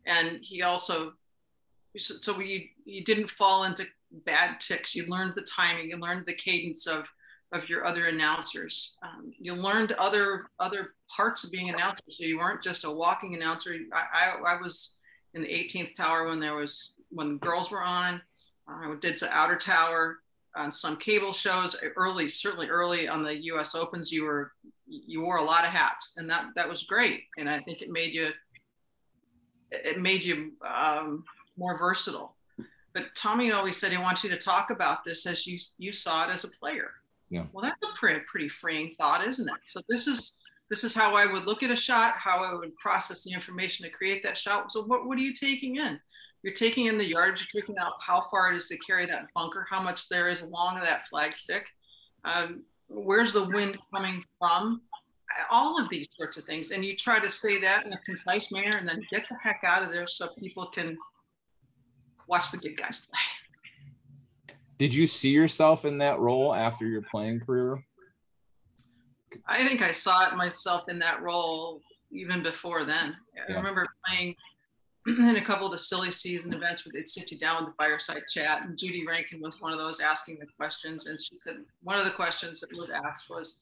And 0.06 0.40
he 0.42 0.62
also, 0.62 1.14
so 1.98 2.38
we 2.38 2.72
you 2.86 3.04
didn't 3.04 3.30
fall 3.30 3.64
into 3.66 3.86
bad 4.26 4.60
tics. 4.60 4.96
You 4.96 5.06
learned 5.08 5.34
the 5.36 5.42
timing. 5.42 5.90
You 5.90 5.98
learned 5.98 6.26
the 6.26 6.34
cadence 6.34 6.88
of 6.88 7.06
of 7.54 7.70
your 7.70 7.86
other 7.86 8.08
announcers. 8.08 8.96
Um, 9.04 9.32
you 9.40 9.54
learned 9.56 9.94
other 9.94 10.48
other 10.60 10.94
parts 11.16 11.44
of 11.44 11.52
being 11.52 11.70
an 11.70 11.76
announcer. 11.76 12.04
So 12.10 12.26
you 12.26 12.38
weren't 12.38 12.64
just 12.64 12.84
a 12.84 12.92
walking 12.92 13.36
announcer. 13.36 13.76
I, 13.94 14.36
I, 14.46 14.54
I 14.54 14.62
was 14.62 14.96
in 15.34 15.42
the 15.42 15.48
18th 15.48 15.96
tower 15.96 16.28
when 16.28 16.40
there 16.40 16.56
was 16.56 16.94
when 17.10 17.34
the 17.34 17.46
girls 17.46 17.72
were 17.72 17.84
on. 17.84 18.22
I 18.68 18.94
did 19.00 19.18
the 19.18 19.30
outer 19.32 19.56
tower 19.56 20.18
on 20.56 20.72
some 20.72 20.98
cable 20.98 21.32
shows 21.32 21.76
early, 21.96 22.28
certainly 22.28 22.68
early 22.68 23.08
on 23.08 23.22
the 23.22 23.44
U.S. 23.46 23.76
Opens, 23.76 24.12
you 24.12 24.24
were 24.24 24.52
you 24.88 25.22
wore 25.22 25.38
a 25.38 25.44
lot 25.44 25.66
of 25.66 25.72
hats, 25.72 26.14
and 26.18 26.30
that 26.30 26.48
that 26.56 26.68
was 26.68 26.84
great. 26.84 27.24
And 27.38 27.50
I 27.50 27.60
think 27.60 27.82
it 27.82 27.90
made 27.90 28.14
you 28.14 28.32
it 29.72 30.00
made 30.00 30.24
you 30.24 30.54
um, 30.66 31.24
more 31.58 31.78
versatile. 31.78 32.36
But 32.94 33.08
Tommy 33.16 33.52
always 33.52 33.78
said 33.78 33.92
he 33.92 33.98
wants 33.98 34.24
you 34.24 34.30
to 34.30 34.38
talk 34.38 34.70
about 34.70 35.04
this 35.04 35.26
as 35.26 35.46
you 35.46 35.60
you 35.78 35.92
saw 35.92 36.28
it 36.28 36.32
as 36.32 36.44
a 36.44 36.50
player. 36.50 36.92
Yeah. 37.30 37.46
Well, 37.52 37.64
that's 37.64 37.84
a 37.84 37.98
pretty 37.98 38.22
pretty 38.30 38.50
freeing 38.50 38.96
thought, 38.98 39.28
isn't 39.28 39.48
it? 39.48 39.60
So 39.66 39.82
this 39.90 40.08
is 40.08 40.34
this 40.70 40.84
is 40.84 40.94
how 40.94 41.16
I 41.16 41.26
would 41.26 41.46
look 41.46 41.64
at 41.64 41.72
a 41.72 41.76
shot, 41.76 42.16
how 42.18 42.44
I 42.44 42.54
would 42.54 42.76
process 42.76 43.24
the 43.24 43.34
information 43.34 43.86
to 43.86 43.92
create 43.92 44.24
that 44.24 44.38
shot. 44.38 44.72
So 44.72 44.84
what 44.84 45.06
what 45.06 45.18
are 45.18 45.22
you 45.22 45.34
taking 45.34 45.78
in? 45.78 46.00
you're 46.44 46.54
taking 46.54 46.86
in 46.86 46.98
the 46.98 47.06
yardage, 47.06 47.46
you're 47.52 47.62
taking 47.62 47.78
out 47.78 47.94
how 48.00 48.22
far 48.22 48.52
it 48.52 48.56
is 48.56 48.68
to 48.70 48.78
carry 48.78 49.06
that 49.06 49.28
bunker, 49.36 49.66
how 49.70 49.82
much 49.82 50.08
there 50.08 50.30
is 50.30 50.42
along 50.42 50.80
that 50.80 51.04
flagstick, 51.12 51.64
um, 52.24 52.64
where's 52.90 53.34
the 53.34 53.46
wind 53.46 53.78
coming 53.94 54.24
from, 54.40 54.82
all 55.50 55.80
of 55.80 55.90
these 55.90 56.08
sorts 56.18 56.38
of 56.38 56.46
things. 56.46 56.72
And 56.72 56.84
you 56.84 56.96
try 56.96 57.20
to 57.20 57.30
say 57.30 57.60
that 57.60 57.86
in 57.86 57.94
a 57.94 58.00
concise 58.06 58.52
manner 58.52 58.78
and 58.78 58.88
then 58.88 59.06
get 59.12 59.26
the 59.30 59.38
heck 59.38 59.62
out 59.64 59.84
of 59.84 59.92
there 59.92 60.08
so 60.08 60.30
people 60.40 60.68
can 60.68 60.98
watch 62.28 62.52
the 62.52 62.58
good 62.58 62.78
guys 62.78 63.00
play. 63.00 64.56
Did 64.78 64.94
you 64.94 65.08
see 65.08 65.30
yourself 65.30 65.86
in 65.86 65.98
that 66.00 66.20
role 66.20 66.54
after 66.54 66.86
your 66.86 67.02
playing 67.02 67.40
career? 67.42 67.84
I 69.48 69.68
think 69.68 69.82
I 69.82 69.92
saw 69.92 70.28
it 70.28 70.36
myself 70.36 70.84
in 70.88 71.00
that 71.00 71.22
role 71.22 71.82
even 72.12 72.44
before 72.44 72.84
then. 72.84 73.16
Yeah. 73.36 73.56
I 73.56 73.58
remember 73.58 73.88
playing 74.08 74.36
in 75.20 75.38
a 75.38 75.42
couple 75.42 75.66
of 75.66 75.72
the 75.72 75.78
silly 75.78 76.12
season 76.12 76.54
events 76.54 76.86
where 76.86 76.92
they'd 76.94 77.08
sit 77.08 77.32
you 77.32 77.38
down 77.38 77.64
with 77.64 77.74
the 77.74 77.78
fireside 77.78 78.24
chat. 78.32 78.64
And 78.64 78.78
Judy 78.78 79.06
Rankin 79.06 79.40
was 79.40 79.62
one 79.62 79.72
of 79.72 79.80
those 79.80 80.00
asking 80.00 80.38
the 80.40 80.48
questions. 80.58 81.08
And 81.08 81.20
she 81.20 81.36
said, 81.36 81.58
one 81.84 81.98
of 81.98 82.06
the 82.06 82.12
questions 82.12 82.60
that 82.60 82.76
was 82.76 82.90
asked 82.90 83.30
was, 83.30 83.56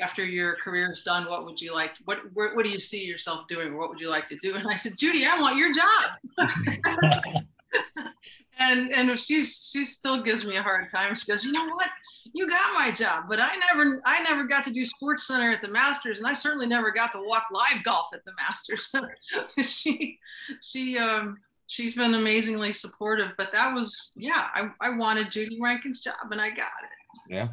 after 0.00 0.24
your 0.24 0.56
career 0.56 0.90
is 0.90 1.00
done, 1.00 1.28
what 1.28 1.44
would 1.44 1.60
you 1.60 1.74
like? 1.74 1.92
What, 2.04 2.18
what, 2.34 2.54
what 2.54 2.64
do 2.64 2.70
you 2.70 2.80
see 2.80 3.04
yourself 3.04 3.46
doing? 3.48 3.76
What 3.76 3.88
would 3.88 4.00
you 4.00 4.08
like 4.08 4.28
to 4.28 4.36
do? 4.36 4.54
And 4.54 4.66
I 4.68 4.74
said, 4.74 4.96
Judy, 4.96 5.26
I 5.26 5.38
want 5.38 5.56
your 5.56 5.72
job. 5.72 7.44
and 8.60 8.92
and 8.92 9.18
she 9.18 9.44
she 9.44 9.84
still 9.84 10.22
gives 10.22 10.44
me 10.44 10.56
a 10.56 10.62
hard 10.62 10.90
time. 10.90 11.14
She 11.14 11.26
goes, 11.26 11.44
you 11.44 11.52
know 11.52 11.66
what? 11.66 11.88
You 12.32 12.48
got 12.48 12.74
my 12.74 12.90
job, 12.90 13.24
but 13.28 13.40
I 13.40 13.56
never, 13.56 14.00
I 14.04 14.22
never 14.22 14.44
got 14.44 14.64
to 14.64 14.70
do 14.70 14.84
Sports 14.84 15.26
Center 15.26 15.50
at 15.50 15.60
the 15.60 15.68
Masters, 15.68 16.18
and 16.18 16.26
I 16.26 16.34
certainly 16.34 16.66
never 16.66 16.90
got 16.90 17.12
to 17.12 17.22
walk 17.22 17.44
live 17.50 17.82
golf 17.82 18.08
at 18.14 18.24
the 18.24 18.32
Masters. 18.36 18.86
So 18.86 19.02
she, 19.62 20.18
she, 20.60 20.98
um, 20.98 21.38
she's 21.66 21.94
been 21.94 22.14
amazingly 22.14 22.72
supportive. 22.72 23.32
But 23.36 23.52
that 23.52 23.74
was, 23.74 24.12
yeah, 24.16 24.48
I, 24.54 24.70
I 24.80 24.90
wanted 24.90 25.30
Judy 25.30 25.58
Rankin's 25.60 26.00
job, 26.00 26.14
and 26.30 26.40
I 26.40 26.50
got 26.50 26.58
it. 26.58 27.32
Yeah. 27.34 27.48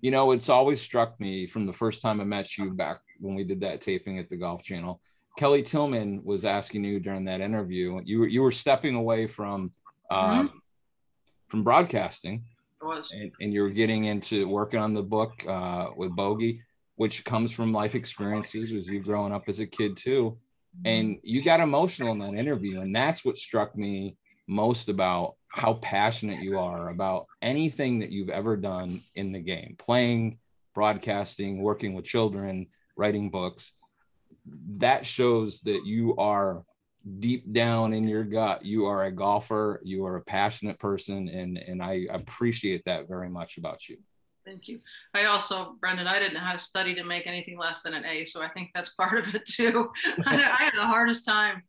You 0.00 0.10
know, 0.10 0.30
it's 0.30 0.48
always 0.48 0.80
struck 0.80 1.18
me 1.20 1.46
from 1.46 1.66
the 1.66 1.72
first 1.72 2.00
time 2.00 2.20
I 2.20 2.24
met 2.24 2.56
you 2.56 2.70
back 2.70 3.00
when 3.18 3.34
we 3.34 3.44
did 3.44 3.60
that 3.60 3.80
taping 3.80 4.18
at 4.18 4.30
the 4.30 4.36
Golf 4.36 4.62
Channel. 4.62 5.00
Kelly 5.38 5.62
Tilghman 5.62 6.24
was 6.24 6.44
asking 6.44 6.84
you 6.84 7.00
during 7.00 7.24
that 7.26 7.40
interview. 7.40 8.00
You 8.04 8.20
were 8.20 8.28
you 8.28 8.42
were 8.42 8.52
stepping 8.52 8.94
away 8.94 9.26
from 9.26 9.72
um, 10.10 10.48
mm-hmm. 10.48 10.56
from 11.48 11.64
broadcasting, 11.64 12.44
and, 13.12 13.32
and, 13.40 13.52
you're 13.52 13.70
getting 13.70 14.04
into 14.04 14.48
working 14.48 14.80
on 14.80 14.94
the 14.94 15.02
book 15.02 15.44
uh, 15.46 15.88
with 15.96 16.14
Bogey, 16.14 16.62
which 16.96 17.24
comes 17.24 17.52
from 17.52 17.72
life 17.72 17.94
experiences 17.94 18.72
as 18.72 18.88
you 18.88 19.00
growing 19.00 19.32
up 19.32 19.44
as 19.48 19.58
a 19.58 19.66
kid 19.66 19.96
too. 19.96 20.38
And 20.84 21.18
you 21.22 21.42
got 21.42 21.60
emotional 21.60 22.12
in 22.12 22.18
that 22.20 22.34
interview, 22.34 22.80
and 22.80 22.94
that's 22.94 23.24
what 23.24 23.36
struck 23.36 23.76
me 23.76 24.16
most 24.46 24.88
about 24.88 25.34
how 25.48 25.74
passionate 25.74 26.42
you 26.42 26.58
are 26.58 26.90
about 26.90 27.26
anything 27.42 27.98
that 28.00 28.10
you've 28.10 28.30
ever 28.30 28.56
done 28.56 29.02
in 29.14 29.32
the 29.32 29.40
game. 29.40 29.74
Playing 29.78 30.38
broadcasting 30.74 31.60
working 31.60 31.94
with 31.94 32.04
children 32.04 32.68
writing 32.96 33.30
books. 33.30 33.72
That 34.78 35.06
shows 35.06 35.60
that 35.62 35.84
you 35.84 36.16
are 36.16 36.64
deep 37.18 37.50
down 37.52 37.94
in 37.94 38.06
your 38.06 38.24
gut 38.24 38.64
you 38.64 38.84
are 38.84 39.04
a 39.04 39.12
golfer 39.12 39.80
you 39.82 40.04
are 40.04 40.16
a 40.16 40.20
passionate 40.20 40.78
person 40.78 41.28
and 41.28 41.56
and 41.56 41.82
i 41.82 42.06
appreciate 42.10 42.84
that 42.84 43.08
very 43.08 43.28
much 43.28 43.56
about 43.56 43.88
you. 43.88 43.96
Thank 44.44 44.68
you. 44.68 44.80
I 45.14 45.24
also 45.24 45.76
brendan 45.80 46.06
i 46.06 46.18
didn't 46.18 46.34
know 46.34 46.40
how 46.40 46.52
to 46.52 46.58
study 46.58 46.94
to 46.94 47.04
make 47.04 47.26
anything 47.26 47.58
less 47.58 47.82
than 47.82 47.94
an 47.94 48.04
a 48.04 48.24
so 48.26 48.42
i 48.42 48.48
think 48.48 48.70
that's 48.74 48.90
part 48.90 49.18
of 49.26 49.34
it 49.34 49.46
too. 49.46 49.90
I, 50.26 50.36
had 50.36 50.72
the 50.74 50.86
hardest 50.86 51.24
time. 51.24 51.62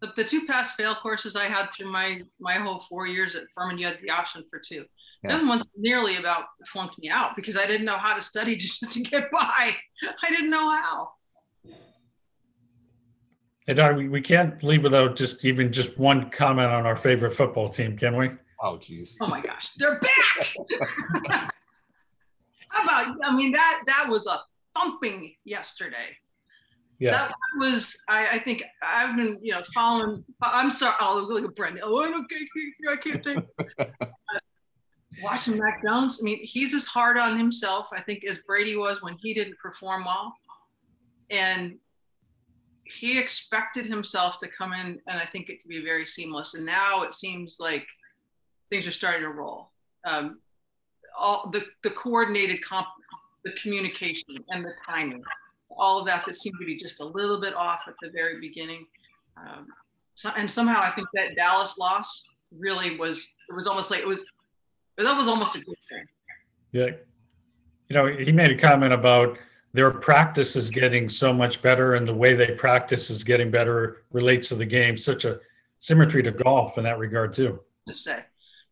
The, 0.00 0.12
the 0.16 0.24
two 0.24 0.44
pass 0.44 0.74
fail 0.74 0.94
courses 0.94 1.34
i 1.34 1.44
had 1.44 1.72
through 1.72 1.90
my 1.90 2.20
my 2.38 2.54
whole 2.54 2.80
four 2.80 3.06
years 3.06 3.34
at 3.36 3.44
furman 3.54 3.78
you 3.78 3.86
had 3.86 3.98
the 4.02 4.12
option 4.12 4.44
for 4.50 4.58
two. 4.58 4.84
Yeah. 5.22 5.30
the 5.30 5.36
other 5.36 5.46
ones 5.46 5.64
nearly 5.76 6.16
about 6.16 6.44
flunked 6.66 6.98
me 6.98 7.08
out 7.08 7.36
because 7.36 7.56
i 7.56 7.66
didn't 7.66 7.86
know 7.86 7.98
how 7.98 8.14
to 8.14 8.20
study 8.20 8.54
just 8.64 8.90
to 8.92 9.00
get 9.00 9.30
by. 9.30 9.76
I 10.22 10.28
didn't 10.28 10.50
know 10.50 10.68
how 10.68 11.12
and 13.66 13.78
uh, 13.78 13.92
we, 13.96 14.08
we 14.08 14.20
can't 14.20 14.62
leave 14.62 14.82
without 14.82 15.16
just 15.16 15.44
even 15.44 15.72
just 15.72 15.96
one 15.98 16.30
comment 16.30 16.70
on 16.70 16.86
our 16.86 16.96
favorite 16.96 17.32
football 17.32 17.68
team, 17.68 17.96
can 17.96 18.16
we? 18.16 18.30
Oh, 18.62 18.78
geez. 18.78 19.16
Oh 19.20 19.26
my 19.26 19.40
gosh, 19.40 19.70
they're 19.78 20.00
back. 20.00 20.54
How 22.68 22.82
about? 22.82 23.16
I 23.24 23.34
mean, 23.34 23.52
that 23.52 23.82
that 23.86 24.06
was 24.08 24.26
a 24.26 24.40
thumping 24.76 25.34
yesterday. 25.44 26.16
Yeah. 26.98 27.10
That 27.10 27.34
was, 27.58 27.96
I, 28.08 28.28
I 28.28 28.38
think 28.38 28.62
I've 28.82 29.16
been, 29.16 29.38
you 29.42 29.52
know, 29.52 29.62
following. 29.74 30.24
I'm 30.40 30.70
sorry. 30.70 30.94
Oh, 31.00 31.26
look 31.28 31.44
at 31.44 31.54
Brendan. 31.56 31.82
Oh, 31.84 32.20
okay, 32.20 32.46
I 32.88 32.96
can't 32.96 33.22
take. 33.22 33.38
watching 35.22 35.58
Mac 35.58 35.82
Jones. 35.82 36.18
I 36.20 36.24
mean, 36.24 36.38
he's 36.42 36.74
as 36.74 36.86
hard 36.86 37.18
on 37.18 37.38
himself, 37.38 37.88
I 37.92 38.00
think, 38.00 38.24
as 38.24 38.38
Brady 38.38 38.76
was 38.76 39.02
when 39.02 39.16
he 39.20 39.34
didn't 39.34 39.58
perform 39.58 40.04
well. 40.04 40.34
And 41.30 41.76
he 42.84 43.18
expected 43.18 43.86
himself 43.86 44.38
to 44.38 44.48
come 44.48 44.72
in 44.72 45.00
and 45.08 45.18
I 45.18 45.24
think 45.24 45.48
it 45.48 45.60
to 45.62 45.68
be 45.68 45.82
very 45.82 46.06
seamless. 46.06 46.54
And 46.54 46.66
now 46.66 47.02
it 47.02 47.14
seems 47.14 47.58
like 47.58 47.86
things 48.70 48.86
are 48.86 48.92
starting 48.92 49.22
to 49.22 49.30
roll. 49.30 49.70
Um, 50.04 50.40
all 51.18 51.50
the, 51.50 51.64
the 51.82 51.90
coordinated 51.90 52.62
comp, 52.62 52.86
the 53.44 53.52
communication 53.52 54.36
and 54.50 54.64
the 54.64 54.74
timing, 54.86 55.22
all 55.70 55.98
of 55.98 56.06
that 56.06 56.26
that 56.26 56.34
seemed 56.34 56.56
to 56.60 56.66
be 56.66 56.76
just 56.76 57.00
a 57.00 57.04
little 57.04 57.40
bit 57.40 57.54
off 57.54 57.82
at 57.86 57.94
the 58.02 58.10
very 58.10 58.40
beginning. 58.40 58.86
Um, 59.36 59.66
so, 60.14 60.30
and 60.36 60.50
somehow 60.50 60.80
I 60.80 60.90
think 60.90 61.08
that 61.14 61.36
Dallas 61.36 61.78
loss 61.78 62.24
really 62.56 62.96
was, 62.96 63.26
it 63.48 63.54
was 63.54 63.66
almost 63.66 63.90
like 63.90 64.00
it 64.00 64.06
was, 64.06 64.24
that 64.98 65.16
was 65.16 65.26
almost 65.26 65.56
a 65.56 65.60
good 65.60 65.76
thing. 65.88 66.04
Yeah. 66.72 66.90
You 67.88 67.96
know, 67.96 68.06
he 68.06 68.32
made 68.32 68.50
a 68.50 68.56
comment 68.56 68.92
about, 68.92 69.38
their 69.74 69.90
practice 69.90 70.54
is 70.54 70.70
getting 70.70 71.08
so 71.08 71.32
much 71.32 71.60
better 71.60 71.96
and 71.96 72.06
the 72.06 72.14
way 72.14 72.34
they 72.34 72.52
practice 72.52 73.10
is 73.10 73.24
getting 73.24 73.50
better 73.50 74.04
relates 74.12 74.48
to 74.48 74.54
the 74.54 74.64
game. 74.64 74.96
Such 74.96 75.24
a 75.24 75.40
symmetry 75.80 76.22
to 76.22 76.30
golf 76.30 76.78
in 76.78 76.84
that 76.84 76.98
regard 76.98 77.34
too. 77.34 77.60
To 77.88 77.94
say. 77.94 78.20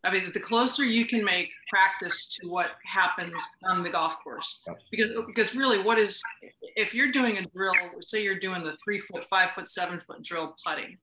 I 0.04 0.12
mean 0.12 0.30
the 0.32 0.40
closer 0.40 0.84
you 0.84 1.04
can 1.04 1.24
make 1.24 1.50
practice 1.68 2.28
to 2.40 2.48
what 2.48 2.70
happens 2.86 3.34
on 3.68 3.82
the 3.82 3.90
golf 3.90 4.16
course. 4.22 4.60
Because 4.90 5.10
because 5.26 5.54
really 5.54 5.80
what 5.80 5.98
is 5.98 6.22
if 6.76 6.94
you're 6.94 7.10
doing 7.10 7.38
a 7.38 7.46
drill 7.46 7.74
say 8.00 8.22
you're 8.22 8.38
doing 8.38 8.64
the 8.64 8.76
three 8.82 9.00
foot 9.00 9.24
five 9.24 9.50
foot 9.50 9.68
seven 9.68 10.00
foot 10.00 10.22
drill 10.22 10.56
putting 10.64 10.96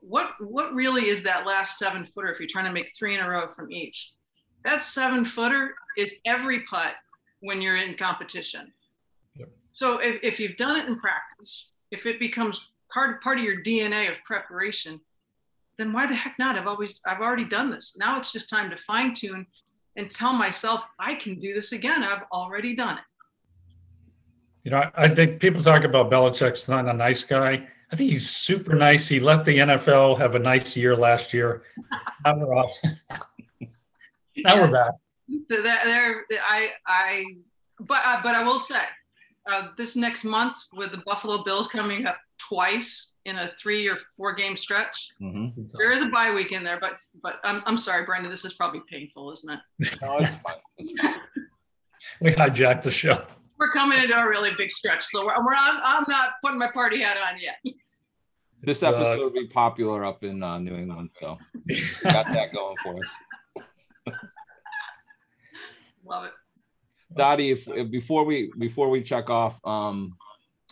what 0.00 0.32
what 0.40 0.74
really 0.74 1.08
is 1.08 1.22
that 1.22 1.46
last 1.46 1.78
seven 1.78 2.04
footer 2.06 2.28
if 2.28 2.38
you're 2.40 2.48
trying 2.48 2.64
to 2.64 2.72
make 2.72 2.92
three 2.98 3.14
in 3.14 3.20
a 3.20 3.28
row 3.28 3.48
from 3.50 3.70
each? 3.70 4.14
That 4.64 4.82
seven 4.82 5.24
footer 5.26 5.74
is 5.96 6.14
every 6.24 6.60
putt 6.60 6.94
when 7.40 7.60
you're 7.60 7.76
in 7.76 7.94
competition. 7.94 8.72
Yep. 9.36 9.48
So 9.72 9.98
if, 9.98 10.22
if 10.22 10.40
you've 10.40 10.56
done 10.56 10.78
it 10.78 10.86
in 10.86 10.98
practice, 10.98 11.70
if 11.90 12.06
it 12.06 12.18
becomes 12.20 12.60
part 12.92 13.22
part 13.22 13.38
of 13.38 13.44
your 13.44 13.62
DNA 13.62 14.10
of 14.10 14.22
preparation, 14.24 15.00
then 15.78 15.92
why 15.92 16.06
the 16.06 16.14
heck 16.14 16.38
not? 16.38 16.56
I've 16.56 16.66
always 16.66 17.00
I've 17.06 17.20
already 17.20 17.44
done 17.44 17.70
this. 17.70 17.94
Now 17.96 18.18
it's 18.18 18.32
just 18.32 18.48
time 18.48 18.70
to 18.70 18.76
fine 18.76 19.14
tune 19.14 19.46
and 19.96 20.10
tell 20.10 20.32
myself 20.32 20.84
I 20.98 21.14
can 21.14 21.38
do 21.38 21.54
this 21.54 21.72
again. 21.72 22.04
I've 22.04 22.22
already 22.32 22.74
done 22.74 22.98
it. 22.98 23.04
You 24.64 24.72
know, 24.72 24.90
I 24.94 25.08
think 25.08 25.40
people 25.40 25.62
talk 25.62 25.84
about 25.84 26.10
Belichick's 26.10 26.68
not 26.68 26.86
a 26.86 26.92
nice 26.92 27.24
guy. 27.24 27.66
I 27.92 27.96
think 27.96 28.10
he's 28.10 28.28
super 28.30 28.74
nice. 28.74 29.08
He 29.08 29.18
let 29.18 29.44
the 29.44 29.56
NFL 29.56 30.18
have 30.18 30.34
a 30.34 30.38
nice 30.38 30.76
year 30.76 30.94
last 30.94 31.32
year. 31.32 31.62
now 32.24 32.36
we're 32.36 32.54
off. 32.54 32.72
now 32.84 33.68
yeah. 34.36 34.60
we're 34.60 34.70
back 34.70 34.92
there, 35.48 36.24
I, 36.42 36.72
I, 36.86 37.24
but, 37.80 38.02
uh, 38.04 38.20
but 38.22 38.34
I 38.34 38.42
will 38.42 38.58
say, 38.58 38.80
uh, 39.50 39.68
this 39.76 39.96
next 39.96 40.24
month 40.24 40.54
with 40.72 40.90
the 40.92 41.02
Buffalo 41.06 41.42
Bills 41.42 41.68
coming 41.68 42.06
up 42.06 42.18
twice 42.38 43.12
in 43.24 43.36
a 43.36 43.52
three 43.60 43.88
or 43.88 43.96
four 44.16 44.34
game 44.34 44.56
stretch, 44.56 45.10
mm-hmm. 45.20 45.62
there 45.78 45.90
is 45.90 46.02
a 46.02 46.06
bye 46.06 46.32
week 46.32 46.52
in 46.52 46.62
there. 46.62 46.78
But, 46.80 46.98
but 47.22 47.40
I'm, 47.44 47.62
I'm 47.66 47.78
sorry, 47.78 48.04
Brendan, 48.04 48.30
this 48.30 48.44
is 48.44 48.54
probably 48.54 48.82
painful, 48.90 49.32
isn't 49.32 49.50
it? 49.50 49.60
no, 50.02 50.18
it's 50.18 50.34
fine. 50.36 50.54
It's 50.78 51.00
fine. 51.00 51.14
we 52.20 52.30
hijacked 52.30 52.82
the 52.82 52.90
show. 52.90 53.24
We're 53.58 53.70
coming 53.70 54.02
into 54.02 54.16
a 54.16 54.26
really 54.26 54.52
big 54.56 54.70
stretch, 54.70 55.04
so 55.04 55.26
we're, 55.26 55.44
we're 55.44 55.54
I'm, 55.54 55.80
I'm 55.82 56.04
not 56.08 56.30
putting 56.42 56.58
my 56.58 56.68
party 56.68 57.00
hat 57.00 57.18
on 57.18 57.38
yet. 57.38 57.58
This 58.62 58.82
episode 58.82 59.18
uh, 59.18 59.22
will 59.24 59.30
be 59.30 59.46
popular 59.46 60.04
up 60.04 60.22
in 60.22 60.42
uh, 60.42 60.58
New 60.58 60.76
England, 60.76 61.10
so 61.18 61.38
got 62.04 62.26
that 62.26 62.52
going 62.52 62.76
for 62.82 62.96
us. 62.96 64.14
Love 66.10 66.24
it. 66.24 66.32
Dottie, 67.16 67.52
if, 67.52 67.68
if, 67.68 67.90
before 67.90 68.24
we 68.24 68.52
before 68.58 68.90
we 68.90 69.00
check 69.00 69.30
off, 69.30 69.64
um, 69.64 70.16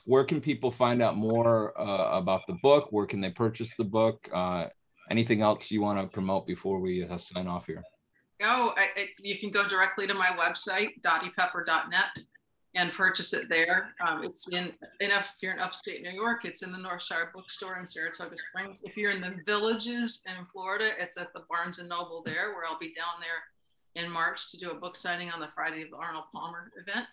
where 0.04 0.24
can 0.24 0.40
people 0.40 0.70
find 0.70 1.00
out 1.00 1.16
more 1.16 1.78
uh, 1.80 2.18
about 2.18 2.42
the 2.48 2.54
book? 2.62 2.88
Where 2.90 3.06
can 3.06 3.20
they 3.20 3.30
purchase 3.30 3.74
the 3.76 3.84
book? 3.84 4.28
Uh, 4.32 4.66
anything 5.10 5.40
else 5.42 5.70
you 5.70 5.80
want 5.80 6.00
to 6.00 6.06
promote 6.06 6.46
before 6.46 6.80
we 6.80 7.04
uh, 7.04 7.18
sign 7.18 7.46
off 7.46 7.66
here? 7.66 7.82
No, 8.40 8.74
I, 8.76 8.88
I, 8.96 9.08
you 9.20 9.38
can 9.38 9.50
go 9.50 9.66
directly 9.68 10.06
to 10.06 10.14
my 10.14 10.28
website, 10.28 11.00
dottiepepper.net, 11.02 12.18
and 12.74 12.92
purchase 12.92 13.32
it 13.32 13.48
there. 13.48 13.94
Um, 14.06 14.24
it's 14.24 14.48
in, 14.48 14.72
in 15.00 15.10
if 15.10 15.32
you're 15.40 15.52
in 15.52 15.58
upstate 15.60 16.02
New 16.02 16.12
York, 16.12 16.44
it's 16.44 16.62
in 16.62 16.70
the 16.70 16.78
North 16.78 17.02
Northshire 17.02 17.32
Bookstore 17.34 17.80
in 17.80 17.86
Saratoga 17.86 18.36
Springs. 18.36 18.82
If 18.84 18.96
you're 18.96 19.10
in 19.10 19.20
the 19.20 19.36
villages 19.44 20.22
in 20.26 20.44
Florida, 20.46 20.90
it's 20.98 21.16
at 21.16 21.32
the 21.32 21.42
Barnes 21.48 21.78
and 21.78 21.88
Noble 21.88 22.22
there, 22.24 22.54
where 22.54 22.64
I'll 22.64 22.78
be 22.78 22.94
down 22.94 23.20
there 23.20 23.42
in 23.98 24.10
March 24.10 24.50
to 24.50 24.56
do 24.56 24.70
a 24.70 24.74
book 24.74 24.96
signing 24.96 25.30
on 25.30 25.40
the 25.40 25.48
Friday 25.54 25.82
of 25.82 25.90
the 25.90 25.96
Arnold 25.96 26.24
Palmer 26.32 26.70
event. 26.80 27.08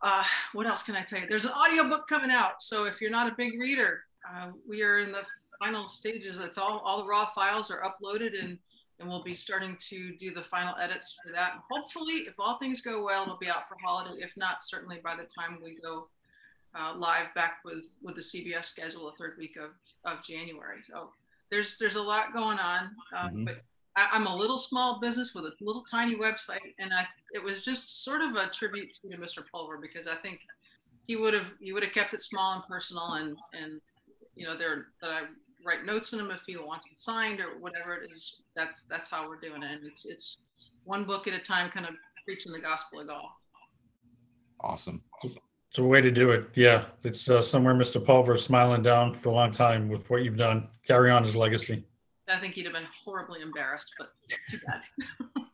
Uh, 0.00 0.22
what 0.52 0.66
else 0.66 0.82
can 0.82 0.94
I 0.94 1.02
tell 1.02 1.20
you? 1.20 1.26
There's 1.26 1.46
an 1.46 1.52
audiobook 1.52 2.06
coming 2.06 2.30
out. 2.30 2.62
So 2.62 2.84
if 2.84 3.00
you're 3.00 3.10
not 3.10 3.30
a 3.30 3.34
big 3.36 3.58
reader, 3.58 4.02
uh, 4.28 4.50
we 4.68 4.82
are 4.82 5.00
in 5.00 5.12
the 5.12 5.22
final 5.58 5.88
stages. 5.88 6.38
It's 6.38 6.58
all, 6.58 6.80
all 6.84 6.98
the 6.98 7.08
raw 7.08 7.26
files 7.26 7.70
are 7.70 7.82
uploaded 7.82 8.40
and, 8.40 8.58
and 9.00 9.08
we'll 9.08 9.24
be 9.24 9.34
starting 9.34 9.76
to 9.88 10.14
do 10.16 10.32
the 10.32 10.42
final 10.42 10.74
edits 10.80 11.18
for 11.24 11.32
that. 11.32 11.52
And 11.54 11.62
hopefully, 11.70 12.26
if 12.28 12.34
all 12.38 12.58
things 12.58 12.80
go 12.80 13.02
well, 13.02 13.22
it'll 13.22 13.38
be 13.38 13.48
out 13.48 13.68
for 13.68 13.76
holiday. 13.84 14.22
If 14.22 14.32
not, 14.36 14.62
certainly 14.62 15.00
by 15.02 15.16
the 15.16 15.24
time 15.24 15.58
we 15.62 15.76
go 15.80 16.08
uh, 16.78 16.94
live 16.96 17.34
back 17.34 17.58
with, 17.64 17.98
with 18.02 18.14
the 18.14 18.20
CBS 18.20 18.66
schedule, 18.66 19.06
the 19.06 19.16
third 19.16 19.36
week 19.38 19.56
of, 19.56 19.70
of 20.04 20.22
January. 20.22 20.78
So 20.88 21.10
there's, 21.50 21.78
there's 21.78 21.96
a 21.96 22.02
lot 22.02 22.32
going 22.32 22.58
on, 22.58 22.90
um, 23.16 23.28
mm-hmm. 23.28 23.44
but 23.44 23.62
I, 23.96 24.08
am 24.12 24.26
a 24.26 24.34
little 24.34 24.58
small 24.58 25.00
business 25.00 25.34
with 25.34 25.44
a 25.44 25.52
little 25.60 25.82
tiny 25.82 26.16
website, 26.16 26.74
and 26.78 26.92
I 26.92 27.06
it 27.32 27.42
was 27.42 27.64
just 27.64 28.04
sort 28.04 28.20
of 28.20 28.34
a 28.34 28.48
tribute 28.48 28.94
to 28.94 29.16
Mr. 29.16 29.44
Pulver 29.50 29.78
because 29.80 30.06
I 30.06 30.14
think 30.16 30.40
he 31.06 31.16
would 31.16 31.34
have 31.34 31.46
he 31.60 31.72
would 31.72 31.82
have 31.82 31.92
kept 31.92 32.14
it 32.14 32.20
small 32.20 32.54
and 32.54 32.64
personal, 32.64 33.14
and 33.14 33.36
and 33.52 33.80
you 34.34 34.46
know 34.46 34.56
there 34.56 34.86
that 35.00 35.10
I 35.10 35.22
write 35.64 35.84
notes 35.84 36.12
in 36.12 36.18
them 36.18 36.30
if 36.30 36.40
he 36.46 36.56
wants 36.56 36.84
it 36.90 37.00
signed 37.00 37.40
or 37.40 37.58
whatever 37.60 37.94
it 37.94 38.10
is. 38.10 38.40
That's 38.56 38.84
that's 38.84 39.08
how 39.08 39.28
we're 39.28 39.40
doing 39.40 39.62
it, 39.62 39.70
and 39.70 39.86
it's 39.86 40.04
it's 40.04 40.38
one 40.84 41.04
book 41.04 41.26
at 41.26 41.34
a 41.34 41.38
time, 41.38 41.70
kind 41.70 41.86
of 41.86 41.94
preaching 42.24 42.52
the 42.52 42.60
gospel 42.60 43.00
of 43.00 43.08
golf. 43.08 43.30
Awesome. 44.60 45.02
It's 45.22 45.78
a 45.78 45.84
way 45.84 46.00
to 46.00 46.10
do 46.10 46.30
it. 46.30 46.48
Yeah, 46.54 46.86
it's 47.02 47.28
uh, 47.28 47.42
somewhere 47.42 47.74
Mr. 47.74 48.04
Pulver 48.04 48.38
smiling 48.38 48.82
down 48.82 49.12
for 49.12 49.30
a 49.30 49.32
long 49.32 49.50
time 49.50 49.88
with 49.88 50.08
what 50.08 50.22
you've 50.22 50.36
done. 50.36 50.68
Carry 50.86 51.10
on 51.10 51.24
his 51.24 51.34
legacy. 51.34 51.84
I 52.28 52.38
think 52.38 52.54
he'd 52.54 52.64
have 52.64 52.72
been 52.72 52.86
horribly 53.04 53.42
embarrassed, 53.42 53.92
but 53.98 54.08
too 54.48 54.58
bad. 54.66 54.80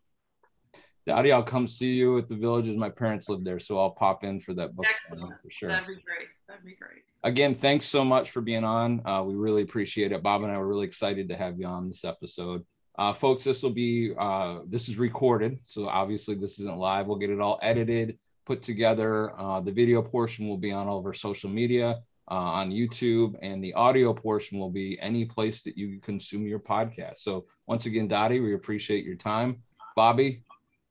Dottie, 1.06 1.32
I'll 1.32 1.42
come 1.42 1.66
see 1.66 1.94
you 1.94 2.18
at 2.18 2.28
the 2.28 2.36
villages. 2.36 2.76
My 2.76 2.90
parents 2.90 3.28
live 3.28 3.42
there, 3.42 3.58
so 3.58 3.78
I'll 3.78 3.90
pop 3.90 4.22
in 4.22 4.38
for 4.38 4.54
that 4.54 4.76
book 4.76 4.86
Excellent. 4.88 5.34
for 5.42 5.50
sure. 5.50 5.68
That'd 5.70 5.88
be 5.88 5.94
great. 5.94 6.28
That'd 6.46 6.64
be 6.64 6.76
great. 6.76 7.02
Again, 7.24 7.54
thanks 7.54 7.86
so 7.86 8.04
much 8.04 8.30
for 8.30 8.40
being 8.40 8.64
on. 8.64 9.06
Uh, 9.06 9.22
we 9.22 9.34
really 9.34 9.62
appreciate 9.62 10.12
it. 10.12 10.22
Bob 10.22 10.42
and 10.42 10.52
I 10.52 10.58
were 10.58 10.68
really 10.68 10.86
excited 10.86 11.28
to 11.30 11.36
have 11.36 11.58
you 11.58 11.66
on 11.66 11.88
this 11.88 12.04
episode. 12.04 12.64
Uh, 12.98 13.12
folks, 13.12 13.44
this 13.44 13.62
will 13.62 13.70
be 13.70 14.12
uh, 14.18 14.60
this 14.68 14.88
is 14.88 14.98
recorded, 14.98 15.58
so 15.64 15.88
obviously 15.88 16.34
this 16.34 16.60
isn't 16.60 16.76
live. 16.76 17.06
We'll 17.06 17.18
get 17.18 17.30
it 17.30 17.40
all 17.40 17.58
edited, 17.62 18.18
put 18.46 18.62
together. 18.62 19.38
Uh, 19.38 19.60
the 19.60 19.72
video 19.72 20.02
portion 20.02 20.48
will 20.48 20.58
be 20.58 20.70
on 20.70 20.86
all 20.86 20.98
of 20.98 21.06
our 21.06 21.14
social 21.14 21.50
media, 21.50 22.00
uh, 22.30 22.34
on 22.34 22.70
YouTube, 22.70 23.34
and 23.42 23.62
the 23.62 23.74
audio 23.74 24.14
portion 24.14 24.58
will 24.58 24.70
be 24.70 24.98
any 25.00 25.24
place 25.24 25.62
that 25.62 25.76
you 25.76 25.98
consume 26.00 26.46
your 26.46 26.60
podcast. 26.60 27.18
So 27.18 27.46
once 27.66 27.86
again, 27.86 28.08
Dottie, 28.08 28.40
we 28.40 28.54
appreciate 28.54 29.04
your 29.04 29.16
time. 29.16 29.62
Bobby, 29.96 30.44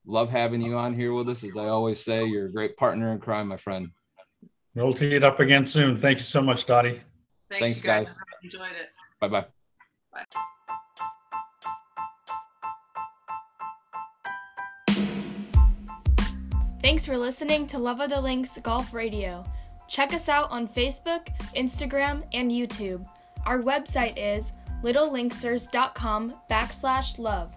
love 0.05 0.29
having 0.29 0.61
you 0.61 0.75
on 0.75 0.93
here 0.93 1.13
with 1.13 1.29
us. 1.29 1.43
As 1.43 1.55
I 1.55 1.67
always 1.67 2.03
say, 2.03 2.25
you're 2.25 2.47
a 2.47 2.51
great 2.51 2.75
partner 2.75 3.13
in 3.13 3.19
crime, 3.19 3.47
my 3.47 3.57
friend. 3.57 3.89
We'll 4.75 4.93
tee 4.93 5.15
it 5.15 5.23
up 5.23 5.39
again 5.39 5.65
soon. 5.65 5.97
Thank 5.97 6.19
you 6.19 6.25
so 6.25 6.41
much, 6.41 6.65
Dottie. 6.65 6.99
Thanks, 7.49 7.65
Thanks 7.65 7.81
guys. 7.81 8.07
guys. 8.07 8.17
Enjoyed 8.43 8.71
it. 8.71 8.89
Bye-bye. 9.19 9.45
Bye. 10.13 10.25
Thanks 16.81 17.05
for 17.05 17.17
listening 17.17 17.67
to 17.67 17.77
Love 17.77 17.99
of 17.99 18.09
the 18.09 18.21
Links 18.21 18.57
Golf 18.59 18.93
Radio. 18.93 19.43
Check 19.89 20.13
us 20.13 20.29
out 20.29 20.49
on 20.51 20.67
Facebook, 20.67 21.27
Instagram, 21.55 22.23
and 22.31 22.51
YouTube. 22.51 23.05
Our 23.45 23.59
website 23.59 24.13
is 24.15 24.53
littlelinksers.com 24.83 26.35
backslash 26.49 27.19
love. 27.19 27.51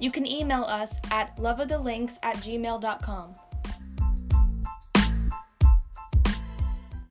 You 0.00 0.10
can 0.10 0.26
email 0.26 0.64
us 0.64 1.00
at 1.10 1.34
loveofthelinks 1.36 2.18
at 2.22 2.36
gmail.com. 2.36 3.34